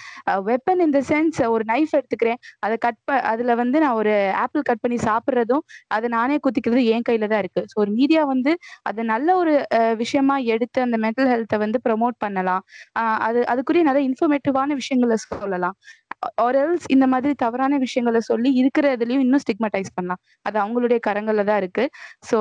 வெப்பன் 0.48 0.84
இந்த 0.86 1.00
சென்ஸ் 1.10 1.22
ஒரு 1.54 1.64
நைஃப் 1.70 1.94
எடுத்துக்கிறேன் 1.98 2.40
அதை 2.64 2.76
கட் 2.86 3.00
ப 3.04 3.20
அதுல 3.32 3.52
வந்து 3.62 3.78
நான் 3.84 3.98
ஒரு 4.02 4.14
ஆப்பிள் 4.44 4.68
கட் 4.70 4.84
பண்ணி 4.84 4.98
சாப்பிட்றதும் 5.06 5.64
அதை 5.94 6.08
நானே 6.14 6.38
குத்திக்கிறதும் 6.44 6.62
என் 6.94 7.08
கையில 7.08 7.28
தான் 7.28 7.42
இருக்கு. 7.44 7.64
ஸோ 7.72 7.78
ஒரு 7.84 7.92
மீடியா 7.98 8.24
வந்து 8.34 8.52
அதை 8.90 9.02
நல்ல 9.12 9.30
ஒரு 9.42 9.54
அஹ், 9.78 9.96
விஷயமா 10.04 10.36
எடுத்து 10.54 10.80
அந்த 10.86 10.98
மென்டல் 11.04 11.30
ஹெல்த்தை 11.34 11.60
வந்து 11.64 11.80
ப்ரமோட் 11.86 12.18
பண்ணலாம். 12.24 12.64
ஆஹ் 13.00 13.20
அது 13.28 13.40
அதுக்குரிய 13.52 13.84
நிறைய 13.90 14.04
இன்ஃபர்மேட்டிவான 14.10 14.52
விஷயங்களை 14.82 15.02
சொல்லலாம். 15.24 15.76
ஆர் 16.36 16.56
எல்ஸ் 16.56 16.86
இந்த 16.88 17.08
மாதிரி 17.08 17.34
தவறான 17.34 17.78
விஷயங்களை 17.78 18.20
சொல்லி 18.20 18.54
இருக்கிற 18.54 18.96
இதுலயும் 18.96 19.24
இன்னும் 19.26 19.44
ஸ்டிக்மடைஸ் 19.46 19.92
பண்ணலாம். 19.94 20.22
அது 20.42 20.58
அவங்களுடைய 20.60 21.00
கரங்கள்ல 21.08 21.44
தான் 21.44 21.58
இருக்கு. 21.58 21.86
ஸோ 22.32 22.38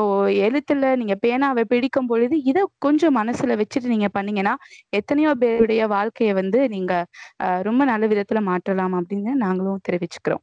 எழுத்துல 0.46 0.96
நீங்க 0.96 1.16
பேனாவை 1.26 1.64
பிடிக்கும் 1.64 2.06
பொழுது 2.06 2.42
இதை 2.42 2.62
கொஞ்சம் 2.78 3.16
மனசுல 3.16 3.58
வச்சுட்டு 3.62 3.92
நீங்க 3.94 4.08
பண்ணீங்கன்னா 4.12 4.54
எத்தனையோ 4.90 5.34
பேருடைய 5.34 5.86
வாழ்க்கையை 5.86 6.34
வந்து 6.34 6.68
நீங்க 6.68 6.92
ரொம்ப 7.62 7.84
நல்ல 7.84 8.06
விதத்துல 8.06 8.40
மாற்றலாம் 8.40 8.96
அப்படின்னு 9.00 9.34
நாங்களும் 9.44 9.84
தெரிவிச்சுக்கிறோம். 9.88 10.42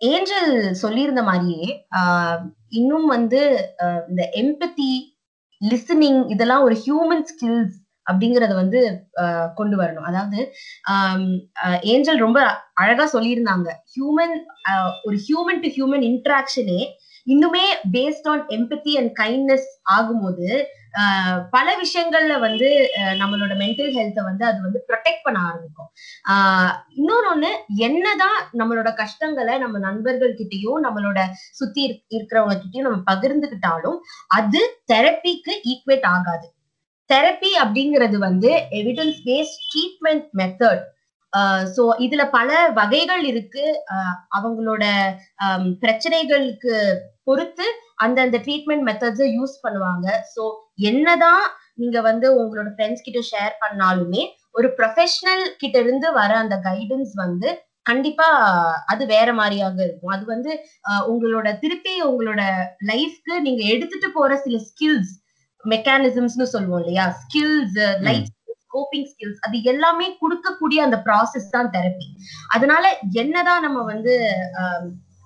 ஏஞ்சல் 0.00 0.52
சொல்லியிருந்த 0.82 1.22
மாதிரியே 1.22 1.68
ஆஹ் 1.96 2.42
இன்னும் 2.68 3.06
வந்து 3.06 3.40
இந்த 4.08 4.22
எம்பத்தி 4.36 4.90
லிசனிங் 5.60 6.20
இதெல்லாம் 6.28 6.62
ஒரு 6.62 6.76
ஹியூமன் 6.86 7.24
ஸ்கில்ஸ் 7.30 7.76
அப்படிங்கறத 8.10 8.54
வந்து 8.54 8.80
ஆஹ் 9.22 9.48
கொண்டு 9.54 9.76
வரணும். 9.82 10.06
அதாவது 10.10 10.40
ஏஞ்சல் 11.80 12.24
ரொம்ப 12.26 12.40
அழகா 12.74 13.06
சொல்லியிருந்தாங்க. 13.12 13.68
ஹியூமன் 13.94 14.36
ஒரு 15.04 15.18
ஹியூமன் 15.26 15.62
டு 15.64 15.70
ஹியூமன் 15.76 16.06
இன்ட்ராக்ஷனே 16.12 16.80
இன்னுமே 17.26 17.64
based 17.92 18.28
on 18.32 18.44
empathy 18.46 18.92
and 19.00 19.12
kindness 19.22 19.68
ஆகும்போது 19.94 20.48
ஆஹ் 20.98 21.40
பல 21.50 21.66
விஷயங்கள்ல 21.80 22.34
வந்து 22.40 22.68
ஆஹ் 22.98 23.16
நம்மளோட 23.22 23.52
மென்டல் 23.62 23.90
ஹெல்த்தை 23.96 24.22
வந்து 24.28 24.44
அது 24.44 24.58
வந்து 24.62 24.80
ப்ரொடெக்ட் 24.88 25.22
பண்ண 25.22 25.38
ஆரம்பிக்கும். 25.48 25.90
ஆஹ் 26.32 26.72
இன்னொன்னு 26.98 27.28
ஒண்ணு 27.34 27.50
என்னதான் 27.86 28.38
நம்மளோட 28.58 28.90
கஷ்டங்களை 28.94 29.58
நம்ம 29.58 29.78
நண்பர்கள் 29.78 30.32
கிட்டயும் 30.34 30.84
நம்மளோட 30.86 31.18
சுத்தி 31.52 31.82
இருக்கிறவங்க 32.16 32.56
கிட்டயும் 32.62 32.88
நம்ம 32.88 33.02
பகிர்ந்துகிட்டாலும் 33.12 33.98
அது 34.38 34.62
தெரப்பிக்கு 34.92 35.54
ஈக்குவேட் 35.72 36.08
ஆகாது. 36.14 36.48
தெரப்பி 37.10 37.50
அப்படிங்கிறது 37.62 38.16
வந்து 38.18 38.50
evidence 38.80 39.18
based 39.26 39.60
treatment 39.72 40.26
method 40.40 40.84
so 41.74 41.82
இதுல 41.98 42.22
பல 42.30 42.50
வகைகள் 42.70 43.22
இருக்கு. 43.24 43.64
அவங்களோட 44.36 44.84
பிரச்சனைகளுக்கு 45.82 46.74
பொறுத்து 47.24 47.66
அந்தந்த 47.96 48.38
ட்ரீட்மெண்ட் 48.38 48.84
மெத்தட்ஸை 48.88 49.28
யூஸ் 49.38 49.56
பண்ணுவாங்க. 49.64 50.06
ஸோ 50.34 50.42
என்னதான் 50.90 51.44
நீங்க 51.74 51.98
வந்து 52.00 52.26
உங்களோட 52.40 52.68
ஃப்ரெண்ட்ஸ் 52.74 53.06
கிட்ட 53.06 53.20
ஷேர் 53.32 53.54
பண்ணாலுமே 53.64 54.22
ஒரு 54.50 54.68
ப்ரொஃபஷனல் 54.78 55.44
கிட்ட 55.56 55.76
இருந்து 55.78 56.08
வர 56.12 56.30
அந்த 56.36 56.56
கைடன்ஸ் 56.64 57.12
வந்து 57.14 57.48
கண்டிப்பா 57.82 58.26
அது 58.86 59.02
வேற 59.06 59.28
மாதிரியாக 59.32 59.78
இருக்கும். 59.84 60.14
அது 60.16 60.24
வந்து 60.26 60.50
ஆஹ் 60.88 61.04
உங்களோட 61.10 61.48
திருப்பி 61.58 61.94
உங்களோட 62.02 62.40
லைஃப்க்கு 62.86 63.34
நீங்க 63.40 63.62
எடுத்துட்டு 63.74 64.08
போற 64.12 64.32
சில 64.36 64.58
ஸ்கில்ஸ் 64.68 65.12
மெக்கானிசம்ஸ்னு 65.64 66.46
சொல்லுவோம் 66.46 66.80
இல்லையா? 66.80 67.06
ஸ்கில்ஸ் 67.20 67.78
லைஃப் 68.00 68.28
கோப்பிங் 68.70 69.06
ஸ்கில்ஸ் 69.06 69.40
அது 69.40 69.62
எல்லாமே 69.62 70.06
கொடுக்கக்கூடிய 70.20 70.78
அந்த 70.78 70.96
ப்ராசஸ் 71.06 71.50
தான் 71.50 71.70
தெரப்பி 71.70 72.08
அதனால 72.54 72.84
என்னதான் 73.14 73.60
நம்ம 73.60 73.82
வந்து 73.82 74.14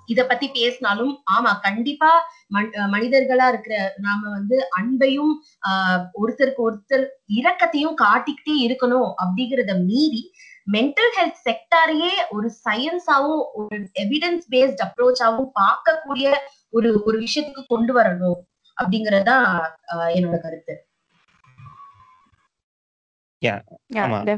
இத 0.08 0.26
பத்தி 0.26 0.46
பேசினாலும் 0.48 1.12
ஆமா 1.30 1.60
கண்டிப்பா 1.60 2.10
மனிதர்களா 2.86 3.48
இருக்கிற 3.48 3.74
நாம 3.98 4.30
வந்து 4.30 4.56
அன்பையும் 4.78 5.32
ஆஹ் 5.68 6.02
ஒருத்தருக்கு 6.14 6.62
ஒருத்தர் 6.62 7.04
இரக்கத்தையும் 7.34 7.94
காட்டிக்கிட்டே 7.94 8.56
இருக்கணும் 8.66 9.10
அப்படிங்கறத 9.22 9.74
மீறி 9.84 10.22
மென்டல் 10.66 11.12
ஹெல்த் 11.16 11.42
செக்டாரையே 11.46 12.12
ஒரு 12.30 12.48
சயின்ஸாவும் 12.66 13.44
ஒரு 13.54 13.76
எவிடன்ஸ் 14.04 14.46
பேஸ்ட் 14.50 14.82
அப்ரோச்சாவும் 14.86 15.50
பார்க்கக்கூடிய 15.60 16.26
ஒரு 16.72 16.90
ஒரு 17.04 17.16
விஷயத்துக்கு 17.18 17.64
கொண்டு 17.66 17.92
வரணும். 17.92 18.38
அப்படிங்கறதுதான் 18.82 19.70
ஆஹ் 19.92 19.96
என்னோட 19.96 20.40
கருத்து. 20.40 20.86
அவங்க 23.44 24.36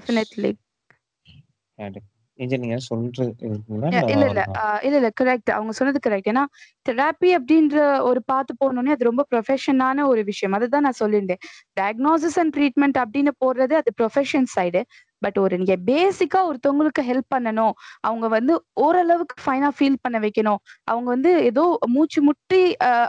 சொன்னது 5.72 6.10
கரெக்ட் 6.10 6.30
ஏன்னா 6.30 6.44
தெராப்பி 6.88 7.20
அப்படின்ற 7.20 8.00
ஒரு 8.00 8.24
பார்த்து 8.24 8.54
போனோடனே 8.60 8.76
அது 8.76 9.04
ரொம்ப 9.04 9.26
ப்ரொஃபஷனான 9.30 10.06
ஒரு 10.06 10.24
விஷயம். 10.24 10.54
அதுதான் 10.54 10.80
நான் 10.80 10.92
சொல்லியிருந்தேன். 11.00 11.38
டயக்னோசிஸ் 11.80 12.36
அண்ட் 12.36 12.56
ட்ரீட்மெண்ட் 12.56 12.80
அப்படின்னு 12.80 13.28
போடுறது 13.44 13.72
அது 13.72 13.92
ப்ரொஃபஷன் 14.02 14.44
சைடு 14.56 14.82
பட் 15.24 15.38
ஒரு 15.42 15.54
நீங்க 15.60 15.76
பேசிக்கா 15.90 16.40
ஒருத்தவங்களுக்கு 16.48 17.02
ஹெல்ப் 17.08 17.28
பண்ணணும். 17.34 17.74
அவங்க 18.08 18.26
வந்து 18.36 18.54
ஓரளவுக்கு 18.84 19.36
ஃபைனா 19.44 19.70
ஃபீல் 19.76 20.00
பண்ண 20.04 20.16
வைக்கணும். 20.24 20.60
அவங்க 20.92 21.08
வந்து 21.14 21.30
ஏதோ 21.50 21.64
மூச்சு 21.94 22.20
முட்டி 22.28 22.60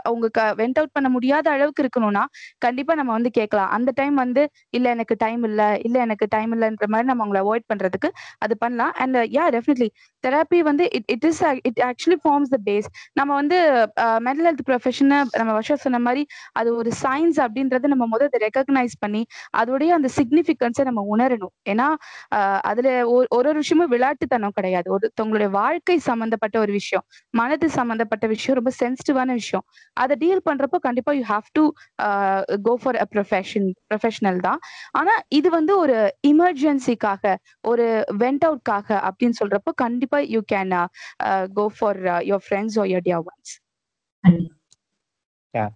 அவங்க 0.08 0.26
வெண்ட் 0.60 0.78
அவுட் 0.80 0.94
பண்ண 0.96 1.08
முடியாத 1.16 1.46
அளவுக்கு 1.54 1.82
இருக்கணும்னா 1.84 2.24
கண்டிப்பா 2.66 2.94
நம்ம 3.00 3.12
வந்து 3.18 3.32
கேட்கலாம். 3.38 3.70
அந்த 3.76 3.90
டைம் 4.00 4.16
வந்து 4.24 4.42
இல்ல 4.76 4.86
எனக்கு 4.96 5.16
டைம் 5.24 5.42
இல்ல. 5.50 5.60
இல்ல 5.86 5.96
எனக்கு 6.06 6.26
டைம் 6.34 6.52
இல்லைன்ற 6.56 6.86
மாதிரி 6.92 7.08
நம்ம 7.10 7.22
அவங்கள 7.24 7.40
அவாய்ட் 7.44 7.68
பண்றதுக்கு 7.72 8.08
அது 8.44 8.54
பண்ணலாம். 8.62 8.94
அண்ட் 9.02 9.18
யா 9.36 9.44
டெஃபினெட்லி 9.56 9.88
தெரப்பி 10.24 10.58
வந்து 10.68 10.84
it 10.98 11.08
it 11.14 11.26
is 11.30 11.40
it 11.68 11.80
actually 11.88 12.18
forms 12.24 12.52
the 12.54 12.58
base 12.68 12.88
நம்ம 13.18 13.30
வந்து 13.40 13.58
மென்டல் 14.26 14.46
ஹெல்த் 14.48 14.64
ப்ரொஃபஷனை 14.68 15.18
நம்ம 15.38 15.50
வருஷம் 15.52 15.82
சொன்ன 15.84 16.00
மாதிரி 16.06 16.22
அது 16.60 16.68
ஒரு 16.80 16.90
சயின்ஸ் 17.02 17.38
அப்படின்றத 17.44 17.90
நம்ம 17.92 18.06
முதல்ல 18.14 18.40
ரெக்கக்னைஸ் 18.46 18.96
பண்ணி 19.00 19.22
அதோடைய 19.60 19.90
அந்த 19.98 20.08
சிக்னிஃபிகன்ஸை 20.18 20.84
நம்ம 20.84 21.02
உணரணும். 21.14 21.54
ஏன்னா 21.72 21.86
அதுல 22.70 22.88
ஒரு 23.14 23.26
ஒரு 23.38 23.58
விஷயமும் 23.60 23.90
விளையாட்டுத்தனம் 23.94 24.54
கிடையாது. 24.58 24.88
ஒருத்தவங்களுடைய 24.96 25.50
வாழ்க்கை 25.58 25.96
சம்பந்தப்பட்ட 26.08 26.56
ஒரு 26.64 26.72
விஷயம் 26.78 27.04
மனது 27.34 27.68
சம்பந்தப்பட்ட 27.78 28.24
விஷயம் 28.34 28.58
ரொம்ப 28.60 28.72
சென்சிட்டிவான 28.80 29.32
விஷயம். 29.40 29.64
அதை 29.96 30.14
டீல் 30.22 30.44
பண்றப்போ 30.48 30.80
கண்டிப்பா 30.88 31.14
you 31.18 31.24
have 31.32 31.48
to 31.58 31.64
go 32.68 32.74
for 32.84 32.98
a 33.04 33.06
profession 33.14 33.68
professional 33.90 34.40
தான். 34.48 34.60
ஆனா 35.00 35.14
இது 35.38 35.48
வந்து 35.58 35.74
ஒரு 35.84 35.98
இமர்ஜென்சிக்காக 36.32 37.34
ஒரு 37.72 37.86
வெண்ட் 38.24 38.46
அவுட்காக 38.50 38.88
அப்படின்னு 39.08 39.38
சொல்றப்போ 39.42 39.72
கண்டிப்பா 39.84 40.20
you 40.34 40.42
can 40.54 40.74
go 41.60 41.66
for 41.78 42.00
your 42.30 42.44
friends 42.48 42.78
or 42.82 42.90
your 42.94 43.06
dear 43.08 43.24
ones 43.30 43.54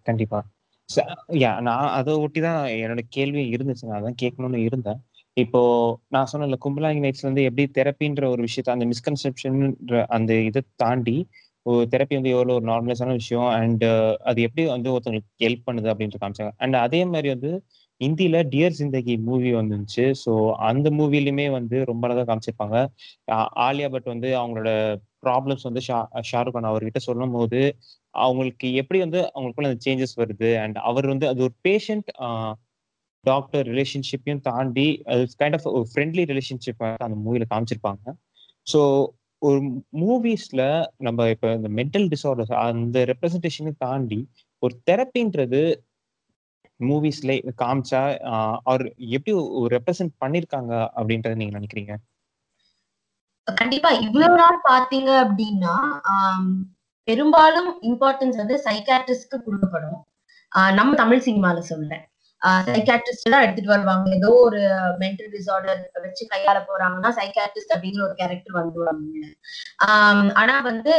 கண்டிப்பா. 0.09 0.39
யா 1.43 1.51
நான் 1.67 1.89
அதை 1.99 2.13
ஒட்டி 2.25 2.41
தான் 2.47 2.61
என்னோட 2.83 3.03
கேள்வி 3.17 3.43
இருந்துச்சு. 3.57 3.85
நான் 3.89 3.99
அதான் 4.01 4.21
கேட்கணும்னு 4.23 4.61
இருந்தேன். 4.69 5.01
இப்போ 5.41 5.61
நான் 6.09 6.31
சொன்ன 6.31 6.59
கும்பலாங்கி 6.65 7.03
நைட்ஸ்ல 7.05 7.27
இருந்து 7.27 7.45
எப்படி 7.49 7.65
தெரப்பின்ற 7.79 8.25
ஒரு 8.33 8.43
விஷயத்த 8.43 8.75
அந்த 8.77 8.87
மிஸ்கன்செப்ஷன் 8.93 9.59
அந்த 10.17 10.33
இதை 10.49 10.63
தாண்டி 10.77 11.17
ஒரு 11.67 11.85
தெரப்பி 11.93 12.15
வந்து 12.19 12.33
எவ்வளோ 12.35 12.55
ஒரு 12.59 12.67
நார்மலைஸான 12.71 13.15
விஷயம் 13.19 13.49
அண்ட் 13.59 13.85
அது 14.31 14.39
எப்படி 14.43 14.63
வந்து 14.67 14.89
ஒருத்தவங்களுக்கு 14.93 15.33
ஹெல்ப் 15.45 15.67
பண்ணுது 15.67 15.91
அப்படின்ற 15.93 16.19
காமிச்சாங்க. 16.23 16.53
அண்ட் 16.57 16.77
அதே 16.77 17.01
மாதிரி 17.05 17.29
வந்து 17.29 17.51
இந்தியில 18.01 18.37
டியர் 18.53 18.77
ஜிந்தகி 18.79 19.15
மூவி 19.21 19.51
வந்துச்சு. 19.55 20.05
ஸோ 20.23 20.33
அந்த 20.69 20.89
மூவிலுமே 20.91 21.47
வந்து 21.51 21.77
ரொம்ப 21.85 22.03
அழகா 22.09 22.25
காமிச்சிருப்பாங்க. 22.25 22.77
ஆலியா 23.67 23.89
பட் 23.89 24.09
வந்து 24.15 24.29
அவங்களோட 24.41 24.71
ப்ராப்ளம்ஸ் 25.27 25.67
வந்து 25.69 25.83
ஷா 25.89 25.99
ஷாருக் 26.31 26.57
கான் 26.57 26.71
அவர்கிட்ட 26.71 27.01
சொல்லும் 27.09 27.35
போது 27.37 27.61
அவங்களுக்கு 28.15 28.69
எப்படி 28.83 28.99
வந்து 28.99 29.21
அவங்களுக்குள்ள 29.35 29.71
அந்த 29.71 29.83
சேஞ்சஸ் 29.87 30.15
வருது 30.23 30.51
அண்ட் 30.63 30.79
அவர் 30.91 31.07
வந்து 31.07 31.27
அது 31.29 31.41
ஒரு 31.43 31.55
பேஷண்ட் 31.69 32.11
டாக்டர் 33.25 33.67
ரிலேஷன்ஷிப்பையும் 33.67 34.41
தாண்டி 34.41 35.03
அது 35.07 35.27
கைண்ட் 35.39 35.57
ஆஃப் 35.59 35.67
ஒரு 35.67 35.87
ஃப்ரெண்ட்லி 35.93 36.25
ரிலேஷன்ஷிப் 36.33 36.85
அந்த 36.97 37.17
மூவியில் 37.25 37.51
காமிச்சிருப்பாங்க. 37.55 38.05
ஸோ 38.67 38.81
ஒரு 39.43 39.61
மூவிஸ்ல 40.01 40.63
நம்ம 40.97 41.29
இப்போ 41.29 41.49
இந்த 41.55 41.69
மென்டல் 41.69 42.09
டிசார்டர்ஸ் 42.15 42.55
அந்த 42.63 43.05
ரெப்ரசன்டேஷனை 43.11 43.73
தாண்டி 43.79 44.19
ஒரு 44.59 44.75
தெரப்பின்றது 44.91 45.63
மூவிஸ்ல 46.81 47.31
காமிச்சா 47.63 48.01
அவர் 48.63 48.85
எப்படி 49.15 49.33
ரெப்ரசென்ட் 49.77 50.15
பண்ணிருக்காங்க 50.25 50.73
அப்படின்றத 51.01 51.35
நீங்க 51.35 51.55
நினைக்கிறீங்க? 51.59 51.95
கண்டிப்பா 53.45 53.91
இவ்வளவு 54.07 54.37
நாள் 54.37 54.65
பாத்தீங்க 54.69 55.11
அப்படின்னா 55.29 55.75
பெரும்பாலும் 57.09 57.71
இம்பார்ட்டன்ஸ் 57.83 58.41
வந்து 58.43 58.57
சைக்காட்ரிஸ்ட்க்கு 58.65 59.37
கொடுக்கப்படும். 59.47 59.99
ஆஹ் 60.53 60.73
நம்ம 60.75 60.95
தமிழ் 60.95 61.23
சினிமால 61.27 61.59
சொல்றேன். 61.71 62.05
சைக்காட்ரிஸ்ட் 62.69 63.27
தான் 63.27 63.43
எடுத்துட்டு 63.43 63.73
வருவாங்க. 63.73 64.07
ஏதோ 64.17 64.31
ஒரு 64.45 64.61
மென்டல் 65.01 65.31
டிசார்டர் 65.33 65.81
வச்சு 66.05 66.23
கையாள 66.31 66.59
போறாங்கன்னா 66.67 67.11
சைக்காட்ரிஸ்ட் 67.19 67.75
அப்படிங்கிற 67.75 68.03
ஒரு 68.07 68.15
கேரக்டர் 68.21 68.59
வந்துருவாங்க 68.59 69.27
ஆனா 70.41 70.55
வந்து 70.69 70.93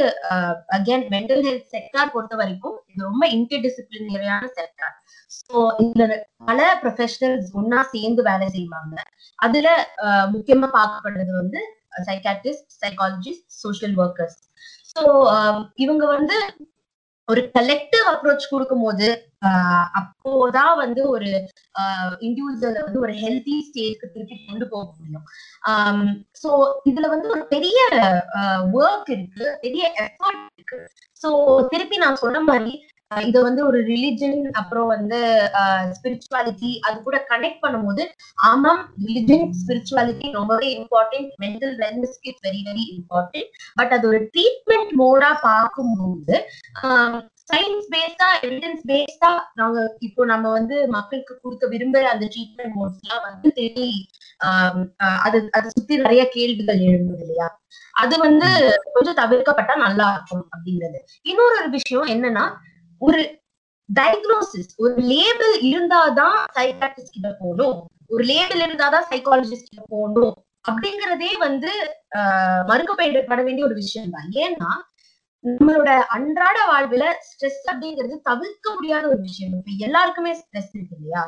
அகேன் 0.77 1.05
மென்டல் 1.13 1.43
ஹெல்த் 1.47 1.71
செக்டார் 1.73 2.13
பொறுத்த 2.13 2.35
வரைக்கும் 2.35 2.77
இது 2.87 3.07
ரொம்ப 3.07 3.25
இன்டர்டிசிப்ளினரியான 3.37 4.43
செக்டார் 4.57 4.95
ஸோ 5.39 5.55
இதுல 5.83 6.05
பல 6.45 6.61
ப்ரொஃபஷனல்ஸ் 6.81 7.49
ஒன்னா 7.59 7.81
சேர்ந்து 7.91 8.21
வேலை 8.23 8.47
செய்வாங்க. 8.51 8.95
அதுல 9.39 9.67
ஆஹ், 10.05 10.27
முக்கியமா 10.33 10.69
பார்க்கப்படுறது 10.73 11.33
வந்து 11.37 11.59
psychiatrist 12.05 12.69
psychologist 12.81 13.47
social 13.61 13.95
workers 13.99 14.39
so 14.91 15.01
இவங்க 15.77 16.03
வந்து 16.13 16.37
ஒரு 17.27 17.51
கலெக்டிவ் 17.53 18.05
அப்ரோச் 18.11 18.51
கொடுக்கும்போது 18.51 19.07
ஆஹ் 19.45 19.87
அப்போதான் 19.99 20.75
வந்து 20.75 21.01
ஒரு 21.09 21.29
இண்டிவிஜுவல் 22.21 22.83
வந்து 22.83 22.99
ஒரு 22.99 23.13
ஹெல்த்தி 23.13 23.55
ஸ்டேஜ்க்கு 23.67 24.11
திருப்பி 24.11 24.35
கொண்டு 24.47 24.67
போக 24.67 24.83
முடியும். 24.97 25.25
ஸோ 26.41 26.49
இதுல 26.85 27.07
வந்து 27.07 27.29
ஒரு 27.29 27.43
பெரிய 27.45 27.77
ஒர்க் 28.79 29.09
இருக்கு 29.09 29.45
பெரிய 29.61 29.83
எஃபர்ட் 29.97 30.43
இருக்கு. 30.55 30.79
ஸோ 31.21 31.29
திருப்பி 31.69 31.97
நான் 31.97 32.15
சொன்ன 32.15 32.41
மாதிரி 32.41 32.73
இதை 33.11 33.39
வந்து 33.41 33.61
ஒரு 33.65 33.79
ரிலிஜன் 33.83 34.41
அப்புறம் 34.51 34.87
வந்து 34.87 35.17
ஸ்பிரிச்சுவாலிட்டி 35.91 36.71
அது 36.81 36.97
கூட 37.01 37.17
கனெக்ட் 37.31 37.63
பண்ணும்போது 37.63 38.03
ஆமாம் 38.45 38.81
ரிலிஜன் 39.01 39.45
ஸ்பிரிச்சுவாலிட்டி 39.61 40.27
ரொம்பவே 40.31 40.69
important 40.77 41.31
mental 41.39 41.75
வெல்னஸ்க்கு 41.77 42.29
it's 42.29 42.45
very 42.45 42.61
very 42.67 42.85
important 42.95 43.49
but 43.75 43.93
அது 43.93 44.07
ஒரு 44.07 44.21
ட்ரீட்மெண்ட் 44.29 44.93
மோடா 45.01 45.31
பார்க்கும்போது 45.43 46.37
சயின்ஸ் 47.47 47.87
பேஸ்டா 47.93 48.27
எவிடன்ஸ் 48.43 48.83
பேஸ்டா 48.87 49.29
நாங்க 49.53 49.77
இப்போ 49.99 50.25
நம்ம 50.25 50.49
வந்து 50.51 50.75
மக்களுக்கு 50.87 51.33
கொடுக்க 51.39 51.67
விரும்புற 51.67 52.03
அந்த 52.05 52.25
ட்ரீட்மெண்ட் 52.25 52.75
மோட்ஸ் 52.75 53.01
எல்லாம் 53.03 53.25
வந்து 53.25 53.49
தெரி 53.51 53.89
ஆஹ் 54.41 54.77
அது 55.25 55.37
அதை 55.51 55.67
சுத்தி 55.69 55.95
நிறைய 55.97 56.23
கேள்விகள் 56.29 56.85
எழுந்தது 56.87 57.23
இல்லையா? 57.23 57.47
அது 57.93 58.15
வந்து 58.17 58.47
கொஞ்சம் 58.93 59.19
தவிர்க்கப்பட்டா 59.19 59.75
நல்லா 59.77 60.07
இருக்கும் 60.13 60.45
அப்படிங்கிறது. 60.51 60.99
இன்னொரு 61.25 61.55
ஒரு 61.61 61.69
விஷயம் 61.69 62.07
என்னன்னா 62.07 62.45
ஒரு 63.01 63.21
டயக்னோசிஸ் 63.99 64.71
ஒரு 64.77 64.93
லேபிள் 64.95 65.53
இருந்தாதான் 65.61 66.37
சைக்காட்ரிஸ்ட் 66.53 67.13
கிட்ட 67.13 67.35
போகணும். 67.39 67.87
ஒரு 68.07 68.23
லேபிள் 68.23 68.59
இருந்தாதான் 68.59 69.05
சைக்காலஜிஸ்ட் 69.09 69.69
கிட்ட 69.69 69.83
போகணும். 69.89 70.35
அப்படிங்கறதே 70.69 71.37
வந்து 71.39 71.71
ஆஹ் 72.15 72.63
மறுக்கப்பட 72.67 73.43
வேண்டிய 73.43 73.65
ஒரு 73.65 73.75
விஷயம் 73.75 74.09
தான். 74.09 74.29
ஏன்னா 74.33 74.69
நம்மளோட 75.43 75.91
அன்றாட 76.07 76.57
வாழ்வுல 76.71 77.03
ஸ்ட்ரெஸ் 77.27 77.61
அப்படிங்கிறது 77.71 78.15
தவிர்க்க 78.21 78.73
முடியாத 78.73 79.07
ஒரு 79.07 79.21
விஷயம். 79.21 79.53
இப்ப 79.57 79.71
எல்லாருக்குமே 79.85 80.31
ஸ்ட்ரெஸ் 80.31 80.73
இருக்கு 80.73 80.95
இல்லையா? 80.97 81.21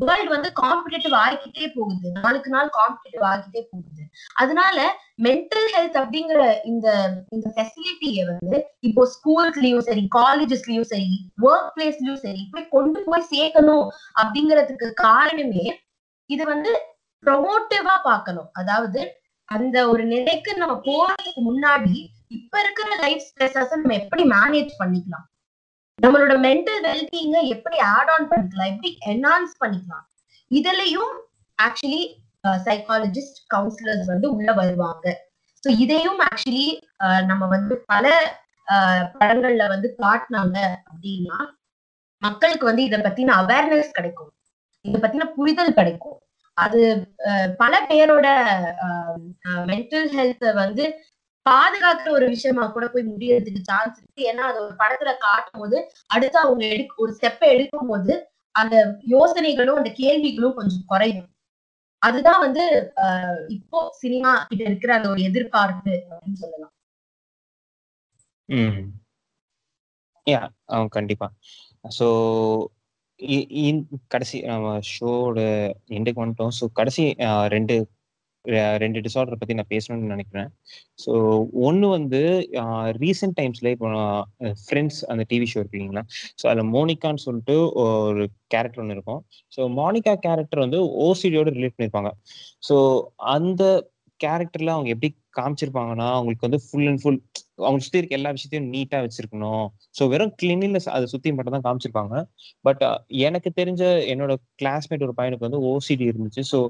வேர்ல்டு 0.00 0.30
வந்து 0.34 0.50
காம்படிட்டிவ் 0.60 1.14
ஆகிக்கிட்டே 1.14 1.66
போகுது. 1.76 2.08
நாளுக்கு 2.18 2.50
நாள் 2.50 2.68
காம்படிட்டிவ் 2.76 3.24
ஆகிக்கிட்டே 3.30 3.62
போகுது. 3.70 4.02
அதனால 4.34 4.78
மென்டல் 5.22 5.68
ஹெல்த் 5.74 5.98
அப்படிங்கிற 6.02 6.42
இந்த 6.64 6.88
இந்த 7.28 7.48
ஃபெசிலிட்டியை 7.56 8.24
வந்து 8.26 8.58
இப்போ 8.80 9.04
ஸ்கூல்ஸ்லயும் 9.14 9.86
சரி 9.88 10.04
காலேஜஸ்லயும் 10.16 10.90
சரி 10.92 11.10
ஒர்க் 11.42 11.72
பிளேஸ்லயும் 11.76 12.22
சரி 12.26 12.42
போய் 12.52 12.68
கொண்டு 12.68 13.00
போய் 13.04 13.30
சேர்க்கணும் 13.34 13.86
அப்படிங்கறதுக்கு 14.22 14.90
காரணமே 15.00 15.64
இது 16.30 16.44
வந்து 16.44 16.72
ப்ரொமோட்டிவா 17.24 17.96
பார்க்கணும். 18.02 18.48
அதாவது 18.52 19.00
அந்த 19.48 19.76
ஒரு 19.88 20.04
நிலைக்கு 20.04 20.56
நம்ம 20.56 20.74
போறதுக்கு 20.86 21.42
முன்னாடி 21.42 21.96
இப்ப 22.30 22.54
இருக்கிற 22.60 22.88
லைஃப் 23.00 23.24
ஸ்ட்ரெஸஸ் 23.26 23.74
நம்ம 23.74 23.94
எப்படி 23.94 24.22
மேனேஜ் 24.32 24.72
பண்ணிக்கலாம்? 24.80 25.26
நம்மளோட 25.98 26.34
மென்டல் 26.42 26.80
வெல்பீங்க 26.86 27.36
எப்படி 27.54 27.76
ஆட் 27.92 28.10
ஆன் 28.14 28.28
பண்ணிக்கலாம்? 28.28 28.70
எப்படி 28.72 28.90
என்ஹான்ஸ் 29.12 29.54
பண்ணிக்கலாம்? 29.62 30.04
இதுலயும் 30.50 31.14
ஆக்சுவலி 31.58 32.02
சைக்காலஜிஸ்ட் 32.66 33.40
கவுன்சிலர்ஸ் 33.54 34.06
வந்து 34.06 34.26
உள்ள 34.30 34.50
வருவாங்க. 34.52 35.06
ஸோ 35.64 35.70
இதையும் 35.78 36.20
ஆக்சுவலி 36.26 36.66
நம்ம 37.26 37.46
வந்து 37.48 37.74
பல 37.86 38.04
ஆஹ் 38.68 39.04
படங்கள்ல 39.14 39.64
வந்து 39.68 39.88
காட்டினாங்க 39.98 40.58
அப்படின்னா 40.88 41.38
மக்களுக்கு 42.22 42.64
வந்து 42.66 42.82
இதை 42.84 42.98
பத்தின 42.98 43.34
அவேர்னஸ் 43.40 43.90
கிடைக்கும். 43.92 44.30
இதை 44.84 44.98
பத்தின 45.00 45.26
புரிதல் 45.34 45.74
கிடைக்கும். 45.74 46.16
அது 46.56 46.80
அஹ், 47.28 47.50
பல 47.56 47.72
பேரோட 47.88 48.26
மென்டல் 49.68 50.08
ஹெல்த் 50.14 50.46
வந்து 50.54 50.84
பாதுகாக்கிற 51.48 52.10
ஒரு 52.10 52.26
விஷயமா 52.26 52.66
கூட 52.66 52.88
போய் 52.88 53.10
முடியறதுக்கு 53.12 53.60
சான்ஸ் 53.62 53.98
இருக்கு. 53.98 54.22
ஏன்னா 54.30 54.44
அது 54.50 54.58
ஒரு 54.64 54.74
படத்துல 54.78 55.10
காட்டும் 55.18 55.60
போது 55.60 55.78
அடுத்து 56.06 56.38
அவங்க 56.38 56.64
எடுக்க 56.66 56.94
ஒரு 56.96 57.12
ஸ்டெப்பை 57.20 57.48
எடுக்கும் 57.54 57.88
போது 57.88 58.14
அந்த 58.54 58.76
யோசனைகளும் 59.08 59.80
அந்த 59.80 59.90
கேள்விகளும் 59.92 60.54
கொஞ்சம் 60.54 60.86
குறையும். 60.86 61.28
அதுதான் 62.02 62.40
வந்து 62.40 62.92
ஆஹ் 62.96 63.44
இப்போ 63.48 63.78
சினிமா 63.98 64.32
கிட்ட 64.48 64.64
இருக்கிற 64.64 64.94
அந்த 64.94 65.08
ஒரு 65.08 65.22
எதிர்பார்ப்பு 65.22 65.92
அப்படின்னு 66.10 66.40
சொல்லலாம். 66.42 66.74
கண்டிப்பா. 70.88 71.26
ஸோ 71.98 72.06
கடைசி 74.08 74.40
நம்ம 74.40 74.78
ஷோட 74.92 75.38
எண்டுக்கு 75.88 76.22
வந்துட்டோம். 76.24 76.54
ஸோ 76.60 76.64
கடைசி 76.72 77.04
ரெண்டு 77.48 77.76
ரெண்டு 78.82 78.98
டிசார்டர் 79.06 79.40
பத்தி 79.40 79.54
நான் 79.58 79.72
பேசணும்னு 79.74 80.12
நினைக்கிறேன். 80.14 80.48
ஸோ 81.04 81.12
ஒன்று 81.68 81.86
வந்து 81.96 82.20
ரீசெண்ட் 83.04 83.36
டைம்ஸ்ல 83.40 83.72
இப்போ 83.74 83.88
ஃப்ரெண்ட்ஸ் 84.66 85.00
அந்த 85.12 85.24
டிவி 85.32 85.48
ஷோ 85.52 85.58
இருக்கு 85.62 85.78
இல்லைங்களா? 85.78 86.04
ஸோ 86.40 86.46
அதில் 86.52 86.70
மோனிகான்னு 86.76 87.24
சொல்லிட்டு 87.26 87.56
ஒரு 87.84 88.24
கேரக்டர் 88.54 88.82
ஒன்று 88.84 88.96
இருக்கும். 88.98 89.22
ஸோ 89.56 89.68
மோனிகா 89.80 90.14
கேரக்டர் 90.26 90.64
வந்து 90.66 90.80
ஓசிடியோட 91.06 91.54
ரிலேட் 91.58 91.76
பண்ணியிருப்பாங்க 91.76 92.12
ஸோ 92.68 92.76
அந்த 93.36 93.62
கேரக்டர்ல 94.20 94.70
அவங்க 94.76 94.90
எப்படி 94.94 95.10
காமிச்சிருப்பாங்கன்னா 95.38 96.06
அவங்களுக்கு 96.14 96.46
வந்து 96.46 96.58
ஃபுல் 96.64 96.88
அண்ட் 96.90 97.00
ஃபுல் 97.02 97.18
அவங்க 97.66 97.80
சுத்தி 97.84 98.00
இருக்க 98.00 98.16
எல்லா 98.18 98.30
விஷயத்தையும் 98.36 98.70
நீட்டா 98.74 98.98
வச்சிருக்கணும். 99.04 99.66
ஸோ 99.98 100.02
வெறும் 100.12 100.32
கிளினில் 100.40 100.78
அதை 100.96 101.06
சுத்தி 101.12 101.28
மட்டும் 101.36 101.54
தான் 101.56 101.66
காமிச்சிருப்பாங்க. 101.66 102.14
பட் 102.66 102.82
எனக்கு 103.26 103.50
தெரிஞ்ச 103.60 103.82
என்னோட 104.12 104.34
கிளாஸ்மேட் 104.62 105.04
ஒரு 105.06 105.14
பையனுக்கு 105.20 105.46
வந்து 105.48 105.60
ஓசிடி 105.72 106.06
இருந்துச்சு. 106.12 106.44
ஸோ 106.52 106.60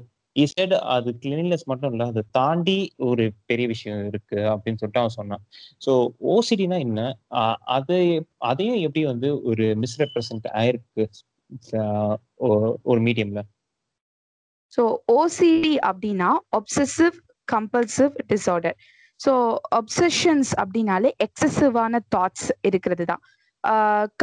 இஸ்டட் 0.41 0.73
அது 0.95 1.09
கிளீன்லெஸ் 1.23 1.65
மட்டும் 1.71 1.91
இல்லை 1.93 2.05
அதை 2.11 2.21
தாண்டி 2.37 2.77
ஒரு 3.09 3.23
பெரிய 3.45 3.65
விஷயம் 3.73 4.01
இருக்கு 4.07 4.37
அப்படின்னு 4.51 4.79
சொல்லிட்டு 4.81 5.01
அவன் 5.03 5.17
சொன்னான். 5.17 5.43
ஸோ 5.85 5.93
ஓசிடினா 6.33 6.77
என்ன? 6.87 7.01
அதை 7.77 8.01
அதையும் 8.49 8.81
எப்படி 8.87 9.03
வந்து 9.05 9.29
ஒரு 9.51 9.67
மிஸ்ரெப்ரசன்ட் 9.83 10.47
ஆயிருக்கு 10.61 11.05
ஒரு 12.89 12.99
மீடியம்ல 13.07 13.43
ஸோ 14.73 14.83
ஓசிடி 15.13 15.73
அப்படின்னா 15.89 16.31
obsessive 16.57 17.17
compulsive 17.47 18.15
disorder 18.31 18.77
so 19.19 19.31
obsessions 19.79 20.51
அப்படின்னாலே 20.61 21.09
எக்ஸசிவான 21.25 21.99
தாட்ஸ் 22.15 22.49
இருக்கிறது 22.67 23.05
தான். 23.05 23.21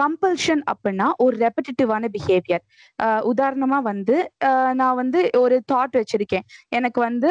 கம்பல்ஷன் 0.00 0.62
அப்படின்னா 0.72 1.10
ஒரு 1.16 1.36
ரெப்படிட்டிவான 1.36 2.04
பிஹேவியர் 2.16 2.64
உதாரணமா 3.02 3.78
வந்து 3.82 4.32
ஆஹ் 4.44 4.74
நான் 4.74 4.94
வந்து 4.94 5.30
ஒரு 5.38 5.62
தாட் 5.72 5.96
வச்சிருக்கேன். 5.96 6.46
எனக்கு 6.68 7.00
வந்து 7.00 7.30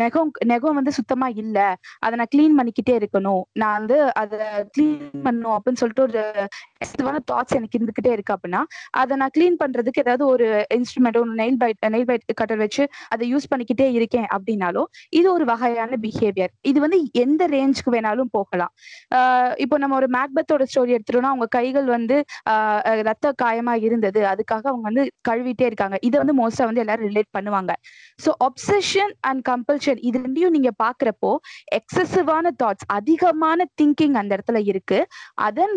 நெகம் 0.00 0.30
நெகம் 0.44 0.76
வந்து 0.78 0.92
சுத்தமா 0.92 1.28
இல்ல. 1.34 1.58
அதை 1.98 2.14
நான் 2.18 2.32
கிளீன் 2.36 2.56
பண்ணிக்கிட்டே 2.58 2.94
இருக்கணும். 3.00 3.42
நான் 3.54 3.76
வந்து 3.78 3.98
அதை 4.14 4.38
கிளீன் 4.76 4.94
பண்ணும் 5.22 5.54
அப்படின்னு 5.56 5.80
சொல்லிட்டு 5.82 6.04
ஒரு 6.04 6.22
தாட்ஸ் 7.32 7.56
எனக்கு 7.58 7.78
இருந்துகிட்டே 7.78 8.12
இருக்கு 8.12 8.34
அப்படின்னா 8.34 8.62
அதை 8.94 9.16
நான் 9.16 9.34
கிளீன் 9.38 9.58
பண்றதுக்கு 9.62 10.02
ஏதாவது 10.04 10.26
ஒரு 10.26 10.46
இன்ஸ்ட்ருமெண்ட் 10.74 11.18
ஒரு 11.18 11.32
nail 11.34 11.58
bite 11.58 11.80
nail 11.88 12.08
bite 12.10 12.26
cutter 12.34 12.58
வச்சு 12.58 12.82
அதை 13.08 13.24
யூஸ் 13.34 13.50
பண்ணிக்கிட்டே 13.50 13.88
இருக்கேன் 13.92 14.28
அப்படின்னாலும் 14.36 14.88
இது 15.10 15.32
ஒரு 15.32 15.44
வகையான 15.44 15.98
பிஹேவியர் 16.02 16.52
இது 16.62 16.78
வந்து 16.80 16.98
எந்த 17.16 17.42
ரேஞ்சுக்கு 17.48 17.92
வேணாலும் 17.92 18.30
போகலாம். 18.30 18.72
ஆஹ் 19.14 19.52
இப்போ 19.56 19.78
நம்ம 19.78 19.96
ஒரு 19.96 20.08
மேக்பத்தோட 20.12 20.64
ஸ்டோரி 20.70 20.94
எடுத்துட்டோம்னா 20.96 21.32
அவங்க 21.32 21.46
கைகள் 21.48 21.84
வந்து 21.86 22.16
ஆஹ் 22.50 23.02
ரத்த 23.02 23.32
காயமா 23.42 23.74
இருந்தது. 23.86 24.20
அதுக்காக 24.32 24.64
அவங்க 24.72 24.84
வந்து 24.90 25.04
கழுவிட்டே 25.28 25.66
இருக்காங்க. 25.70 25.96
இதை 26.00 26.16
வந்து 26.22 26.36
மோஸ்டா 26.40 26.64
வந்து 26.64 26.82
எல்லாரும் 26.84 27.08
ரிலேட் 27.08 27.30
பண்ணுவாங்க. 27.38 27.72
ஸோ 28.24 28.30
ஒப்சஷன் 28.98 29.14
அண்ட் 29.28 29.42
கம்பல்ஷன் 29.48 29.98
இது 30.06 30.18
ரெண்டையும் 30.18 30.54
நீங்க 30.54 30.70
பாக்குறப்போ 30.78 31.30
எக்ஸசிவான 31.78 32.52
தாட்ஸ் 32.60 32.86
அதிகமான 32.96 33.44
திங்கிங் 33.78 34.16
அந்த 34.20 34.30
இடத்துல 34.36 34.58
இருக்கு. 34.70 34.98
அதன் 35.46 35.74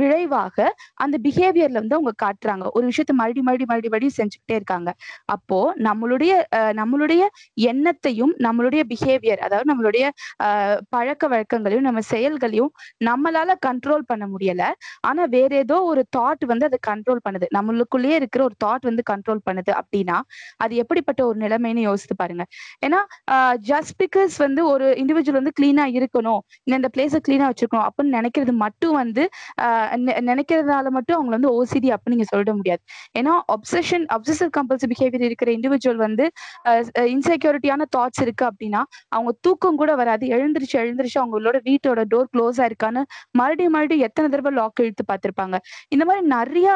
விளைவாக 0.00 0.56
அந்த 1.04 1.16
பிஹேவியர்ல 1.24 1.80
வந்து 1.80 1.96
அவங்க 1.98 2.12
காட்டுறாங்க. 2.24 2.64
ஒரு 2.76 2.84
விஷயத்த 2.90 3.12
மறுபடி 3.14 3.42
மறுபடி 3.42 3.66
மறுபடி 3.70 3.90
மறுபடி 3.90 4.10
செஞ்சுக்கிட்டே 4.18 4.56
இருக்காங்க. 4.60 4.90
அப்போ 5.34 5.58
நம்மளுடைய 5.86 6.28
அஹ், 6.58 6.74
நம்மளுடைய 6.80 7.22
எண்ணத்தையும் 7.70 8.34
நம்மளுடைய 8.46 8.82
பிஹேவியர் 8.92 9.42
அதாவது 9.46 9.68
நம்மளுடைய 9.72 10.04
பழக்க 10.94 11.24
வழக்கங்களையும் 11.28 11.86
நம்ம 11.88 12.02
செயல்களையும் 12.10 12.70
நம்மளால 13.06 13.36
கண்ட்ரோல் 13.66 14.08
பண்ண 14.08 14.24
முடியல. 14.32 14.62
ஆனா 15.08 15.22
வேற 15.34 15.50
ஏதோ 15.64 15.78
ஒரு 15.90 16.04
தாட் 16.16 16.44
வந்து 16.50 16.68
அதை 16.70 16.80
கண்ட்ரோல் 16.88 17.24
பண்ணுது. 17.26 17.46
நம்மளுக்குள்ளேயே 17.56 18.16
இருக்கிற 18.20 18.42
ஒரு 18.48 18.56
தாட் 18.64 18.88
வந்து 18.90 19.04
கண்ட்ரோல் 19.12 19.42
பண்ணுது 19.46 19.72
அப்படின்னா 19.80 20.18
அது 20.60 20.72
எப்படிப்பட்ட 20.82 21.20
ஒரு 21.26 21.38
நிலைமைன்னு 21.40 21.82
யோசித்து 21.88 22.16
பாருங்க. 22.16 22.44
ஏன்னா 22.86 23.00
ஜஸ்ட் 23.70 23.94
பிகாஸ் 24.02 24.34
வந்து 24.44 24.60
ஒரு 24.72 24.86
இண்டிவிஜுவல் 25.02 25.38
வந்து 25.40 25.54
கிளீனா 25.60 25.86
இருக்கணும் 25.98 26.40
இந்த 26.66 26.76
இந்த 26.80 26.90
பிளேஸை 26.94 27.20
கிளீனா 27.26 27.48
வச்சிருக்கணும் 27.50 27.86
அப்படின்னு 27.88 28.16
நினைக்கிறது 28.18 28.52
மட்டும் 28.64 28.96
வந்து 29.00 29.22
ஆஹ் 29.64 29.94
நினைக்கிறதால 30.30 30.90
மட்டும் 30.96 31.16
அவங்க 31.18 31.32
வந்து 31.36 31.50
ஓசிடி 31.58 31.88
அப்படின்னு 31.94 32.16
நீங்க 32.16 32.28
சொல்லிட 32.32 32.52
முடியாது. 32.60 32.82
ஏன்னா 33.20 33.32
ஒப்சஷன் 33.54 34.04
அப்சசிவ் 34.16 34.50
கம்பல்சிவ் 34.58 34.92
பிஹேவியர் 34.92 35.26
இருக்கிற 35.28 35.50
இண்டிவிஜுவல் 35.58 36.00
வந்து 36.06 36.24
இன்செக்யூரிட்டியான 37.14 37.86
தாட்ஸ் 37.96 38.22
இருக்கு 38.26 38.44
அப்படின்னா 38.50 38.82
அவங்க 39.16 39.32
தூக்கம் 39.46 39.78
கூட 39.82 39.90
வராது. 40.00 40.24
எழுந்திருச்சு 40.36 40.76
எழுந்திருச்சு 40.82 41.18
அவங்களோட 41.22 41.58
வீட்டோட 41.68 42.00
டோர் 42.12 42.30
க்ளோஸா 42.34 42.64
இருக்கான்னு 42.70 43.02
மறுபடியும் 43.40 43.74
மறுபடியும் 43.76 44.06
எத்தனை 44.08 44.26
தடவை 44.34 44.52
லாக் 44.58 44.82
இழுத்து 44.84 45.04
பார்த்திருப்பாங்க. 45.10 45.56
இந்த 45.94 46.04
மாதிரி 46.08 46.24
நிறைய 46.36 46.68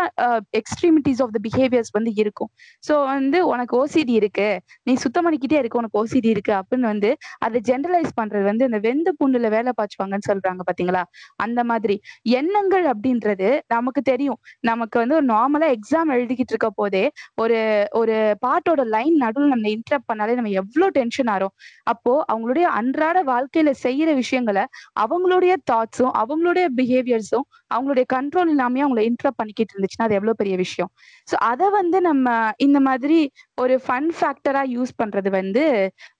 எக்ஸ்ட்ரீமிட்டிஸ் 0.60 1.20
ஆஃப் 1.24 1.34
த 1.36 1.40
பிஹேவியர்ஸ் 1.46 1.92
வந்து 1.98 2.12
இருக்கும். 2.22 2.50
ஸோ 2.84 2.94
வந்து 3.12 3.38
உனக்கு 3.52 3.74
ஓசிடி 3.82 4.14
இருக்கு. 4.20 4.48
நீ 4.88 4.94
சுத்தம் 5.04 5.26
பண்ணிக்கிட்டே 5.26 5.58
இருக்கு 5.62 5.73
உனக்கு 5.76 5.98
ஓசிடி 6.00 6.28
இருக்கு 6.28 6.52
அப்படின்னு 6.60 6.88
வந்து 6.92 7.10
அதை 7.46 7.58
ஜென்ரலைஸ் 7.70 8.12
பண்றது 8.20 8.44
வந்து 8.44 8.64
இந்த 8.64 8.78
வெந்த 8.80 9.08
புண்ணுல 9.20 9.48
வேலை 9.48 9.72
பாய்ச்சுவாங்கன்னு 9.78 10.28
சொல்றாங்க 10.30 10.62
பாத்தீங்களா? 10.68 11.02
அந்த 11.36 11.60
மாதிரி. 11.64 11.96
எண்ணங்கள் 12.34 12.86
அப்படின்றது 12.92 13.48
நமக்கு 13.66 14.02
தெரியும். 14.02 14.38
நமக்கு 14.62 14.96
வந்து 14.98 15.14
ஒரு 15.14 15.26
நார்மலா 15.26 15.68
எக்ஸாம் 15.76 16.12
எழுதிக்கிட்டு 16.16 16.54
இருக்க 16.54 16.70
போதே 16.74 17.04
ஒரு 17.38 17.58
ஒரு 17.92 18.16
பாட்டோட 18.46 18.82
லைன் 18.94 19.16
நடுவில் 19.16 19.52
நம்ம 19.54 19.68
இன்டரப்ட் 19.76 20.08
பண்ணாலே 20.10 20.34
நம்ம 20.34 20.52
எவ்வளவு 20.62 20.94
டென்ஷன் 20.98 21.30
ஆறோம். 21.34 21.54
அப்போ 21.86 22.12
அவங்களுடைய 22.32 22.66
அன்றாட 22.80 23.18
வாழ்க்கையில 23.32 23.70
செய்யற 23.84 24.10
விஷயங்களை 24.14 24.64
அவங்களுடைய 25.04 25.54
தாட்ஸும் 25.72 26.12
அவங்களுடைய 26.22 26.66
பிஹேவியர்ஸும் 26.78 27.46
அவங்களுடைய 27.70 28.06
கண்ட்ரோல் 28.14 28.50
இல்லாமே 28.52 28.82
அவங்கள 28.84 29.02
இன்டரப்ட் 29.08 29.40
பண்ணிக்கிட்டு 29.40 29.72
இருந்துச்சுன்னா 29.74 30.06
அது 30.08 30.18
எவ்வளவு 30.18 30.40
பெரிய 30.42 30.56
விஷயம். 30.56 30.90
ஸோ 31.28 31.34
அதை 31.50 31.68
வந்து 31.70 31.98
நம்ம 32.00 32.26
இந்த 32.58 32.78
மாதிரி 32.80 33.18
ஒரு 33.58 33.74
ஃபன் 33.84 34.10
ஃபேக்டரா 34.18 34.62
யூஸ் 34.74 34.92
பண்றது 35.00 35.30
வந்து 35.30 35.63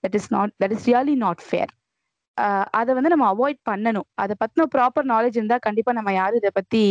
that 0.04 0.16
is 0.20 0.30
not 0.36 0.52
that 0.62 0.74
is 0.76 0.86
really 0.90 1.16
not 1.24 1.42
fair 1.48 1.72
அதை 2.78 2.92
வந்து 2.96 3.12
நம்ம 3.12 3.26
அவாய்ட் 3.34 3.60
பண்ணணும். 3.70 4.06
அதை 4.22 4.34
பத்தின 4.42 4.66
ப்ராப்பர் 4.76 5.06
நாலேஜ் 5.14 5.36
இருந்தா 5.40 5.58
கண்டிப்பா 5.66 5.92
நம்ம 5.98 6.12
யாரும் 6.20 6.40
இதை 6.42 6.52
பத்தி 6.60 6.82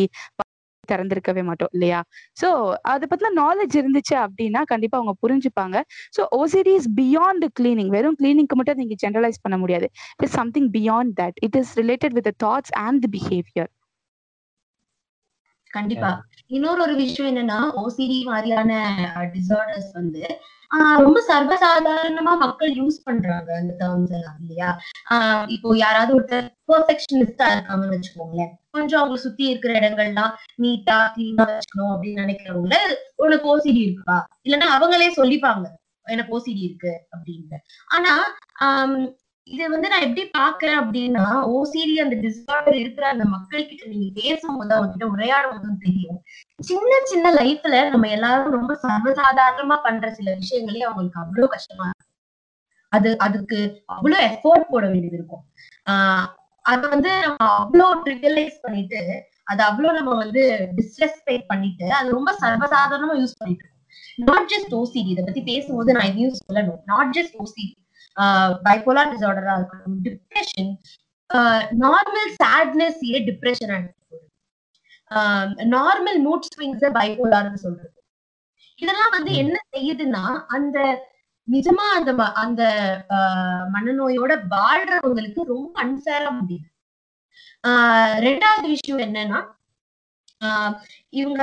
திறந்திருக்கவே 0.90 1.42
மாட்டோம் 1.50 1.72
இல்லையா? 1.76 2.00
சோ 2.42 2.48
அதை 2.94 3.06
பத்தின 3.12 3.32
நாலேஜ் 3.42 3.76
இருந்துச்சு 3.82 4.16
அப்படின்னா 4.24 4.62
கண்டிப்பா 4.72 4.98
அவங்க 5.00 5.14
புரிஞ்சுப்பாங்க. 5.24 5.76
So 6.16 6.22
OCD 6.40 6.74
is 6.80 6.90
beyond 7.02 7.46
cleaning 7.60 7.92
வெறும் 7.96 8.18
கிளீனிங்க்கு 8.22 8.58
மட்டும் 8.60 8.82
நீங்க 8.84 8.98
ஜென்ரலைஸ் 9.06 9.44
பண்ண 9.46 9.58
முடியாது. 9.64 9.88
It 10.18 10.26
is 10.30 10.38
something 10.42 10.70
beyond 10.78 11.14
that 11.22 11.38
it 11.48 11.58
is 11.62 11.74
related 11.82 12.16
with 12.20 12.30
thoughts 12.46 12.74
and 12.88 13.08
behaviour 13.16 13.72
கண்டிப்பா. 15.74 16.10
இன்னொரு 16.48 16.82
ஒரு 16.82 16.96
விஷயம் 16.96 17.30
என்னன்னா 17.30 17.60
ஓசிடி 17.82 18.24
மாதிரியான 18.24 18.72
டிசார்டர்ஸ் 19.34 19.92
வந்து 19.94 20.24
ரொம்ப 20.98 21.18
சர்வசாதாரணமா 21.28 22.34
மக்கள் 22.38 22.72
யூஸ் 22.72 22.98
பண்றாங்க 23.04 23.50
அந்த 23.56 23.74
டேர்ம்ஸ் 23.80 24.14
எல்லாம் 24.14 24.38
இல்லையா? 24.40 24.70
இப்போ 25.48 25.78
யாராவது 25.78 26.12
ஒருத்தர் 26.16 26.48
பெர்ஃபெக்ஷனிஸ்டா 26.68 27.48
இருக்காங்கன்னு 27.54 27.96
வச்சுக்கோங்களேன். 27.96 28.52
கொஞ்சம் 28.72 29.02
அவங்க 29.02 29.18
சுத்தி 29.18 29.44
இருக்கிற 29.44 29.74
இடங்கள்லாம் 29.80 30.32
நீட்டா 30.64 30.98
கிளீனா 31.16 31.46
வச்சுக்கணும் 31.50 31.94
அப்படின்னு 31.94 32.24
நினைக்கிறவங்கள 32.24 32.78
உனக்கு 33.16 33.48
ஓசிடி 33.54 33.82
இருக்குப்பா. 33.84 34.18
இல்லைன்னா 34.44 34.70
அவங்களே 34.78 35.10
சொல்லிப்பாங்க 35.16 35.66
எனக்கு 36.06 36.34
ஓசிடி 36.38 36.64
இருக்கு 36.64 36.94
அப்படின்னு 37.14 37.60
ஆனா 37.90 38.14
ஆஹ் 38.62 39.04
இது 39.48 39.70
வந்து 39.70 39.90
நான் 39.90 40.02
எப்படி 40.02 40.24
பாக்குறேன் 40.38 40.80
அப்படின்னா 40.82 41.24
ஓசிடி 41.54 41.96
அந்த 41.96 42.16
டிசார்டர் 42.16 42.76
இருக்கிற 42.76 43.08
அந்த 43.08 43.26
மக்கள் 43.26 43.68
கிட்ட 43.68 43.86
நீங்க 43.86 44.22
பேசும்போது 44.22 44.74
அவங்க 44.74 44.92
கிட்ட 44.92 45.06
உரையாடும் 45.16 45.50
போதும் 45.50 45.78
தெரியும். 45.78 46.20
சின்ன 46.60 46.92
சின்ன 47.04 47.34
லைஃப்ல 47.34 47.90
நம்ம 47.90 48.10
எல்லாரும் 48.10 48.52
ரொம்ப 48.52 48.80
சர்வசாதாரணமா 48.84 49.78
பண்ற 49.84 50.12
சில 50.14 50.36
விஷயங்களே 50.36 50.80
அவங்களுக்கு 50.80 51.20
அவ்வளவு 51.20 51.48
கஷ்டமா 51.48 51.84
இருக்கும். 51.84 52.10
அது 52.90 53.18
அதுக்கு 53.18 53.84
அவ்வளவு 53.86 54.24
எஃபோர்ட் 54.24 54.70
போட 54.70 54.88
வேண்டியது 54.88 55.18
இருக்கும். 55.18 55.44
ஆஹ் 55.90 56.26
அதை 56.66 56.90
வந்து 56.90 57.20
நம்ம 57.20 57.50
அவ்வளவு 57.54 58.02
ட்ரிவியலைஸ் 58.04 58.58
பண்ணிட்டு 58.62 59.00
அது 59.44 59.64
அவ்வளவு 59.64 59.98
நம்ம 59.98 60.16
வந்து 60.16 60.42
டிஸ்ரெஸ்பெக்ட் 60.76 61.48
பண்ணிட்டு 61.48 61.90
அது 61.90 62.12
ரொம்ப 62.12 62.32
சர்வசாதாரணமா 62.42 63.16
யூஸ் 63.22 63.40
பண்ணிட்டு 63.40 63.66
இருக்கோம். 63.66 63.82
நாட் 64.16 64.52
ஜஸ்ட் 64.52 64.76
ஓசிடி 64.76 65.12
இதை 65.16 65.24
பத்தி 65.24 65.42
பேசும்போது 65.42 65.94
நான் 65.94 66.06
இதையும் 66.06 66.38
சொல்லணும் 66.44 66.80
நாட் 66.86 67.14
ஜஸ்ட் 67.20 67.36
ஓசிடி 67.38 67.66
பைபோலார் 68.66 69.12
டிசார்டரா 69.14 69.54
இருக்கட்டும் 69.58 69.98
டிப்ரெஷன் 70.08 70.72
நார்மல் 71.84 72.32
சேட்னஸ் 72.44 73.02
ஏ 73.12 73.20
டிப்ரெஷன் 73.30 73.88
நார்மல் 75.76 76.20
மூட் 76.28 76.48
ஸ்விங்ஸ் 76.52 76.86
பைபோலார்னு 77.00 77.60
சொல்றது. 77.66 77.92
இதெல்லாம் 78.80 79.12
வந்து 79.12 79.32
என்ன 79.34 79.56
செய்யுதுன்னா 79.72 80.24
அந்த 80.48 80.78
நிஜமா 81.48 81.86
அந்த 81.98 82.12
அந்த 82.44 82.64
மனநோயோட 83.74 84.34
வாழ்றவங்களுக்கு 84.54 85.42
ரொம்ப 85.54 85.74
அன்ஃபேரா 85.84 86.30
முடியுது. 86.40 86.68
ஆஹ் 87.68 88.16
ரெண்டாவது 88.28 88.68
விஷயம் 88.68 89.04
என்னன்னா 89.08 89.40
இவங்க 91.10 91.42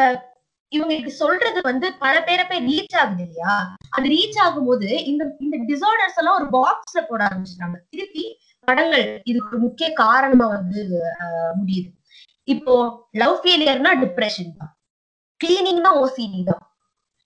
இவங்க 0.73 1.13
சொல்றது 1.21 1.61
வந்து 1.69 1.87
பல 2.03 2.17
பேரை 2.27 2.45
போய் 2.51 2.65
ரீச் 2.71 2.97
ஆகுது 3.03 3.23
இல்லையா? 3.27 3.55
அது 3.97 4.07
ரீச் 4.15 4.39
ஆகும் 4.45 4.69
போது 4.69 4.89
இந்த 5.11 5.23
இந்த 5.45 5.57
டிசார்டர்ஸ் 5.71 6.19
எல்லாம் 6.21 6.39
ஒரு 6.41 6.49
பாக்ஸ்ல 6.59 7.01
போட 7.09 7.21
ஆரம்பிச்சிட்டாங்க. 7.29 7.79
திருப்பி 7.93 8.25
படங்கள் 8.69 9.07
இதுக்கு 9.31 9.51
ஒரு 9.53 9.61
முக்கிய 9.67 9.89
காரணமா 10.03 10.47
வந்து 10.57 10.81
முடியுது. 11.61 11.91
இப்போ 12.55 12.75
லவ் 13.23 13.37
ஃபெயிலியர்னா 13.43 13.93
டிப்ரெஷன் 14.05 14.53
தான். 14.61 14.73
கிளீனிங்னா 15.41 15.91
ஓசிடி 16.03 16.43
தான். 16.51 16.65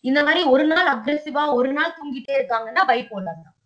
இந்த 0.05 0.21
மாதிரி 0.27 0.43
ஒரு 0.55 0.65
நாள் 0.73 0.89
அக்ரெசிவா 0.95 1.45
ஒரு 1.59 1.71
நாள் 1.79 1.95
தூங்கிட்டே 1.99 2.35
இருக்காங்கன்னா 2.39 2.83
பைபோலார் 2.91 3.45
தான். 3.45 3.57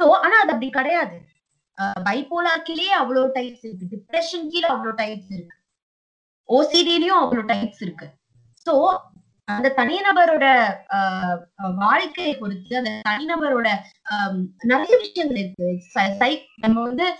சோ 0.00 0.04
ஆனா 0.24 0.36
அது 0.42 0.52
அப்படி 0.54 0.68
கிடையாது. 0.78 1.16
பைபோலாக்கிலேயே 2.08 2.94
அவ்வளவு 3.02 3.28
டைப்ஸ் 3.36 3.64
இருக்கு. 3.66 3.86
டிப்ரெஷன் 3.94 4.48
கீழே 4.52 4.68
அவ்வளவு 4.74 4.98
டைப்ஸ் 5.02 5.30
இருக்கு. 5.36 5.56
ஓசிடிலயும் 6.48 7.20
அவ்வளவு 7.22 7.50
டைப்ஸ் 7.52 7.82
இருக்கு. 7.86 8.06
சோ 8.70 8.98
அந்த 9.44 9.72
தனிநபரோட 9.76 10.44
ஆஹ் 10.94 11.38
வாழ்க்கையை 11.74 12.36
பொறுத்து 12.36 12.76
அந்த 12.76 12.90
தனிநபரோட 13.08 13.68
ஆஹ் 14.10 14.44
நிறைய 14.62 14.96
விஷயங்கள் 14.96 15.36
இருக்கு. 15.36 15.64
சை- 15.94 16.38
நம்ம 16.56 16.82
வந்து 16.82 17.14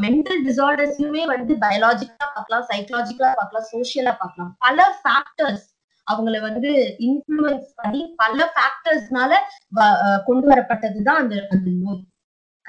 மென்டல் 0.00 0.40
டிசார்டர்ஸுமே 0.46 1.24
வந்து 1.24 1.54
பயாலஜிக்கலா 1.54 2.28
பார்க்கலாம் 2.34 2.66
சைக்கலாஜிக்கலா 2.68 3.32
பார்க்கலாம் 3.32 3.66
சோசியலா 3.72 4.16
பார்க்கலாம். 4.18 4.56
பல 4.58 4.96
ஃபேக்டர்ஸ் 5.02 5.66
அவங்கள 6.10 6.40
வந்து 6.40 6.96
இன்ஃபுளுன்ஸ் 6.98 7.66
பண்ணி 7.74 8.14
பல 8.16 8.52
ஃபேக்டர்ஸ்னால 8.54 9.34
கொண்டு 10.24 10.48
வரப்பட்டதுதான் 10.50 11.18
அந்த 11.22 11.46
அந்த 11.50 11.70
நோய். 11.82 12.04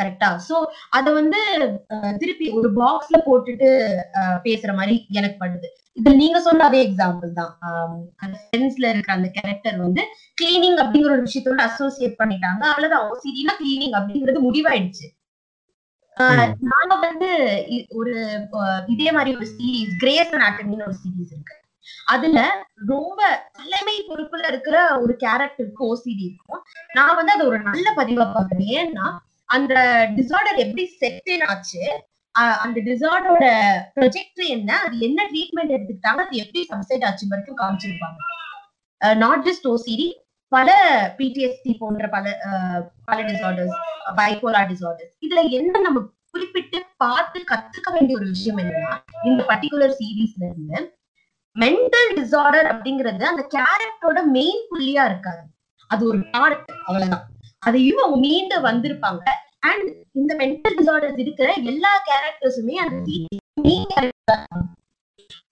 கரெக்டா 0.02 0.32
சோ 0.50 0.58
அத 1.00 1.08
வந்து 1.20 1.42
திருப்பி 2.24 2.48
ஒரு 2.60 2.72
பாக்ஸ்ல 2.82 3.20
போட்டுட்டு 3.28 3.70
பேசுற 4.48 4.74
மாதிரி 4.80 4.98
எனக்கு 5.20 5.38
படுது. 5.44 5.70
இது 6.00 6.12
நீங்க 6.20 6.38
சொன்ன 6.46 6.66
அதே 6.70 6.82
எக்ஸாம்பிள் 6.88 7.32
தான். 7.40 7.54
சென்ஸ்ல 8.52 8.92
இருக்கிற 8.92 9.14
அந்த 9.18 9.30
கேரக்டர் 9.38 9.78
வந்து 9.86 10.04
கிளீனிங் 10.42 10.78
அப்படிங்கிற 10.84 11.16
ஒரு 11.16 11.26
விஷயத்தோட 11.28 11.64
அசோசியேட் 11.70 12.20
பண்ணிட்டாங்க. 12.22 12.62
அவ்வளவுதான் 12.72 13.08
ஓசிடினா 13.10 13.56
கிளீனிங் 13.62 13.98
அப்படிங்கிறது 14.00 14.46
முடிவாயிடுச்சு. 14.48 15.08
நாங்க 16.72 16.94
வந்து 17.08 17.30
ஒரு 18.00 18.14
இதே 18.94 19.10
மாதிரி 19.18 19.32
ஒரு 19.40 19.48
சீரீஸ் 19.56 19.94
கிரேஸ் 20.02 20.34
அனாட்டமின்னு 20.38 20.88
ஒரு 20.90 20.98
சீரீஸ் 21.04 21.34
இருக்கு. 21.36 21.56
அதுல 22.14 22.40
ரொம்ப 22.92 23.20
தலைமை 23.60 23.96
பொறுப்புல 24.10 24.44
இருக்கிற 24.52 24.78
ஒரு 25.04 25.14
கேரக்டருக்கு 25.24 25.88
ஓசிடி 25.92 26.24
இருக்கும். 26.30 26.62
நான் 26.98 27.18
வந்து 27.20 27.34
அது 27.36 27.44
ஒரு 27.52 27.60
நல்ல 27.70 27.88
பதிவா 28.00 28.26
பாக்குறேன் 28.36 28.72
ஏன்னா 28.82 29.08
அந்த 29.56 29.74
டிசார்டர் 30.18 30.62
எப்படி 30.64 30.84
செட்டின் 31.02 31.46
ஆச்சு? 31.52 31.82
அந்த 32.66 32.78
டிசார்டரோட 32.88 33.46
ப்ரொஜெக்டரி 33.96 34.48
என்ன? 34.58 34.72
அது 34.86 34.96
என்ன 35.08 35.26
ட்ரீட்மெண்ட் 35.32 35.74
எடுத்துக்கிட்டாங்க? 35.78 36.22
அது 36.26 36.42
எப்படி 36.44 36.62
சப்சைட் 36.72 37.06
ஆச்சு 37.08 37.32
வரைக்கும் 37.32 37.62
காமிச்சிருப்பாங்க. 37.62 38.20
நாட் 39.24 39.46
ஜஸ்ட் 39.48 39.68
ஓசிடி 39.74 40.08
பல 40.52 40.70
பிடிஎஸ்டி 41.18 41.72
போன்ற 41.80 42.08
பல 42.16 42.26
ஆஹ் 42.50 42.82
பல 43.10 43.18
டிசார்டர்ஸ் 43.30 43.76
பைபோலார் 44.18 44.70
டிசார்டர்ஸ் 44.72 45.14
இதுல 45.26 45.42
என்ன 45.60 45.80
நம்ம 45.80 46.00
குறிப்பிட்டு 46.34 46.78
பார்த்து 47.04 47.40
கத்துக்க 47.52 47.88
வேண்டிய 47.94 48.18
ஒரு 48.20 48.28
விஷயம் 48.34 48.60
என்னன்னா 48.62 48.94
இந்த 49.24 49.42
பர்டிகுலர் 49.50 49.96
சீரீஸ்ல 50.00 50.44
இருந்து 50.50 50.80
மென்டல் 51.56 52.12
டிசார்டர் 52.20 52.68
அப்படிங்கிறது 52.74 53.24
அந்த 53.32 53.44
கேரக்டரோட 53.56 54.20
மெயின் 54.38 54.62
புள்ளியா 54.70 55.04
இருக்காது. 55.12 55.42
அது 55.90 56.04
ஒரு 56.08 56.20
பார்ட் 56.36 56.64
அவ்வளவுதான். 56.86 57.26
அதையும் 57.66 57.98
அவங்க 57.98 58.20
மீண்டு 58.28 58.58
வந்திருப்பாங்க. 58.60 59.24
அண்ட் 59.60 59.90
இந்த 60.12 60.36
மென்டல் 60.36 60.78
டிசார்டர்ஸ் 60.78 61.20
இருக்கிற 61.20 61.54
எல்லா 61.54 61.92
கேரக்டர்ஸுமே 62.10 62.74
அந்த 62.74 64.10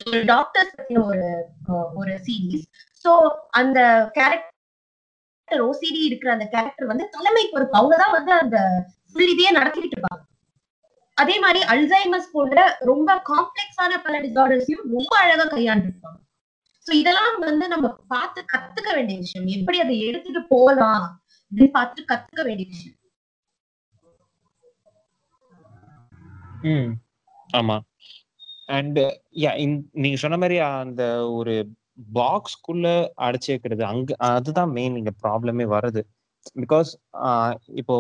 ஒரு 0.06 0.24
டாக்டர்ஸ் 0.26 0.76
பத்தின 0.78 1.04
ஒரு 1.06 1.26
ஒரு 1.96 2.14
சீரீஸ் 2.26 2.66
சோ 3.04 3.12
அந்த 3.50 3.80
கேரக்டர் 4.14 5.62
ஓசிடி 5.68 6.02
இருக்கிற 6.06 6.32
அந்த 6.34 6.46
கேரக்டர் 6.46 6.88
வந்து 6.88 7.06
தலைமை 7.10 7.50
பொறுப்பு. 7.52 7.76
அவங்கதான் 7.80 8.12
வந்து 8.12 8.32
அந்த 8.32 8.58
ஃபுல் 9.12 9.32
இதையே 9.32 9.52
நடத்திட்டு 9.52 9.98
இருப்பாங்க. 9.98 10.24
அதே 11.14 11.40
மாதிரி 11.40 11.60
அல்சைமஸ் 11.66 12.34
போன்ற 12.34 12.78
ரொம்ப 12.80 13.16
காம்ப்ளெக்ஸான 13.30 14.02
பல 14.04 14.22
டிசார்டர்ஸையும் 14.22 14.86
ரொம்ப 14.92 15.14
அழகா 15.18 15.46
கையாண்டிருப்பாங்க. 15.58 16.20
சோ 16.86 16.92
இதெல்லாம் 16.94 17.40
வந்து 17.40 17.68
நம்ம 17.68 17.88
பார்த்து 18.08 18.46
கத்துக்க 18.54 18.94
வேண்டிய 18.94 19.20
விஷயம். 19.20 19.48
எப்படி 19.48 19.80
அதை 19.80 19.96
எடுத்துட்டு 20.02 20.44
போகலாம்? 20.48 21.08
அப்படின்னு 21.52 21.72
பார்த்து 21.72 22.02
கத்துக்க 22.10 22.42
வேண்டிய 22.46 22.68
விஷயம். 22.70 22.96
ம். 26.72 26.92
ஆமா. 27.54 27.78
அண்ட் 28.70 29.00
யா 29.44 29.52
நீங்க 30.04 30.18
சொன்ன 30.18 30.38
மாதிரி 30.38 30.58
அந்த 30.74 31.04
ஒரு 31.38 31.54
பாக்ஸ்க்குள்ள 32.16 32.88
அடைச்சு 33.28 33.50
வைக்கிறது 33.50 33.84
அங்க 33.86 34.16
அதுதான் 34.30 34.72
மெயின் 34.72 34.96
இங்க 34.96 35.12
ப்ராப்ளமே 35.24 35.66
வருது 35.76 36.02
பிகாஸ் 36.56 36.90
இப்போ 37.76 37.96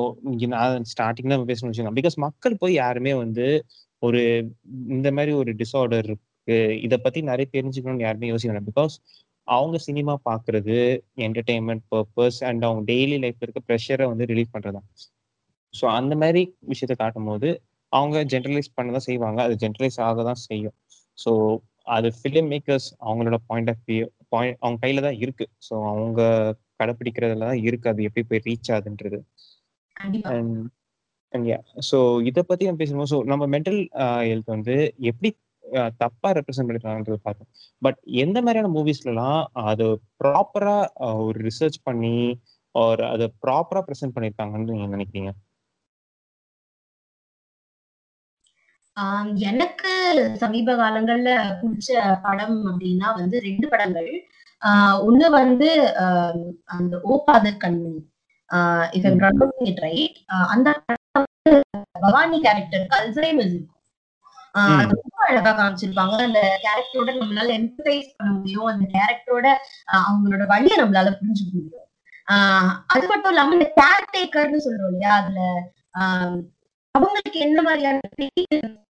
ஸ்டார்டிங் 0.92 1.32
தான் 1.32 1.48
பேசணும்னு 1.50 1.72
வச்சுக்கோங்க. 1.72 1.98
பிகாஸ் 2.00 2.18
மக்கள் 2.26 2.56
போய் 2.58 2.74
யாருமே 2.76 3.14
வந்து 3.24 3.46
ஒரு 4.02 4.22
இந்த 4.90 5.08
மாதிரி 5.12 5.32
ஒரு 5.34 5.52
டிசார்டர் 5.62 6.06
இருக்கு. 6.06 6.26
இதை 6.86 6.98
பத்தி 6.98 7.20
நிறைய 7.24 7.48
தெரிஞ்சுக்கணும்னு 7.56 8.06
யாருமே 8.08 8.32
யோசிக்கணும் 8.32 8.70
பிகாஸ் 8.70 8.96
அவங்க 9.56 9.78
சினிமா 9.88 10.14
பாக்குறது 10.30 10.76
என்டர்டெயின்மெண்ட் 11.26 11.84
பர்பஸ் 11.94 12.40
அண்ட் 12.50 12.64
அவங்க 12.68 12.82
டெய்லி 12.92 13.18
லைஃப்ல 13.24 13.46
இருக்க 13.48 13.62
ப்ரெஷரை 13.70 14.06
வந்து 14.12 14.26
ரிலீவ் 14.32 14.54
பண்றதுதான். 14.56 14.88
ஸோ 15.74 15.86
அந்த 16.00 16.14
மாதிரி 16.16 16.42
விஷயத்த 16.72 16.96
காட்டும் 16.96 17.30
போது 17.30 17.50
அவங்க 17.94 18.18
ஜென்ரலைஸ் 18.34 18.76
பண்ண 18.76 18.90
தான் 18.92 19.08
செய்வாங்க. 19.10 19.40
அது 19.42 19.56
ஜென்ரலைஸ் 19.64 20.00
ஆக 20.08 20.24
தான் 20.24 20.42
செய்யும். 20.48 20.76
ஸோ 21.18 21.32
அது 21.96 22.08
ஃபிலிம் 22.18 22.50
மேக்கர்ஸ் 22.54 22.90
அவங்களோட 23.08 23.38
பாயிண்ட் 23.50 23.72
ஆஃப் 23.74 23.84
வியூ 23.88 24.08
பாயிண்ட் 24.34 24.58
அவங்க 24.62 24.80
கையில 24.86 25.04
தான் 25.08 25.20
இருக்கு. 25.24 25.46
ஸோ 25.68 25.74
அவங்க 25.92 26.22
கடைப்பிடிக்கிறதுல 26.82 27.48
தான் 27.52 27.64
இருக்கு. 27.68 27.90
அது 27.94 28.08
எப்படி 28.10 28.26
போய் 28.32 28.46
ரீச் 28.48 28.72
ஆகுதுன்றது. 28.76 29.20
அண்ட் 29.96 31.48
ஸோ 31.90 31.98
இதை 32.30 32.42
பத்தி 32.44 32.68
நம்ம 32.68 32.80
பேசும்போது 32.82 33.12
ஸோ 33.14 33.18
நம்ம 33.32 33.44
மென்டல் 33.56 33.80
ஹெல்த் 34.30 34.54
வந்து 34.56 34.76
எப்படி 35.10 35.30
தப்பா 35.98 36.32
ரெப்ரசென்ட் 36.32 36.40
பண்ணிருக்காங்கன்றது 36.58 37.14
பார்த்தோம் 37.14 37.48
பட் 37.80 37.98
எந்த 38.04 38.42
மாதிரியான 38.42 38.74
மூவிஸ்லாம் 38.80 39.46
அது 39.54 40.02
ப்ராப்பரா 40.24 40.88
ஒரு 41.18 41.40
ரிசர்ச் 41.40 41.80
பண்ணி 41.84 42.40
ஒரு 42.72 43.06
அதை 43.06 43.34
ப்ராப்பரா 43.48 43.84
ப்ரெசென்ட் 43.88 44.16
பண்ணிருக்காங்கன்னு 44.16 44.72
நீங்க 44.72 44.98
நினைக்கிறீங்க? 44.98 45.30
எனக்கு 49.36 50.32
சமீப 50.34 50.76
காலங்கள்ல 50.76 51.58
பிடிச்ச 51.62 52.20
படம் 52.22 52.66
அப்படின்னா 52.66 53.16
வந்து 53.16 53.40
ரெண்டு 53.40 53.68
படங்கள். 53.70 54.28
ஆஹ் 54.62 55.04
ஒண்ணு 55.08 55.30
வந்து 55.30 55.96
அந்த 56.64 56.98
ஓபாதர் 57.10 57.58
கண்மணி. 57.58 58.08
it 59.64 59.80
right. 59.80 60.16
ஆஹ் 60.28 60.46
அந்த 60.46 60.82
படம் 60.86 61.60
பவானி 61.92 62.42
கேரக்டருக்கு 62.42 62.96
அல்சைமர்ஸ் 63.02 63.54
இருக்கும். 63.54 63.79
ரொம்ப 64.94 65.26
அழகா 65.28 65.52
காமிச்சிருப்பாங்க. 65.52 66.16
அந்த 66.22 66.42
கேரக்டரோட 66.64 67.12
நம்மளால 67.18 67.54
எம்பத்தைஸ் 67.60 68.16
பண்ண 68.18 68.32
முடியும். 68.32 68.66
அந்த 68.66 68.86
கேரக்டரோட 68.94 69.48
அவங்களோட 70.00 70.46
வழியை 70.46 70.78
நம்மளால 70.80 71.12
புரிஞ்சுக்க 71.20 71.52
முடியும். 71.54 71.86
ஆஹ் 72.28 72.72
அது 72.88 73.08
மட்டும் 73.08 73.32
இல்லாம 73.32 73.54
இந்த 73.54 73.74
கேர் 73.76 74.10
டேக்கர்னு 74.16 74.66
சொல்றோம் 74.66 74.88
இல்லையா? 74.88 75.16
அதுல 75.16 75.42
ஆஹ் 76.00 76.40
அவங்களுக்கு 76.96 77.40
என்ன 77.40 77.62
மாதிரியான 77.62 78.00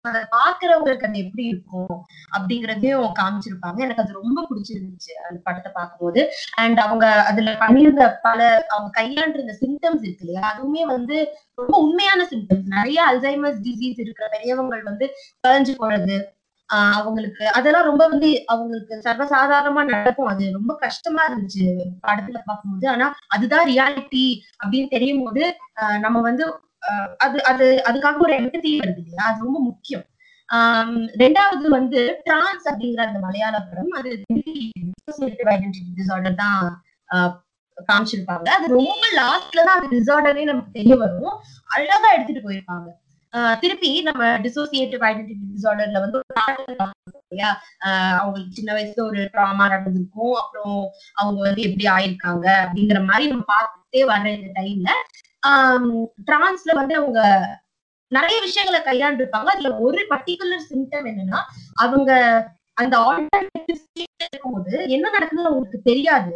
அதை 0.01 0.21
பாக்குறவங்களுக்கு 0.33 1.07
அது 1.07 1.19
எப்படி 1.19 1.45
இருக்கும் 1.45 1.95
அப்படிங்கறதையும் 2.37 3.07
காமிச்சிருப்பாங்க. 3.21 3.79
எனக்கு 3.79 4.03
அது 4.03 4.13
ரொம்ப 4.13 4.47
பிடிச்சிருந்துச்சு 4.51 5.13
அந்த 5.29 5.41
படத்தை 5.43 5.73
பார்க்கும்போது. 5.73 6.21
அண்ட் 6.55 6.79
அவங்க 6.79 7.07
அதுல 7.23 7.53
பண்ணியிருந்த 7.53 8.19
பல 8.23 8.67
அவங்க 8.69 8.91
கையாண்டிருந்த 8.91 9.55
சிம்டம்ஸ் 9.61 10.05
இருக்கு 10.05 10.27
இல்லையா? 10.27 10.43
அதுவுமே 10.51 10.83
வந்து 10.87 11.17
ரொம்ப 11.55 11.79
உண்மையான 11.79 12.29
சிம்டம்ஸ் 12.31 12.67
நிறைய 12.67 13.01
அல்சைமர்ஸ் 13.13 13.61
டிசீஸ் 13.63 14.01
இருக்கிற 14.01 14.29
பெரியவங்க 14.29 14.81
வந்து 14.85 15.09
கலைஞ்சு 15.41 15.75
போறது 15.79 16.17
ஆஹ் 16.71 16.93
அவங்களுக்கு 16.93 17.49
அதெல்லாம் 17.49 17.85
ரொம்ப 17.85 18.09
வந்து 18.09 18.43
அவங்களுக்கு 18.47 18.95
சர்வசாதாரணமா 19.05 19.85
நடக்கும். 19.85 20.27
அது 20.27 20.53
ரொம்ப 20.53 20.75
கஷ்டமா 20.75 21.23
இருந்துச்சு 21.29 21.67
படத்துல 22.07 22.39
பார்க்கும்போது. 22.45 22.89
ஆனா 22.89 23.15
அதுதான் 23.29 23.69
ரியாலிட்டி 23.69 24.25
அப்படின்னு 24.65 24.89
தெரியும் 24.89 25.25
போது 25.25 25.57
ஆஹ் 25.81 25.99
நம்ம 25.99 26.21
வந்து 26.21 26.47
அது 27.19 27.39
அது 27.45 27.67
அதுக்காக 27.87 28.19
ஒரு 28.19 28.35
எம்பத்தி 28.35 28.71
வருது 28.81 29.01
இல்லையா? 29.03 29.25
அது 29.25 29.45
ரொம்ப 29.45 29.61
முக்கியம். 29.61 30.05
ஆஹ் 30.49 30.93
ரெண்டாவது 31.17 31.69
வந்து 31.69 32.01
டிரான்ஸ் 32.25 32.67
அப்படிங்கிற 32.71 33.03
அந்த 33.07 33.19
மலையாள 33.19 33.57
படம் 33.61 33.93
அது 33.93 34.11
ஐடென்டிட்டி 35.47 35.93
டிசார்டர் 35.97 36.35
தான் 36.35 36.61
ஆஹ் 37.11 37.33
காமிச்சிருப்பாங்க. 37.89 38.47
அது 38.49 38.67
ரொம்ப 38.75 39.03
லாஸ்ட்ல 39.17 39.65
தான் 39.65 39.79
அது 39.79 39.89
டிசார்டரே 39.97 40.45
நமக்கு 40.45 40.71
தெரிய 40.71 40.95
வரும். 40.97 41.35
அழகா 41.71 42.09
எடுத்துட்டு 42.13 42.45
போயிருப்பாங்க. 42.47 42.89
ஆஹ் 43.35 43.57
திருப்பி 43.59 44.03
நம்ம 44.03 44.39
டிசோசியேட்டிவ் 44.39 45.03
ஐடென்டிட்டி 45.03 45.47
டிசார்டர்ல 45.55 46.01
வந்து 46.01 46.19
ஒரு 46.19 46.25
இல்லையா? 47.25 47.51
ஆஹ் 47.87 48.17
அவங்களுக்கு 48.19 48.57
சின்ன 48.57 48.71
வயசுல 48.75 49.03
ஒரு 49.03 49.21
ட்ராமா 49.33 49.65
நடந்திருக்கும். 49.69 50.35
அப்புறம் 50.35 50.77
அவங்க 51.15 51.39
வந்து 51.41 51.63
எப்படி 51.63 51.87
ஆயிருக்காங்க 51.95 52.47
அப்படிங்கிற 52.63 53.01
மாதிரி 53.05 53.27
நம்ம 53.29 53.45
பார்த்துட்டே 53.49 54.03
வர்ற 54.09 54.29
இந்த 54.37 54.51
டைம்ல 54.61 54.91
டிரான்ஸ்ல 56.29 56.73
வந்து 56.75 56.95
அவங்க 56.97 57.21
நிறைய 58.13 58.37
விஷயங்களை 58.41 58.81
கையாண்டிருப்பாங்க. 58.83 59.51
அதுல 59.55 59.71
ஒரு 59.79 60.01
பர்டிகுலர் 60.11 60.69
சிம்டம் 60.71 61.09
என்னன்னா 61.11 61.41
அவங்க 61.85 62.11
அந்த 62.75 62.95
ஆல்டர்னேட்டிவ் 63.09 63.81
இருக்கும்போது 64.33 64.75
என்ன 64.89 65.07
நடக்குதுன்னு 65.11 65.51
அவங்களுக்கு 65.51 65.81
தெரியாது. 65.83 66.35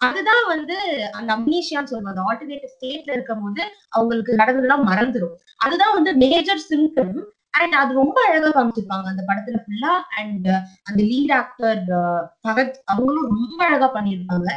அதுதான் 0.00 0.44
வந்து 0.46 0.76
அந்த 1.12 1.30
அம்னீஷியான்னு 1.36 1.90
சொல்லுவாங்க. 1.90 2.12
அந்த 2.12 2.22
ஆல்டர்னேட்டிவ் 2.28 2.74
ஸ்டேட்ல 2.74 3.16
இருக்கும் 3.16 3.42
போது 3.42 3.64
அவங்களுக்கு 3.88 4.32
நடந்ததுலாம் 4.36 4.88
மறந்துடும் 4.90 5.36
அதுதான் 5.56 5.94
வந்து 5.94 6.12
மேஜர் 6.24 6.66
சிம்டம் 6.70 7.14
அண்ட் 7.54 7.74
அது 7.74 7.92
ரொம்ப 7.94 8.18
அழகா 8.28 8.50
காமிச்சிருப்பாங்க 8.50 9.06
அந்த 9.12 9.22
படத்துல 9.28 9.58
ஃபுல்லா 9.64 9.92
அண்ட் 10.20 10.46
uh, 10.46 10.60
அந்த 10.82 11.00
லீட் 11.02 11.32
ஆக்டர் 11.32 11.82
uh, 11.98 12.20
பகத் 12.42 12.76
அவங்களும் 12.84 13.28
ரொம்ப 13.30 13.58
அழகா 13.66 13.88
பண்ணியிருப்பாங்க. 13.94 14.48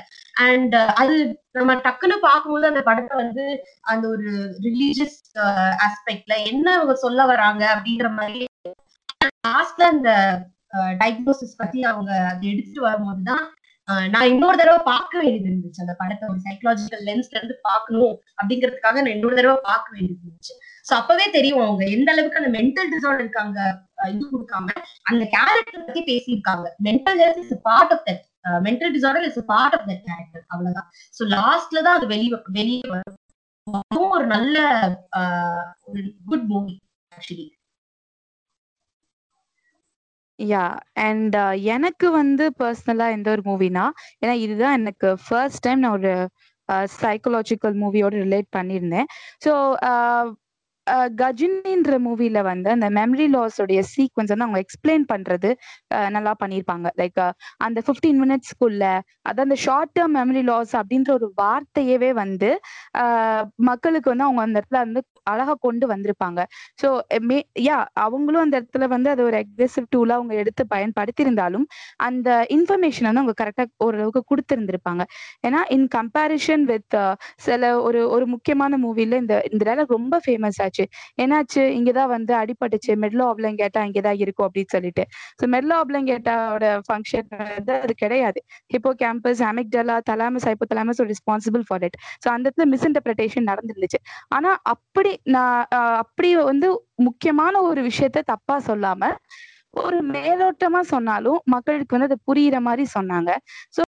அண்ட் 0.46 0.76
uh, 0.76 0.90
அது 0.94 1.16
நம்ம 1.52 1.74
டக்குன்னு 1.88 2.18
பார்க்கும்போது 2.20 2.66
அந்த 2.68 2.82
படத்தை 2.82 3.16
வந்து 3.18 3.46
அந்த 3.84 4.06
ஒரு 4.08 4.30
ரிலீஜியஸ் 4.62 5.20
ஆஸ்பெக்ட்ல 5.86 6.38
என்ன 6.46 6.68
அவங்க 6.76 6.96
சொல்ல 6.96 7.26
வராங்க 7.26 7.64
அப்படிங்கிற 7.76 8.10
மாதிரி. 8.12 8.42
லாஸ்ட்ல 9.48 9.84
அந்த 9.88 10.12
டயக்னோசிஸ் 11.02 11.56
பத்தி 11.58 11.80
அவங்க 11.84 12.12
அதை 12.30 12.46
எடுத்துட்டு 12.50 12.82
வரும்போதுதான் 12.82 13.46
ஆஹ் 13.88 14.08
நான் 14.10 14.30
இன்னொரு 14.30 14.58
தடவை 14.58 14.80
பார்க்க 14.84 15.20
வேண்டியது 15.20 15.50
இருந்துச்சு. 15.50 15.84
அந்த 15.84 15.96
படத்தை 15.98 16.26
ஒரு 16.30 16.40
சைக்கலாஜிக்கல் 16.46 17.04
லென்ஸ்ல 17.04 17.38
இருந்து 17.38 17.58
பார்க்கணும் 17.62 18.16
அப்படிங்கிறதுக்காக 18.40 18.96
நான் 18.96 19.16
இன்னொரு 19.18 19.36
தடவை 19.36 19.58
பார்க்க 19.64 19.96
வேண்டியது 19.96 20.24
இருந்துச்சு. 20.24 20.56
சோ 20.86 20.94
அப்பவே 21.00 21.26
தெரியும் 21.38 21.64
அவங்க 21.66 21.84
எந்த 21.96 22.10
அளவுக்கு 22.14 22.40
அந்த 22.42 22.52
மென்டல் 22.58 22.92
டிசார்டர் 22.94 23.24
இருக்காங்க 23.26 23.60
இது 24.14 24.24
கொடுக்காம 24.34 24.68
அந்த 25.10 25.24
கேரக்டர் 25.36 25.86
பத்தி 25.88 26.02
பேசியிருக்காங்க. 26.12 26.66
Mental 26.88 27.20
health 27.24 27.42
is 27.46 27.54
part 27.70 27.94
of 27.96 28.06
that 28.10 28.24
mental 28.68 28.94
disorder 28.96 29.28
is 29.30 29.40
part 29.54 29.76
of 29.78 29.88
that 29.90 30.04
character 30.10 30.46
அவ்வளவுதான். 30.54 30.88
சோ 31.18 31.24
லாஸ்ட்ல 31.38 31.84
தான் 31.88 31.98
அது 32.00 32.08
வெளியே 32.16 32.40
வெளியே 32.60 32.88
வரும். 32.96 33.20
அதுவும் 33.68 34.16
ஒரு 34.18 34.26
நல்ல 34.36 34.58
ஒரு 35.90 36.02
good 36.30 36.48
movie 36.54 36.74
actually 37.12 37.46
yeah 40.40 40.64
and 41.06 41.36
எனக்கு 41.76 42.08
வந்து 42.20 42.46
பர்சனலா 42.62 43.06
எந்த 43.18 43.30
ஒரு 43.36 43.44
மூவினா 43.50 43.84
ஏன்னா 44.22 44.34
இதுதான் 44.46 44.78
எனக்கு 44.80 45.10
ஃபர்ஸ்ட் 45.26 45.64
டைம் 45.66 45.84
நான் 45.84 45.96
ஒரு 46.00 46.14
சைக்கலாஜிக்கல் 46.96 47.76
மூவியோட 47.84 48.14
ரிலேட் 48.26 48.50
பண்ணியிருந்தேன். 48.58 49.08
ஸோ 49.46 49.52
கஜினின்ற 51.20 51.94
மூவில 52.04 52.42
வந்து 52.44 52.70
அந்த 52.74 52.88
மெமரி 52.98 53.28
லாஸ் 53.32 53.58
உடைய 53.62 53.82
சீக்வன்ஸ் 53.92 54.32
வந்து 54.32 54.46
அவங்க 54.46 54.62
எக்ஸ்பிளைன் 54.64 55.06
பண்றது 55.12 55.50
நல்லா 56.14 56.34
பண்ணியிருப்பாங்க 56.42 56.90
லைக் 57.00 57.22
அந்த 57.62 57.80
ஃபிஃப்டீன் 57.86 58.20
மினிட்ஸ்க்குள்ள 58.22 58.84
அதான் 59.26 59.48
அந்த 59.48 59.58
ஷார்ட் 59.64 59.94
டேர்ம் 59.96 60.16
மெமரி 60.18 60.44
லாஸ் 60.48 60.74
அப்படின்ற 60.80 61.12
ஒரு 61.14 61.30
வார்த்தையவே 61.38 62.12
வந்து 62.18 62.52
ஆஹ், 63.02 63.44
மக்களுக்கு 63.70 64.10
வந்து 64.10 64.24
அவங்க 64.24 64.44
அந்த 64.46 64.60
இடத்துல 64.62 64.84
வந்து 64.86 65.04
அழகா 65.26 65.56
கொண்டு 65.60 65.86
வந்திருப்பாங்க. 65.88 66.40
ஸோ 66.82 66.88
மே 67.22 67.38
யா 67.62 67.78
அவங்களும் 68.06 68.44
அந்த 68.44 68.56
இடத்துல 68.60 68.88
வந்து 68.88 69.10
அது 69.10 69.24
ஒரு 69.24 69.38
அக்ரெசிவ் 69.42 69.88
டூலா 69.96 70.16
அவங்க 70.16 70.34
எடுத்து 70.36 70.66
பயன்படுத்தியிருந்தாலும் 70.76 71.66
அந்த 72.00 72.28
இன்ஃபர்மேஷன் 72.56 73.08
வந்து 73.10 73.24
அவங்க 73.24 73.38
கரெக்டா 73.42 73.66
ஓரளவுக்கு 73.78 74.24
கொடுத்திருந்திருப்பாங்க. 74.32 75.04
ஏன்னா 75.48 75.62
இன் 75.70 75.88
கம்பேரிஷன் 75.98 76.66
வித் 76.66 76.98
சில 77.40 77.82
ஒரு 77.82 78.02
ஒரு 78.10 78.26
முக்கியமான 78.26 78.78
மூவில 78.78 78.94
இந்த 79.16 79.36
இந்த 79.52 79.64
டைலாக் 79.66 79.96
ரொம்ப 79.96 80.20
ஃபேமஸ் 80.26 80.60
ஆச்சு. 80.62 80.86
என்னாச்சு? 81.22 81.64
இங்கதான் 81.78 82.12
வந்து 82.14 82.34
அடிபட்டுச்சு. 82.36 82.92
மெட்லோ 83.04 83.26
ஆப்லங்கேட்டா 83.32 83.82
இங்கதான் 83.88 84.20
இருக்கும் 84.24 84.48
அப்படின்னு 84.48 84.74
சொல்லிட்டு. 84.76 85.04
ஸோ 85.40 85.48
மெட்லோ 85.48 85.76
ஆப்லங்கேட்டாவோட 85.82 86.66
ஃபங்க்ஷன் 86.88 87.28
வந்து 87.50 87.74
அது 87.80 87.94
கிடையாது. 87.96 88.40
Hippocampus 89.04 89.44
amygdala 89.50 89.98
thalamus 90.12 90.48
hypothalamus 90.74 91.02
responsible 91.12 91.66
for 91.68 91.84
it 91.84 91.98
so 92.24 92.30
அந்த 92.30 92.46
இடத்துல 92.48 92.68
மிஸ் 92.74 92.88
இன்டர்பிரேஷன் 92.88 93.50
நடந்துருந்துச்சு. 93.52 94.00
ஆனா 94.30 94.52
அப்படி 94.74 95.12
நான் 95.34 95.66
அப்படி 95.98 96.36
வந்து 96.44 96.68
முக்கியமான 97.04 97.62
ஒரு 97.62 97.82
விஷயத்த 97.84 98.22
தப்பா 98.26 98.60
சொல்லாம 98.62 99.12
ஒரு 99.80 99.98
மேலோட்டமா 100.08 100.82
சொன்னாலும் 100.86 101.40
மக்களுக்கு 101.46 101.98
வந்து 101.98 102.10
அது 102.10 102.20
புரியுற 102.28 102.62
மாதிரி 102.62 102.86
சொன்னாங்க. 102.96 103.32
ஸோ 103.76 103.82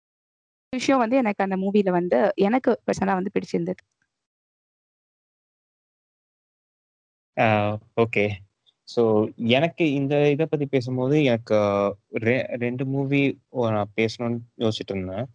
விஷயம் 0.73 0.99
வந்து 0.99 1.17
எனக்கு 1.17 1.45
அந்த 1.45 1.57
மூவில 1.57 1.91
வந்து 1.91 2.19
எனக்கு 2.41 2.81
பர்சனலா 2.87 3.15
வந்து 3.15 3.35
பிடிச்சிருந்தது. 3.35 3.83
ஓகே 7.97 8.25
ஸோ 8.89 9.03
எனக்கு 9.51 9.85
இந்த 9.93 10.31
இதை 10.31 10.47
பத்தி 10.47 10.67
பேசும்போது 10.67 11.25
எனக்கு 11.25 11.57
ரெ- 12.21 12.49
ரெண்டு 12.59 12.85
மூவி 12.87 13.21
நான் 13.69 13.93
பேசணும்னு 13.97 14.39
யோசிச்சுட்டு 14.59 14.95
இருந்தேன். 14.95 15.27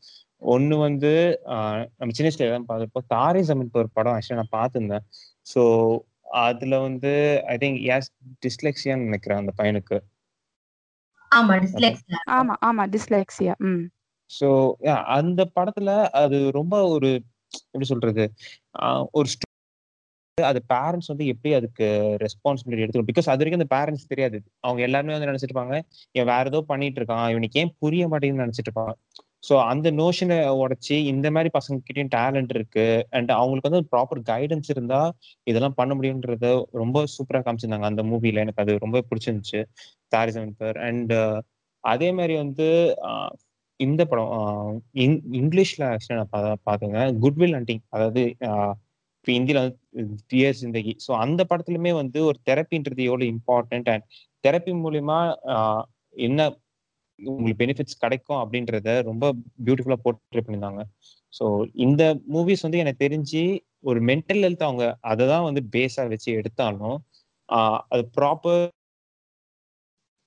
ஒன்று 0.42 0.76
வந்து 0.80 1.12
ஆஹ் 1.54 1.84
நம்ம 1.98 2.12
சின்ன 2.12 2.28
வயசுல 2.28 2.52
தான் 2.52 2.68
பார்த்துருப்போம் 2.68 3.10
தாரே 3.14 3.42
ஜமீன் 3.48 3.72
ஒரு 3.76 3.90
படம் 3.94 4.14
ஆக்சுவலாக 4.14 4.42
நான் 4.42 4.56
பார்த்துருந்தேன். 4.58 5.06
ஸோ 5.48 5.62
அதுல 6.44 6.76
வந்து 6.80 7.12
ஐ 7.48 7.58
திங்க் 7.58 7.80
யாஸ் 7.88 8.10
டிஸ்லெக்ஸியான்னு 8.44 9.08
நினைக்கிறேன் 9.08 9.42
அந்த 9.42 9.54
பையனுக்கு. 9.60 9.98
ஆமா 11.32 11.56
டிஸ்லெக்ஸ்ல 11.64 12.20
ஆமா 12.38 12.54
ஆமா 12.68 12.84
டிஸ்லெக்சியா 12.94 13.54
ம். 13.68 13.84
ஸோ 14.30 14.48
அந்த 15.18 15.42
படத்துல 15.56 15.92
அது 16.22 16.40
ரொம்ப 16.52 16.76
ஒரு 16.90 17.10
எப்படி 17.66 17.86
சொல்றது 17.86 18.24
ஆஹ் 18.82 19.06
ஒரு 19.14 19.30
அது 20.38 20.60
பேரண்ட்ஸ் 20.70 21.10
வந்து 21.12 21.26
எப்படி 21.32 21.52
அதுக்கு 21.58 21.86
ரெஸ்பான்சிபிலிட்டி 22.22 22.84
எடுத்துக்கணும்? 22.84 23.10
பிகாஸ் 23.10 23.30
அது 23.30 23.42
வரைக்கும் 23.42 23.60
அந்த 23.60 23.72
பேரண்ட்ஸ் 23.74 24.12
தெரியாது. 24.12 24.38
அவங்க 24.64 24.82
எல்லாருமே 24.88 25.16
வந்து 25.16 25.30
நினைச்சிட்டு 25.30 25.52
இருப்பாங்க 25.52 25.76
இவன் 26.16 26.30
வேற 26.32 26.44
ஏதோ 26.52 26.60
பண்ணிட்டு 26.70 27.00
இருக்கான். 27.02 27.26
இவனுக்கு 27.34 27.60
ஏன் 27.62 27.74
புரிய 27.82 28.04
மாட்டேங்குதுன்னு 28.08 28.46
நினைச்சிட்டு 28.46 28.70
இருப்பாங்க 28.70 28.94
ஸோ 29.44 29.54
அந்த 29.72 29.88
நோஷனை 30.00 30.38
உடைச்சி 30.62 30.96
இந்த 31.12 31.28
மாதிரி 31.36 31.50
பசங்க 31.58 31.78
டேலண்ட் 32.16 32.52
இருக்கு. 32.56 32.86
அண்ட் 33.18 33.32
அவங்களுக்கு 33.38 33.70
வந்து 33.70 33.84
ப்ராப்பர் 33.94 34.22
கைடன்ஸ் 34.32 34.70
இருந்தா 34.74 35.02
இதெல்லாம் 35.48 35.78
பண்ண 35.80 35.94
முடியுன்றத 35.98 36.50
ரொம்ப 36.82 37.04
சூப்பராக 37.16 37.44
காமிச்சிருந்தாங்க 37.46 37.90
அந்த 37.92 38.04
மூவியில 38.12 38.44
எனக்கு 38.46 38.64
அது 38.66 38.76
ரொம்ப 38.86 39.04
பிடிச்சிருந்துச்சு. 39.10 39.62
தாரிசன் 40.14 40.58
பேர் 40.62 40.80
அண்ட் 40.90 41.14
அதே 41.84 42.10
மாதிரி 42.18 42.36
வந்து 42.44 42.68
இந்த 43.80 44.02
படம் 44.12 44.32
இங்கிலீஷ்ல 45.40 45.84
ஆக்சுவலா 45.92 46.20
நான் 46.22 46.64
பாத்துங்க. 46.70 46.98
குட்வில் 47.24 47.56
ஹண்டிங் 47.58 47.84
அதாவது 47.96 48.24
இப்போ 49.20 49.32
இந்தியில 49.38 49.62
வந்து 49.64 49.78
டியர் 50.32 50.58
ஜிந்தகி 50.60 50.94
ஸோ 51.06 51.12
அந்த 51.24 51.42
படத்துலயுமே 51.50 51.92
வந்து 52.02 52.20
ஒரு 52.30 52.38
தெரப்பின்றது 52.50 53.02
எவ்வளவு 53.10 53.32
இம்பார்ட்டன்ட் 53.34 53.90
அண்ட் 53.94 54.06
தெரப்பி 54.44 54.74
மூலியமா 54.84 55.20
என்ன 56.28 56.42
உங்களுக்கு 57.28 57.60
பெனிஃபிட்ஸ் 57.62 58.02
கிடைக்கும் 58.04 58.40
அப்படின்றத 58.42 58.90
ரொம்ப 59.10 59.26
பியூட்டிஃபுல்லா 59.66 60.00
போர்ட்ரே 60.06 60.44
பண்ணியிருந்தாங்க. 60.44 60.84
ஸோ 61.34 61.46
இந்த 61.86 62.04
மூவிஸ் 62.36 62.66
வந்து 62.66 62.82
எனக்கு 62.84 63.04
தெரிஞ்சு 63.06 63.44
ஒரு 63.90 64.00
மென்டல் 64.02 64.44
ஹெல்த் 64.46 64.68
அவங்க 64.68 64.86
அதை 65.12 65.26
தான் 65.28 65.48
வந்து 65.50 65.62
பேஸா 65.76 66.04
வச்சு 66.14 66.30
எடுத்தாலும் 66.40 66.98
அது 67.94 68.04
ப்ராப்பர் 68.18 68.66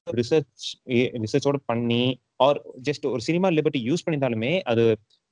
ரிசர்ச் 0.07 0.65
ரிசர்ச்சோட 1.25 1.59
பண்ணி 1.67 2.03
ஆர் 2.47 2.59
ஜஸ்ட் 2.89 3.05
ஒரு 3.13 3.23
சினிமா 3.29 3.49
லிபர்ட்டி 3.59 3.83
யூஸ் 3.89 4.05
பண்ணியிருந்தாலுமே 4.05 4.53
அது 4.73 4.85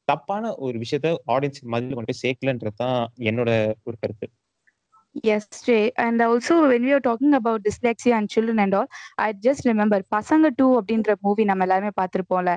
தப்பான 0.08 0.52
ஒரு 0.66 0.76
விஷயத்த 0.84 1.08
ஆடியன்ஸ் 1.34 1.60
மதியில் 1.72 1.96
கொண்டு 1.96 2.10
போய் 2.10 2.22
சேர்க்கலன்றது 2.24 2.78
தான் 2.82 2.98
என்னோட 3.30 3.50
ஒரு 3.88 3.96
கருத்து. 4.02 4.26
Yes, 5.14 5.48
Jay. 5.60 5.92
And 5.96 6.22
also, 6.22 6.68
when 6.68 6.82
we 6.82 6.92
are 6.92 7.00
talking 7.00 7.34
about 7.34 7.62
dyslexia 7.62 8.12
and 8.12 8.28
children 8.28 8.60
and 8.60 8.74
all, 8.74 8.86
I 9.16 9.32
just 9.42 9.64
remember 9.64 9.98
Pasanga 10.16 10.50
two 10.56 10.66
அப்படின்ற 10.78 11.14
மூவி 11.20 11.44
நம்ம 11.44 11.64
எல்லாருமே 11.64 11.90
பார்த்திருப்போம்ல. 12.00 12.52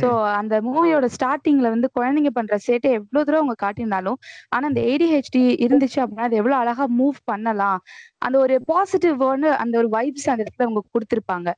ஸோ 0.00 0.08
அந்த 0.32 0.54
மூவியோட 0.60 1.06
ஸ்டார்டிங்ல 1.16 1.68
வந்து 1.68 1.88
குழந்தைங்க 1.98 2.30
பண்ற 2.30 2.56
சேட்டை 2.66 2.90
எவ்வளவு 2.98 3.24
தூரம் 3.24 3.42
அவங்க 3.42 3.56
காட்டியிருந்தாலும் 3.64 4.18
ஆனா 4.48 4.66
அந்த 4.66 4.80
ஏடிஹெச்டி 4.92 5.42
இருந்துச்சு 5.66 6.00
அப்படின்னா 6.04 6.28
அது 6.28 6.36
எவ்வளவு 6.36 6.60
அழகா 6.60 6.86
மூவ் 7.00 7.18
பண்ணலாம். 7.24 7.80
அந்த 8.18 8.38
ஒரு 8.38 8.56
பாசிட்டிவ் 8.64 9.16
வேர்டு 9.24 9.50
அந்த 9.64 9.78
ஒரு 9.78 9.90
வைப்ஸ் 9.96 10.30
அந்த 10.34 10.42
இடத்துல 10.44 10.66
அவங்க 10.68 10.82
கொடுத்திருப்பாங்க. 10.94 11.48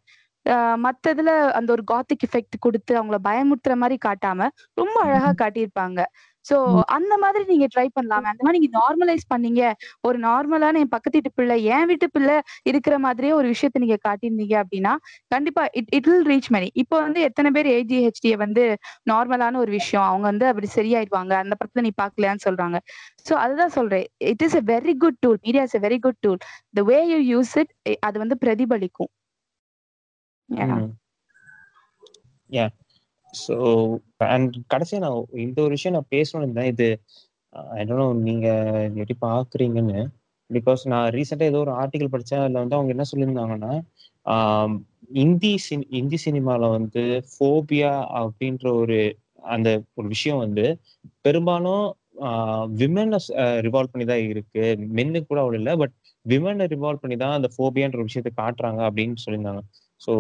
ஆஹ் 0.47 0.79
மத்ததுல 0.85 1.31
அந்த 1.59 1.73
ஒரு 1.73 1.83
காத்திக் 1.85 2.23
எஃபெக்ட் 2.27 2.57
கொடுத்து 2.59 2.93
அவங்கள 3.01 3.17
பயமுறுத்துற 3.29 3.75
மாதிரி 3.75 3.97
காட்டாம 4.07 4.49
ரொம்ப 4.75 4.97
அழகா 5.03 5.31
காட்டியிருப்பாங்க. 5.43 6.01
சோ 6.45 6.57
அந்த 6.97 7.15
மாதிரி 7.23 7.43
நீங்க 7.51 7.67
ட்ரை 7.75 7.87
பண்ணலாமே. 7.97 8.29
அந்த 8.33 8.43
மாதிரி 8.45 8.59
நீங்க 8.59 8.73
நார்மலைஸ் 8.81 9.25
பண்ணீங்க. 9.33 9.63
ஒரு 10.09 10.19
நார்மலான 10.27 10.81
என் 10.83 10.93
பக்கத்து 10.95 11.17
வீட்டு 11.19 11.33
பிள்ளை 11.39 11.57
என் 11.75 11.89
வீட்டு 11.91 12.07
பிள்ளை 12.17 12.37
இருக்கிற 12.71 12.95
மாதிரியே 13.07 13.33
ஒரு 13.41 13.49
விஷயத்த 13.55 13.83
நீங்க 13.85 13.99
காட்டியிருந்தீங்க 14.07 14.57
அப்படின்னா 14.63 14.93
கண்டிப்பா 15.35 15.65
it 15.81 15.91
it 15.99 16.09
will 16.11 16.27
reach 16.33 16.51
many 16.57 16.69
இப்போ 16.83 16.97
வந்து 17.07 17.21
எத்தனை 17.29 17.51
பேர் 17.57 17.69
ஏஜிஹெச்டியை 17.77 18.39
வந்து 18.45 18.65
நார்மலான 19.13 19.61
ஒரு 19.65 19.73
விஷயம் 19.79 20.07
அவங்க 20.11 20.27
வந்து 20.33 20.47
அப்படி 20.51 20.69
சரியாயிடுவாங்க 20.79 21.35
அந்த 21.43 21.55
படத்துல 21.61 21.85
நீ 21.89 21.93
பாக்கலையான்னு 22.03 22.47
சொல்றாங்க. 22.49 22.79
சோ 23.27 23.33
அதுதான் 23.45 23.75
சொல்றேன். 23.79 24.07
It 24.33 24.45
is 24.47 24.57
a 24.61 24.65
very 24.73 24.95
good 25.05 25.21
tool 25.25 25.41
media 25.47 25.65
is 25.69 25.79
a 25.81 25.83
very 25.87 25.99
good 26.07 26.21
tool 26.27 26.41
the 26.79 26.85
way 26.91 26.99
you 27.13 27.21
use 27.33 27.55
it 27.63 27.73
அது 28.09 28.17
வந்து 28.25 28.39
பிரதிபலிக்கும். 28.45 29.13
ஸோ 33.35 33.55
அண்ட் 34.35 34.55
கடைசியா 34.75 35.01
நான் 35.05 35.19
இந்த 35.47 35.59
ஒரு 35.67 35.73
விஷயம் 35.77 35.97
நான் 35.97 36.13
பேசணும்னு 36.17 36.47
இருந்தேன். 36.47 36.71
இது 36.75 36.89
uh, 37.53 37.71
என்னோ 37.83 38.07
நீங்க 38.29 38.49
எப்படி 39.01 39.17
பார்க்குறீங்கன்னு. 39.29 40.01
பிகாஸ் 40.51 40.83
நான் 40.93 41.09
ரீசெண்டாக 41.17 41.53
ஏதோ 41.53 41.61
ஒரு 41.67 41.73
ஆர்டிக்கல் 41.81 42.13
படித்தேன் 42.15 42.43
அதில் 42.45 42.63
வந்து 42.63 42.79
அவங்க 42.79 42.93
என்ன 42.97 43.07
சொல்லியிருந்தாங்கன்னா 43.13 43.73
um, 44.27 44.73
இந்தி 45.25 45.53
சினி 45.67 45.85
இந்தி 46.01 46.19
சினிமாவில் 46.25 46.75
வந்து 46.77 47.03
ஃபோபியா 47.33 47.93
அப்படின்ற 48.21 48.67
ஒரு 48.83 48.99
அந்த 49.55 49.69
ஒரு 49.99 50.07
விஷயம் 50.15 50.43
வந்து 50.45 50.67
பெரும்பாலும் 51.27 51.85
uh, 52.29 52.63
விமனை 52.81 53.19
ரிவால்வ் 53.67 53.89
uh, 53.89 53.93
பண்ணி 53.95 54.07
தான் 54.13 54.25
இருக்கு. 54.33 54.65
மென்னு 54.99 55.21
கூட 55.31 55.39
அவ்வளோ 55.45 55.59
இல்லை 55.63 55.75
பட் 55.83 55.95
விமனை 56.27 56.67
ரிவால்வ் 56.75 57.03
பண்ணி 57.05 57.17
தான் 57.25 57.37
அந்த 57.39 57.49
ஃபோபியான்ற 57.57 57.99
ஒரு 58.01 58.09
விஷயத்தை 58.11 58.33
காட்டுறாங்க 58.43 58.81
அப்படின்னு 58.89 59.23
சொல்லியிருந்தாங்க. 59.25 59.63
ஸோ 60.01 60.13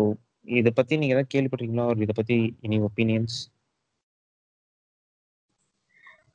இதை 0.50 0.70
பத்தி 0.72 0.96
நீங்க 0.96 1.14
ஏதாவது 1.14 1.32
கேள்விப்பட்டீங்களா 1.34 1.84
ஒரு 1.84 2.00
இதை 2.00 2.14
பத்தி 2.16 2.36
எனி 2.62 2.78
ஒப்பீனியன்ஸ் 2.80 3.36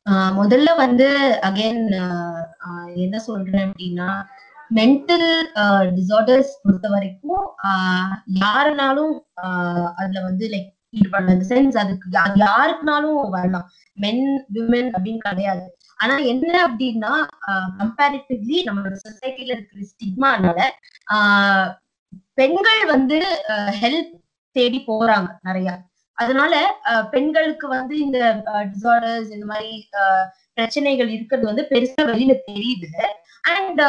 ஆஹ் 0.05 0.34
முதல்ல 0.36 0.76
வந்து 0.76 1.07
அகைன் 1.41 1.84
என்ன 2.95 3.20
சொல்றேன் 3.20 3.66
அப்படின்னா 3.68 4.09
மென்டல் 4.72 5.28
டிசார்டர்ஸ் 5.95 6.51
பொறுத்த 6.63 6.88
வரைக்கும் 6.89 7.45
ஆஹ் 7.63 8.13
யாருனாலும் 8.39 9.16
ஆஹ் 9.43 9.89
அதுல 9.95 10.22
வந்து 10.22 10.47
லைக் 10.49 10.70
ஈடுபடலாம் 10.93 11.41
சென்ஸ் 11.49 11.78
அதுக்கு 11.78 12.18
அது 12.18 12.38
யாருக்குனாலும் 12.41 13.30
வரலாம். 13.30 13.66
மென் 13.97 14.24
விமன் 14.53 14.89
அப்படின்னு 14.95 15.18
கிடையாது. 15.20 15.66
ஆனா 15.99 16.18
என்ன 16.26 16.68
அப்படின்னா 16.68 17.11
கம்பேரிட்டிவ்லி 17.80 18.57
நம்மளோட 18.66 18.95
சொசைட்டில 19.05 19.51
இருக்கிற 19.51 19.82
ஸ்டிக்மானால 19.91 20.59
ஆஹ் 21.07 21.70
பெண்கள் 22.38 22.84
வந்து 22.88 23.18
ஹெல்ப் 23.82 24.14
தேடி 24.56 24.80
போறாங்க 24.88 25.30
நிறைய. 25.42 25.70
அதனால 26.18 26.54
அஹ், 26.86 27.06
பெண்களுக்கு 27.10 27.68
வந்து 27.70 27.96
இந்த 28.00 28.20
டிசார்டர்ஸ் 28.70 29.32
இந்த 29.32 29.46
மாதிரி 29.46 29.72
பிரச்சனைகள் 30.58 31.10
இருக்கிறது 31.10 31.46
வந்து 31.46 31.64
பெருசா 31.72 32.04
வெளியில 32.10 32.34
தெரியுது. 32.50 32.90
அண்ட் 33.50 33.82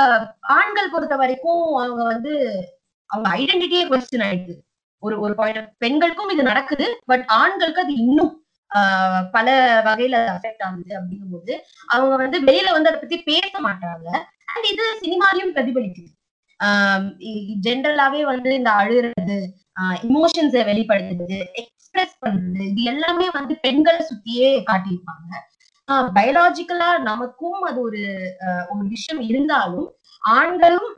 ஆண்கள் 0.57 0.90
பொறுத்த 0.90 1.16
வரைக்கும் 1.16 1.62
அவங்க 1.76 2.03
வந்து 2.05 2.32
அவங்க 3.11 3.28
ஐடென்டிட்டியே 3.36 3.84
கொஸ்டின் 3.90 4.24
ஆயிடுது. 4.24 4.55
ஒரு 5.03 5.20
ஒரு 5.20 5.34
பாயிண்ட் 5.34 5.70
பெண்களுக்கும் 5.78 6.30
இது 6.30 6.42
நடக்குது 6.42 6.86
பட் 7.05 7.24
ஆண்களுக்கு 7.36 7.82
அது 7.82 7.94
இன்னும் 7.99 8.32
ஆஹ், 8.70 9.24
பல 9.30 9.49
வகையில 9.84 10.16
அஃபெக்ட் 10.32 10.64
ஆகுது 10.64 10.92
அப்படிங்கும்போது 10.97 11.53
அவங்க 11.86 12.14
வந்து 12.16 12.38
வெளியில 12.40 12.72
வந்து 12.72 12.90
அதை 12.90 13.01
பத்தி 13.01 13.18
பேச 13.22 13.53
மாட்டாங்க. 13.61 14.09
அண்ட் 14.49 14.66
இது 14.72 14.84
சினிமாலையும் 15.03 15.55
பிரதிபலிக்குது. 15.55 16.11
ஜென்ரலாவே 17.66 18.22
வந்து 18.32 18.50
இந்த 18.59 18.70
அழுறது 18.80 19.38
இமோஷன்ஸை 20.09 20.62
வெளிப்படுத்துறது 20.70 21.38
எக்ஸ்பிரஸ் 21.62 22.16
பண்றது 22.24 22.62
இது 22.70 22.82
எல்லாமே 22.92 23.26
வந்து 23.38 23.54
பெண்களை 23.66 24.00
சுத்தியே 24.11 24.50
காட்டியிருப்பாங்க. 24.70 25.32
பயாலாஜிக்கலா 26.16 26.88
நமக்கும் 27.11 27.61
அது 27.68 27.78
ஒரு 27.88 28.02
ஒரு 28.72 28.84
விஷயம் 28.94 29.22
இருந்தாலும் 29.30 29.88
ஆண்களும் 30.36 30.90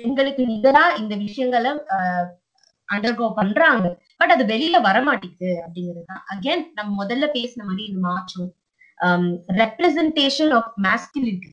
பெண்களுக்கு 0.00 0.42
நிகரா 0.52 0.84
இந்த 1.00 1.14
விஷயங்களை 1.26 1.70
அண்டர்கோ 2.88 3.26
பண்றாங்க. 3.38 3.86
பட் 4.20 4.32
அது 4.34 4.44
வெளியில 4.52 4.76
வர 4.88 4.96
மாட்டேங்குது 5.06 5.52
அப்படிங்கிறது 5.64 6.04
தான். 6.10 6.22
அகைன் 6.32 6.64
நம்ம 6.78 6.90
முதல்ல 7.02 7.26
பேசின 7.36 7.64
மாதிரி 7.68 7.84
இந்த 7.90 8.00
மாற்றம் 8.10 8.50
representation 9.62 10.52
of 10.58 10.70
masculinity 10.86 11.52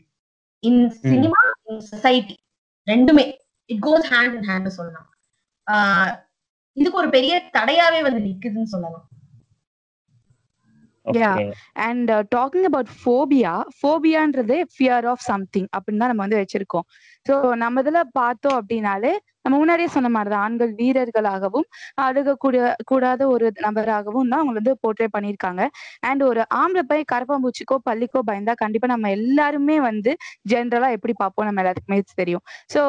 in 0.63 0.83
cinema 1.11 1.41
in 1.69 1.81
society 1.91 2.35
ரெண்டுமே. 2.87 3.25
It 3.65 3.81
goes 3.81 4.07
hand 4.09 4.33
in 4.33 4.47
hand 4.47 4.67
சொல்லலாம். 4.67 5.09
ஆஹ் 5.71 6.13
இதுக்கு 6.73 6.97
ஒரு 6.97 7.09
பெரிய 7.09 7.49
தடையாவே 7.57 8.01
வந்து 8.01 8.19
நிக்குதுன்னு 8.19 8.63
சொல்லலாம். 8.63 9.07
Yeah. 11.05 11.37
Okay 11.37 11.53
and 11.73 12.11
talking 12.11 12.67
about 12.69 12.91
phobia 12.99 13.53
ஃபோபியான்றதே 13.79 14.63
fear 14.75 15.05
of 15.05 15.19
something 15.19 15.65
அப்படின்னு 15.65 15.97
தான் 15.97 16.13
நம்ம 16.13 16.25
வந்து 16.25 16.37
வச்சிருக்கோம். 16.37 16.85
ஸோ 17.29 17.55
நம்ம 17.55 17.81
இதுல 17.81 18.01
பார்த்தோம் 18.11 18.57
அப்படின்னாலே 18.61 19.17
நம்ம 19.45 19.55
முன்னாடியே 19.61 19.89
சொன்ன 19.95 20.09
மாதிரி 20.15 20.29
தான் 20.33 20.43
ஆண்கள் 20.45 20.71
வீரர்களாகவும் 20.79 21.67
அழுகக்கூடிய 22.05 22.61
கூடாத 22.91 23.21
ஒரு 23.33 23.47
நபராகவும் 23.65 24.29
தான் 24.31 24.41
அவங்க 24.41 24.55
வந்து 24.59 24.73
போர்ட்ரே 24.83 25.07
பண்ணியிருக்காங்க. 25.15 25.61
அண்ட் 26.09 26.23
ஒரு 26.29 26.41
ஆம்பளை 26.61 26.83
பை 26.91 26.99
கரப்பாம்பூச்சிக்கோ 27.13 27.77
பள்ளிக்கோ 27.87 28.21
பயந்தா 28.29 28.53
கண்டிப்பா 28.63 28.89
நம்ம 28.93 29.09
எல்லாருமே 29.17 29.77
வந்து 29.87 30.11
ஜென்ரலா 30.51 30.89
எப்படி 30.97 31.15
பார்ப்போம் 31.21 31.47
நம்ம 31.49 31.61
எல்லாத்துக்குமே 31.63 31.99
தெரியும். 32.21 32.43
ஸோ 32.73 32.79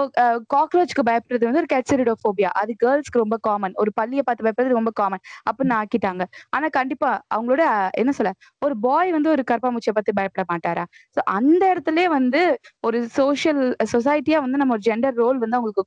காக்ரோச்சுக்கு 0.55 1.05
பயப்படுறது 1.11 1.49
வந்து 1.49 1.63
ஒரு 1.63 1.71
கெச்சரிடோஃபோபியா 1.75 2.51
அது 2.63 2.73
கேர்ள்ஸ்க்கு 2.85 3.23
ரொம்ப 3.25 3.39
காமன் 3.49 3.75
ஒரு 3.85 3.91
பள்ளியை 4.01 4.25
பார்த்து 4.27 4.47
பயப்படுறது 4.47 4.79
ரொம்ப 4.81 4.93
காமன் 5.01 5.23
அப்படின்னு 5.49 5.77
ஆக்கிட்டாங்க. 5.81 6.23
ஆனா 6.57 6.67
கண்டிப்பா 6.79 7.11
அவங்களோட 7.35 7.63
என்ன 8.03 8.13
சொல்ல 8.19 8.33
ஒரு 8.63 8.75
பாய் 8.87 9.11
வந்து 9.17 9.31
ஒரு 9.35 9.45
கரப்பாம்பூச்சியை 9.51 9.95
பத்தி 9.99 10.13
பயப்பட 10.19 10.45
மாட்டாரா? 10.53 10.85
சோ 11.17 11.21
அந்த 11.39 11.63
இடத்துலயே 11.73 12.09
வந்து 12.19 12.43
ஒரு 12.89 12.99
சோசியல் 13.19 13.63
சொசைட்டியா 13.95 14.39
வந்து 14.45 14.61
நம்ம 14.61 14.75
ஒரு 14.77 14.85
ஜெண்டர் 14.89 15.19
ரோல் 15.23 15.39
வந்து 15.45 15.59
அவங்களுக்கு 15.59 15.85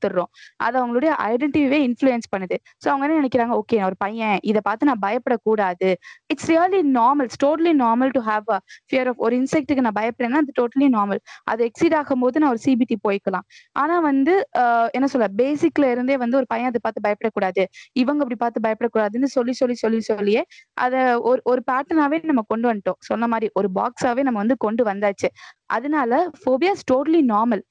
கொடுத்துடுறோம். 0.00 0.30
அது 0.56 0.74
அவங்களுடைய 0.80 1.12
ஐடென்டிட்டியே 1.28 1.80
இன்ஃப்ளூயன்ஸ் 1.88 2.28
பண்ணுது. 2.34 2.56
சோ 2.82 2.86
அவங்க 2.92 3.04
என்ன 3.06 3.18
நினைக்கிறாங்க? 3.20 3.54
ஓகே 3.60 3.78
ஒரு 3.88 3.96
பையன். 3.98 4.38
இதை 4.42 4.60
பார்த்து 4.64 4.88
நான் 4.90 5.02
பயப்படக்கூடாது. 5.06 5.88
It's 6.32 6.48
really 6.50 6.80
normal 6.98 7.30
totally 7.44 7.72
normal 7.82 8.12
to 8.16 8.22
have 8.28 8.46
a 8.56 8.58
fear 8.90 9.08
of 9.12 9.20
ஒரு 9.26 9.34
இன்செக்ட்டுக்கு 9.40 9.84
நான் 9.86 9.98
பயப்படுறேன்னா 10.00 10.40
அது 10.44 10.54
டோட்டலி 10.60 10.88
நார்மல் 10.96 11.20
அது 11.52 11.60
எக்ஸிட் 11.68 11.96
ஆகும்போது 12.00 12.42
நான் 12.42 12.52
ஒரு 12.54 12.62
சிபிடி 12.66 12.96
போய்க்கலாம். 13.06 13.46
ஆனா 13.76 13.96
வந்து 14.00 14.34
ஆஹ் 14.62 14.88
என்ன 14.96 15.06
சொல்ல? 15.14 15.28
பேசிக்ல 15.42 15.90
இருந்தே 15.94 16.16
வந்து 16.24 16.38
ஒரு 16.40 16.48
பையன் 16.52 16.70
அதை 16.72 16.80
பார்த்து 16.82 17.06
பயப்படக்கூடாது. 17.06 17.62
இவங்க 18.02 18.20
அப்படி 18.24 18.38
பார்த்து 18.44 18.64
பயப்படக்கூடாதுன்னு 18.66 19.30
சொல்லி 19.36 19.54
சொல்லி 19.60 19.76
சொல்லி 19.84 20.00
சொல்லியே 20.10 20.42
அத 20.76 20.94
ஒரு 21.30 21.40
ஒரு 21.52 21.60
பேட்டர்னாவே 21.70 22.18
நம்ம 22.30 22.44
கொண்டு 22.52 22.66
வந்துட்டோம். 22.70 22.98
சொன்ன 23.10 23.28
மாதிரி 23.32 23.48
ஒரு 23.60 23.68
பாக்ஸாவே 23.78 24.22
நம்ம 24.28 24.38
வந்து 24.44 24.56
கொண்டு 24.66 24.82
வந்தாச்சு. 24.90 25.28
அதனால 25.76 26.12
ஃபோபியாஸ் 26.40 26.82
டோட்டலி 26.90 27.20
நார்மல் 27.32 27.62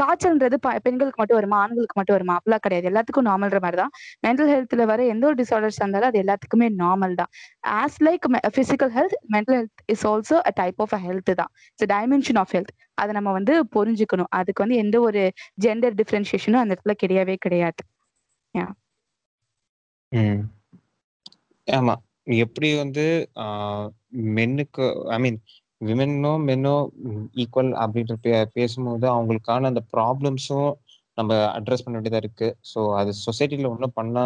காய்ச்சல்ன்றது 0.00 0.56
பெண்களுக்கு 0.86 1.18
மட்டும் 1.20 1.38
வருமா? 1.38 1.53
ஆண்களுக்கு 1.56 1.96
மட்டும் 1.98 2.16
வருமா 2.16 2.34
அப்படிலாம் 2.38 2.64
கிடையாது. 2.64 2.86
எல்லாத்துக்கும் 2.90 3.26
நார்மல்ற 3.28 3.58
மாதிரி 3.64 3.78
தான் 3.82 3.92
மென்டல் 4.24 4.50
ஹெல்த்ல 4.52 4.84
வர 4.90 5.00
எந்த 5.12 5.24
ஒரு 5.28 5.36
டிசார்டர்ஸ் 5.40 5.80
இருந்தாலும் 5.80 6.10
அது 6.10 6.20
எல்லாத்துக்குமே 6.22 6.68
நார்மல் 6.80 7.14
தான். 7.20 7.30
As 7.74 7.98
like 8.00 8.26
physical 8.58 8.92
health 8.96 9.16
mental 9.34 9.56
health 9.58 9.84
is 9.94 10.04
also 10.06 10.38
a 10.42 10.54
type 10.60 10.80
of 10.84 10.94
a 10.94 11.02
health 11.06 11.32
தான். 11.34 11.50
இட்ஸ் 11.72 11.90
டைமென்ஷன் 11.94 12.40
ஆஃப் 12.42 12.54
ஹெல்த் 12.56 12.72
அதை 12.98 13.12
நம்ம 13.18 13.30
வந்து 13.38 13.54
புரிஞ்சுக்கணும். 13.74 14.30
அதுக்கு 14.38 14.62
வந்து 14.64 14.78
எந்த 14.84 14.96
ஒரு 15.08 15.22
ஜெண்டர் 15.60 15.96
டிஃபரன்ஷியேஷனும் 16.00 16.62
அந்த 16.62 16.74
இடத்துல 16.74 16.94
கிடையவே 17.02 17.36
கிடையாது. 17.44 17.82
ஆமா. 21.68 21.94
எப்படி 22.44 22.68
வந்து 22.80 23.04
மென்னுக்கு 24.36 24.84
ஐ 25.10 25.18
மீன் 25.18 25.38
விமென்னோ 25.80 26.32
மென்னோ 26.44 26.74
ஈக்குவல் 27.36 27.70
அப்படின்ற 27.82 28.14
பே 28.24 28.30
பேசும்போது 28.56 29.06
அவங்களுக்கான 29.12 29.68
அந்த 29.72 29.82
ப்ராப்ளம்ஸும் 29.92 30.70
நம்ம 31.18 31.32
அட்ரஸ் 31.58 31.84
பண்ண 31.84 31.94
வேண்டியதா 31.98 32.22
இருக்கு. 32.24 32.48
ஸோ 32.72 32.80
அது 33.00 33.10
சொசைட்டில 33.26 33.70
ஒன்றும் 33.74 33.96
பண்ணா 34.00 34.24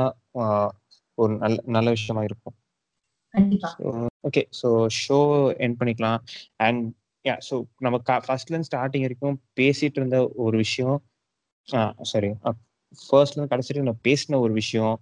ஒரு 1.19 1.33
நல்ல 1.43 1.57
நல்ல 1.77 1.89
விஷயமா 1.91 2.23
இருக்கும். 2.23 2.57
ஓகே 4.25 4.43
ஸோ 4.61 4.69
ஷோ 5.03 5.19
என் 5.65 5.77
பண்ணிக்கலாம். 5.81 6.21
அண்ட் 6.67 6.83
யா 7.25 7.35
ஸோ 7.49 7.55
நம்ம 7.85 7.97
ஃபர்ஸ்ட்ல 8.27 8.53
இருந்து 8.53 8.71
ஸ்டார்டிங் 8.71 9.05
வரைக்கும் 9.07 9.37
பேசிட்டு 9.61 9.99
இருந்த 10.01 10.19
ஒரு 10.45 10.57
விஷயம் 10.59 10.99
சாரி 12.03 12.31
ஃபர்ஸ்ட்ல 12.99 13.37
இருந்து 13.37 13.53
கடைசி 13.55 13.81
நம்ம 13.81 14.01
பேசின 14.09 14.39
ஒரு 14.45 14.53
விஷயம் 14.53 14.95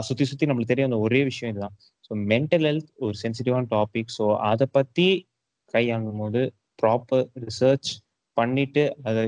சுத்தி 0.00 0.24
சுத்தி 0.24 0.46
நம்மளுக்கு 0.46 0.72
தெரியும் 0.72 0.90
அந்த 0.90 1.00
ஒரே 1.06 1.20
விஷயம் 1.24 1.50
இதுதான். 1.52 1.74
ஸோ 2.06 2.12
மென்டல் 2.32 2.66
ஹெல்த் 2.68 2.90
ஒரு 3.04 3.14
சென்சிட்டிவான 3.22 3.68
டாபிக் 3.74 4.12
ஸோ 4.18 4.26
அதை 4.50 4.66
பத்தி 4.72 5.08
கையாளும் 5.74 6.20
போது 6.22 6.40
ப்ராப்பர் 6.82 7.24
ரிசர்ச் 7.44 7.90
பண்ணிட்டு 8.36 8.82
அதை 9.02 9.22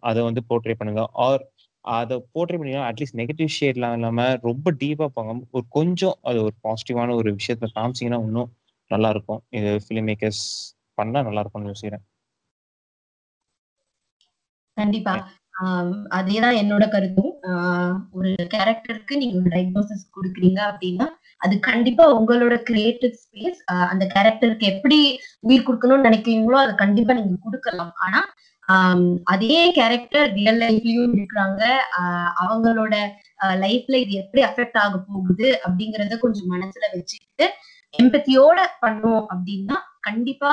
அதை 0.00 0.20
வந்து 0.22 0.42
போர்ட்ரே 0.50 0.76
பண்ணுங்க. 0.78 1.02
ஆர் 1.26 1.44
அதை 1.84 2.14
போர்ட்ரே 2.34 2.58
பண்ணீங்கன்னா 2.58 2.88
அட்லீஸ்ட் 2.90 3.18
நெகட்டிவ் 3.20 3.50
ஷேட்லாம் 3.56 3.94
இல்லாம 3.96 4.20
ரொம்ப 4.42 4.72
டீப்பா 4.80 5.06
போங்க 5.16 5.34
ஒரு 5.50 5.64
கொஞ்சம் 5.70 6.16
அது 6.22 6.38
ஒரு 6.42 6.54
பாசிட்டிவான 6.64 7.14
ஒரு 7.14 7.30
விஷயத்த 7.32 7.70
காமிச்சீங்கன்னா 7.76 8.20
இன்னும் 8.28 8.50
நல்லா 8.90 9.08
இருக்கும் 9.08 9.42
இது 9.50 9.70
ஃபிலிம் 9.84 10.08
மேக்கர்ஸ் 10.10 10.42
பண்ணா 10.98 11.20
நல்லா 11.22 11.42
இருக்கும்னு 11.42 11.72
யோசிக்கிறேன். 11.72 12.04
கண்டிப்பா. 14.76 15.14
அதேதான் 16.10 16.58
என்னோட 16.62 16.84
கருத்தும். 16.88 17.32
ஆஹ் 17.42 17.94
ஒரு 18.12 18.30
கேரக்டருக்கு 18.54 19.14
நீங்க 19.16 19.36
ஒரு 19.38 19.50
டைக்னோசிஸ் 19.54 20.04
கொடுக்குறீங்க 20.16 20.60
அப்படின்னா 20.70 21.06
அது 21.38 21.54
கண்டிப்பா 21.60 22.04
உங்களோட 22.18 22.54
கிரியேட்டிவ் 22.62 23.14
ஸ்பேஸ் 23.22 23.60
அந்த 23.90 24.04
கேரக்டருக்கு 24.14 24.66
எப்படி 24.72 24.98
உயிர் 25.40 25.66
கொடுக்கணும்னு 25.68 26.08
நினைக்கிறீங்களோ 26.08 26.58
அதை 26.64 26.74
கண்டிப்பா 26.74 27.14
நீங்க 27.14 27.36
கொடுக்கலாம். 27.42 27.92
ஆனா 28.04 28.20
அதே 29.24 29.58
கேரக்டர் 29.72 30.28
ரியல் 30.32 30.60
லைஃப்லயும் 30.60 31.12
இருக்கிறாங்க. 31.16 31.62
ஆஹ் 31.98 32.30
அவங்களோட 32.42 32.94
லைஃப்ல 33.64 33.96
இது 34.04 34.12
எப்படி 34.22 34.42
அஃபெக்ட் 34.44 34.78
ஆக 34.84 34.98
போகுது 35.08 35.48
அப்படிங்கறத 35.66 36.18
கொஞ்சம் 36.18 36.52
மனசுல 36.54 36.84
வச்சுக்கிட்டு 36.94 37.46
எம்பத்தியோட 37.94 38.58
பண்ணோம் 38.82 39.24
அப்படின்னா 39.34 39.76
கண்டிப்பா 40.06 40.50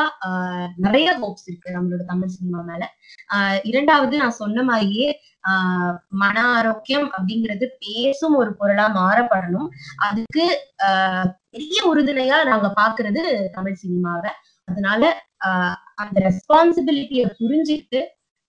நிறைய 0.78 1.08
ஹோப்ஸ் 1.20 1.46
இருக்கு 1.48 1.76
நம்மளோட 1.76 2.04
தமிழ் 2.06 2.34
சினிமா 2.34 2.60
மேல. 2.62 2.84
ஆஹ் 3.30 3.60
இரண்டாவது 3.64 4.16
நான் 4.18 4.40
சொன்ன 4.40 4.64
மாதிரியே 4.64 5.10
ஆஹ் 5.44 5.94
மன 6.18 6.36
ஆரோக்கியம் 6.54 7.08
அப்படிங்கிறது 7.10 7.66
பேசும் 7.80 8.36
ஒரு 8.36 8.52
பொருளா 8.56 8.86
மாறப்படணும். 8.96 9.70
அதுக்கு 10.08 10.46
ஆஹ் 10.88 11.28
பெரிய 11.50 11.80
உறுதுணையா 11.92 12.38
நாங்க 12.44 12.70
பாக்குறது 12.78 13.24
தமிழ் 13.52 13.82
சினிமாவை 13.84 14.32
அதனால 14.68 15.04
ஆஹ் 15.46 15.78
அந்த 15.96 16.18
ரெஸ்பான்சிபிலிட்டியை 16.28 17.26
புரிஞ்சுக்கிட்டு 17.40 18.02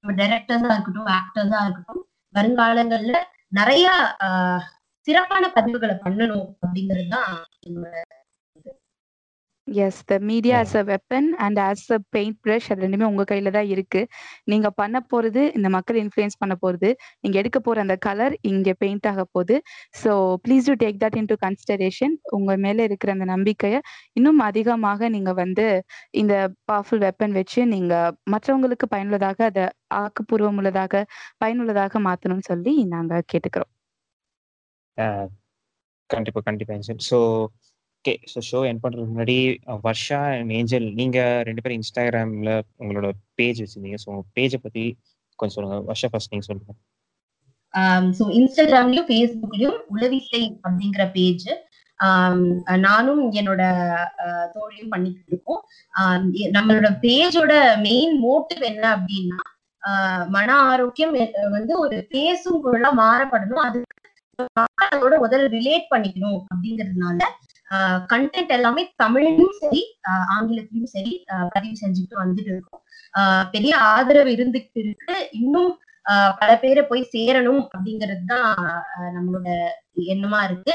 நம்ம 0.05 0.14
டைரக்டர்ஸா 0.20 0.72
இருக்கட்டும் 0.72 1.11
ஆக்டர்ஸா 1.16 1.61
இருக்கட்டும் 1.64 2.02
வருங்காலங்கள்ல 2.34 3.16
நிறைய 3.52 3.86
ஆஹ் 4.26 4.62
சிறப்பான 5.09 5.44
பதிவுகளை 5.57 5.94
பண்ணணும் 6.05 6.46
அப்படிங்கிறது 6.62 7.09
தான் 7.09 7.26
என்னோட 7.66 7.88
yes 9.69 10.01
the 10.05 10.15
media 10.29 10.57
as 10.61 10.75
a 10.77 10.83
weapon 10.89 11.29
and 11.45 11.59
as 11.61 11.85
a 11.89 11.99
paint 12.11 12.37
brush 12.43 12.67
அது 12.71 12.83
ரெண்டுமே 12.85 13.07
உங்க 13.11 13.25
கையில 13.31 13.51
தான் 13.51 13.69
இருக்கு. 13.75 14.01
நீங்க 14.47 14.69
பண்ண 14.81 14.97
போறது 15.11 15.43
இந்த 15.57 15.69
மக்கள் 15.77 15.99
இன்ஃப்ளூயன்ஸ் 16.03 16.37
பண்ண 16.43 16.55
போறது 16.61 16.91
நீங்க 17.23 17.37
எடுக்க 17.43 17.59
போற 17.61 17.79
அந்த 17.85 17.97
கலர் 18.07 18.35
இங்க 18.51 18.75
பெயிண்ட் 18.81 19.09
ஆக 19.11 19.25
போகுது 19.31 19.57
so 20.01 20.11
please 20.45 20.69
to 20.71 20.77
take 20.83 20.99
that 20.99 21.17
into 21.33 21.37
consideration 21.45 22.15
உங்க 22.37 22.57
மேல 22.59 22.85
இருக்கிற 22.89 23.12
அந்த 23.17 23.29
நம்பிக்கையை 23.33 23.81
இன்னும் 24.17 24.41
அதிகமாக 24.49 24.83
நீங்க 25.15 25.33
வந்து 25.41 25.67
இந்த 26.21 26.35
பவர்ஃபுல் 26.69 27.05
வெப்பன் 27.07 27.37
வச்சு 27.39 27.61
நீங்க 27.73 27.95
மற்றவங்களுக்கு 28.35 28.89
பயனுள்ளதாக 28.89 29.39
அதை 29.51 29.67
ஆக்கப்பூர்வம் 30.01 30.59
உள்ளதாக 30.61 31.05
பயனுள்ளதாக 31.39 32.01
மாத்தணும்னு 32.07 32.49
சொல்லி 32.51 32.75
நாங்க 32.95 33.23
கேட்டுக்கிறோம். 33.33 33.73
ஆஹ் 34.99 35.29
கண்டிப்பா 36.11 36.41
கண்டிப்பா 36.43 36.75
so 37.07 37.19
okay 38.05 38.14
so 38.30 38.38
show 38.48 38.59
end 38.68 38.80
பண்றதுக்கு 38.80 39.12
முன்னாடி 39.12 39.36
வர்ஷா 39.84 40.18
அண்ட் 40.32 40.50
ஏஞ்சல் 40.52 40.86
நீங்க 40.98 41.18
ரெண்டு 41.46 41.61
பேரும் 41.62 41.78
இன்ஸ்டாகிராம்ல 41.78 42.50
உங்களோட 42.80 43.09
பேஜ் 43.34 43.61
வச்சிருந்தீங்க. 43.62 43.98
ஸோ 44.02 44.09
உங்கள் 44.11 44.26
பேஜை 44.36 44.59
பத்தி 44.64 44.82
கொஞ்சம் 45.38 45.55
சொல்லுங்க. 45.55 45.76
வர்ஷா 45.90 46.09
ஃபர்ஸ்ட் 46.12 46.32
நீங்க 46.32 46.46
சொல்லுங்க. 46.48 46.74
Um, 47.74 48.05
ஸோ 48.18 48.24
இன்ஸ்டாகிராம்லயும் 48.38 49.07
ஃபேஸ்புக்லயும் 49.09 49.78
உளவிசை 49.92 50.42
அப்படிங்கிற 50.64 51.05
பேஜ் 51.12 51.46
um, 52.00 52.42
நானும் 52.84 53.22
என்னோட 53.32 53.62
தோழியும் 54.55 54.92
பண்ணிட்டு 54.92 55.24
இருக்கோம். 55.26 55.62
Um, 55.94 56.26
ஆஹ் 56.34 56.52
நம்மளோட 56.57 56.90
பேஜோட 57.07 57.55
மெயின் 57.88 58.14
மோட்டிவ் 58.26 58.62
என்ன 58.62 58.84
அப்படின்னா 58.96 59.40
ஆஹ் 59.82 60.26
மன 60.28 60.50
ஆரோக்கியம் 60.68 61.16
வந்து 61.50 61.74
ஒரு 61.78 61.96
பேசும் 62.11 62.62
பொருளா 62.66 62.92
மாறப்படணும். 63.02 63.64
அதுக்கு 63.64 63.92
அதோட 64.86 65.14
முதல்ல 65.24 65.48
ரிலேட் 65.59 65.90
பண்ணிக்கணும் 65.90 66.38
அப்படிங்கிறதுனால 66.52 67.20
கண்டென்ட் 68.09 68.49
எல்லாமே 68.49 68.95
தமிழ்லயும் 69.03 69.55
சரி 69.61 69.83
ஆங்கிலத்திலயும் 70.41 70.93
சரி 70.95 71.25
பதிவு 71.49 71.75
செஞ்சுட்டு 71.81 72.14
வந்துட்டு 72.25 72.51
இருக்கோம். 72.53 72.83
ஆஹ் 73.18 73.51
பெரிய 73.51 73.77
ஆதரவு 73.79 74.31
இருந்துகிட்டு 74.31 74.81
இருக்கு. 74.85 75.29
இன்னும் 75.33 75.79
ஆஹ் 76.11 76.33
பல 76.39 76.59
பேரை 76.59 76.85
போய் 76.85 77.09
சேரணும் 77.12 77.68
அப்படிங்கிறது 77.77 78.25
தான் 78.27 78.55
நம்மளோட 79.16 79.49
எண்ணமா 79.97 80.41
இருக்கு. 80.45 80.75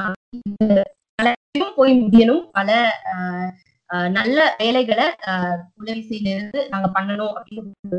ஆஹ் 0.00 0.82
பலரையும் 1.14 1.76
போய் 1.76 1.92
முடியணும். 2.02 2.48
பல 2.52 2.70
ஆஹ் 3.14 4.10
நல்ல 4.10 4.54
வேலைகளை 4.58 5.06
ஆஹ் 5.26 5.58
உதவி 5.74 6.02
செய்யிலிருந்து 6.02 6.68
நாங்க 6.68 7.00
பண்ணணும் 7.00 7.34
அப்படின்னு. 7.36 7.98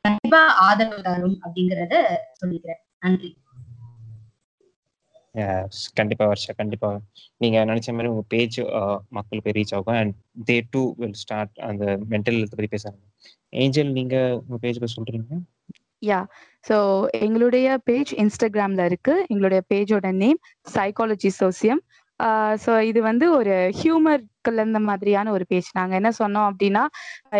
கண்டிப்பா 0.00 0.40
ஆதரவு 0.46 1.02
தரும் 1.02 1.38
அப்படிங்கறத 1.44 1.94
சொல்லிக்கிறேன். 2.40 2.80
நன்றி. 3.00 3.30
கண்டிப்பா 5.98 6.24
வருஷா 6.26 6.52
கண்டிப்பா. 6.52 6.90
நீங்க 7.40 7.58
நினைச்ச 7.64 7.94
மாதிரி 7.94 8.12
உங்க 8.12 8.24
பேஜ் 8.28 8.58
மக்களுக்கு 9.10 9.54
ரீச் 9.56 9.74
ஆகும். 9.78 9.98
And 10.00 10.14
they 10.48 10.56
too 10.70 10.82
will 10.98 11.18
start 11.22 11.54
அந்த 11.68 11.84
மென்டல் 12.12 12.38
ஹெல்த் 12.38 12.56
பத்தி 12.56 12.70
பேசுறாங்க. 12.74 13.00
ஏஞ்சல் 13.62 13.92
நீங்க 13.92 14.16
உங்க 14.40 14.58
பேஜ் 14.64 14.80
பத்தி 14.80 14.96
சொல்றீங்க? 14.98 15.38
யா 16.02 16.20
ஸோ 16.64 16.76
எங்களுடைய 17.18 17.66
பேஜ் 17.84 18.12
இன்ஸ்டாகிராம்ல 18.22 18.84
இருக்கு. 18.84 19.14
எங்களுடைய 19.30 19.60
பேஜோட 19.72 20.08
நேம் 20.22 20.40
சைக்காலஜி 20.74 21.30
சோசியம் 21.40 21.82
ஸோ 22.64 22.72
இது 22.88 23.00
வந்து 23.02 23.26
ஒரு 23.38 23.54
ஹியூமர் 23.78 24.22
கலந்த 24.40 24.78
மாதிரியான 24.80 25.30
ஒரு 25.30 25.44
பேஜ் 25.48 25.68
நாங்க 25.72 25.94
என்ன 25.94 26.10
சொன்னோம் 26.18 26.46
அப்படின்னா 26.50 26.82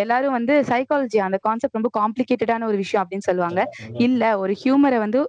எல்லாரும் 0.00 0.36
வந்து 0.38 0.54
சைக்காலஜி 0.70 1.18
அந்த 1.18 1.38
கான்செப்ட் 1.42 1.78
ரொம்ப 1.78 1.90
காம்ப்ளிகேட்டடான 2.00 2.66
ஒரு 2.70 2.76
விஷயம் 2.76 3.02
அப்படின்னு 3.04 3.28
சொல்லுவாங்க. 3.30 3.60
இல்ல 4.06 4.22
ஒரு 4.38 4.54
ஹியூமரை 4.62 4.98
வந்து 4.98 5.20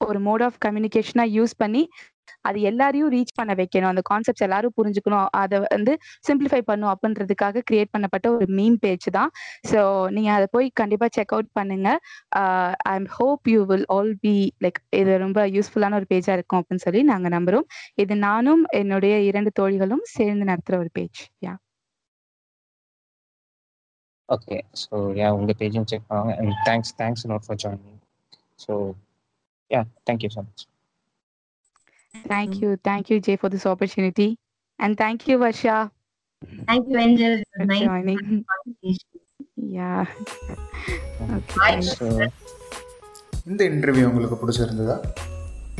ஒரு 0.00 0.20
மோட் 0.28 0.42
ஆஃப் 0.48 0.58
கம்யூனிகேஷனா 0.66 1.24
யூஸ் 1.38 1.54
பண்ணி 1.62 1.82
அது 2.48 2.58
எல்லாரையும் 2.68 3.10
ரீச் 3.14 3.34
பண்ண 3.38 3.52
வைக்கணும். 3.60 3.90
அந்த 3.92 4.02
கான்செப்ட்ஸ் 4.10 4.44
எல்லாரும் 4.46 4.74
புரிஞ்சுக்கணும். 4.78 5.26
அதை 5.42 5.56
வந்து 5.74 5.92
சிம்பிளிஃபை 6.28 6.60
பண்ணும் 6.70 6.90
அப்படின்றதுக்காக 6.92 7.62
கிரியேட் 7.68 7.92
பண்ணப்பட்ட 7.94 8.26
ஒரு 8.36 8.46
மீம் 8.58 8.78
பேஜ் 8.84 9.06
தான். 9.18 9.30
ஸோ 9.70 9.80
நீங்க 10.16 10.30
அதை 10.36 10.46
போய் 10.56 10.68
கண்டிப்பா 10.80 11.06
செக் 11.16 11.34
அவுட் 11.36 11.50
பண்ணுங்க. 11.58 11.88
I 12.92 12.94
am 13.00 13.08
hope 13.18 13.50
you 13.54 13.60
will 13.70 13.86
all 13.96 14.12
be 14.24 14.34
like 14.64 14.80
இது 15.00 15.14
ரொம்ப 15.24 15.46
யூஸ்ஃபுல்லான 15.56 15.98
ஒரு 16.00 16.08
பேஜா 16.12 16.34
இருக்கும் 16.38 16.60
அப்படின்னு 16.62 16.86
சொல்லி 16.86 17.02
நாங்க 17.12 17.30
நம்புறோம். 17.36 17.66
இது 18.04 18.16
நானும் 18.28 18.64
என்னுடைய 18.82 19.16
இரண்டு 19.30 19.52
தோழிகளும் 19.60 20.04
சேர்ந்து 20.16 20.50
நடத்துற 20.52 20.76
ஒரு 20.84 20.92
page 20.98 21.22
yeah 21.46 21.54
okay 24.28 24.58
so 24.82 24.96
yeah 25.20 25.30
உங்க 25.38 25.52
பேஜும் 25.62 25.88
செக் 25.90 26.06
பண்ணுவாங்க. 26.10 26.34
And 26.42 26.54
thanks 26.68 26.94
thanks 27.00 27.26
not 27.32 27.46
for 27.46 27.60
joining 27.64 27.98
so 28.64 28.72
yeah 29.70 29.82
thank you 30.08 30.30
so 30.36 30.42
much 30.46 30.64
Thank 32.14 32.52
you. 32.60 32.68
Thank 32.84 33.10
you, 33.10 33.16
Jay, 33.20 33.34
for 33.36 33.48
this 33.48 33.66
opportunity. 33.66 34.26
And 34.78 34.96
thank 34.96 35.28
you, 35.28 35.36
Varsha, 35.38 35.76
Thank 36.68 36.88
you, 36.88 36.98
Angel. 36.98 37.32
For 37.52 37.64
nice 37.64 37.82
joining. 37.82 38.20
Yeah. 39.74 40.04
Okay. 41.36 41.72
So 41.90 42.06
இந்த 43.46 43.62
interview 43.70 44.04
உங்களுக்கு 44.10 44.36
பிடிச்சிருந்ததா 44.42 44.96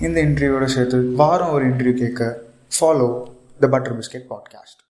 இந்த 0.03 0.19
இன்டர்வியூவோட 0.27 0.67
சேர்த்து 0.75 0.99
வாரம் 1.23 1.53
ஒரு 1.57 1.65
interview 1.71 1.97
கேட்க 1.97 2.23
follow 2.77 3.09
the 3.61 3.69
butter 3.75 3.97
biscuit 4.01 4.27
podcast 4.33 4.81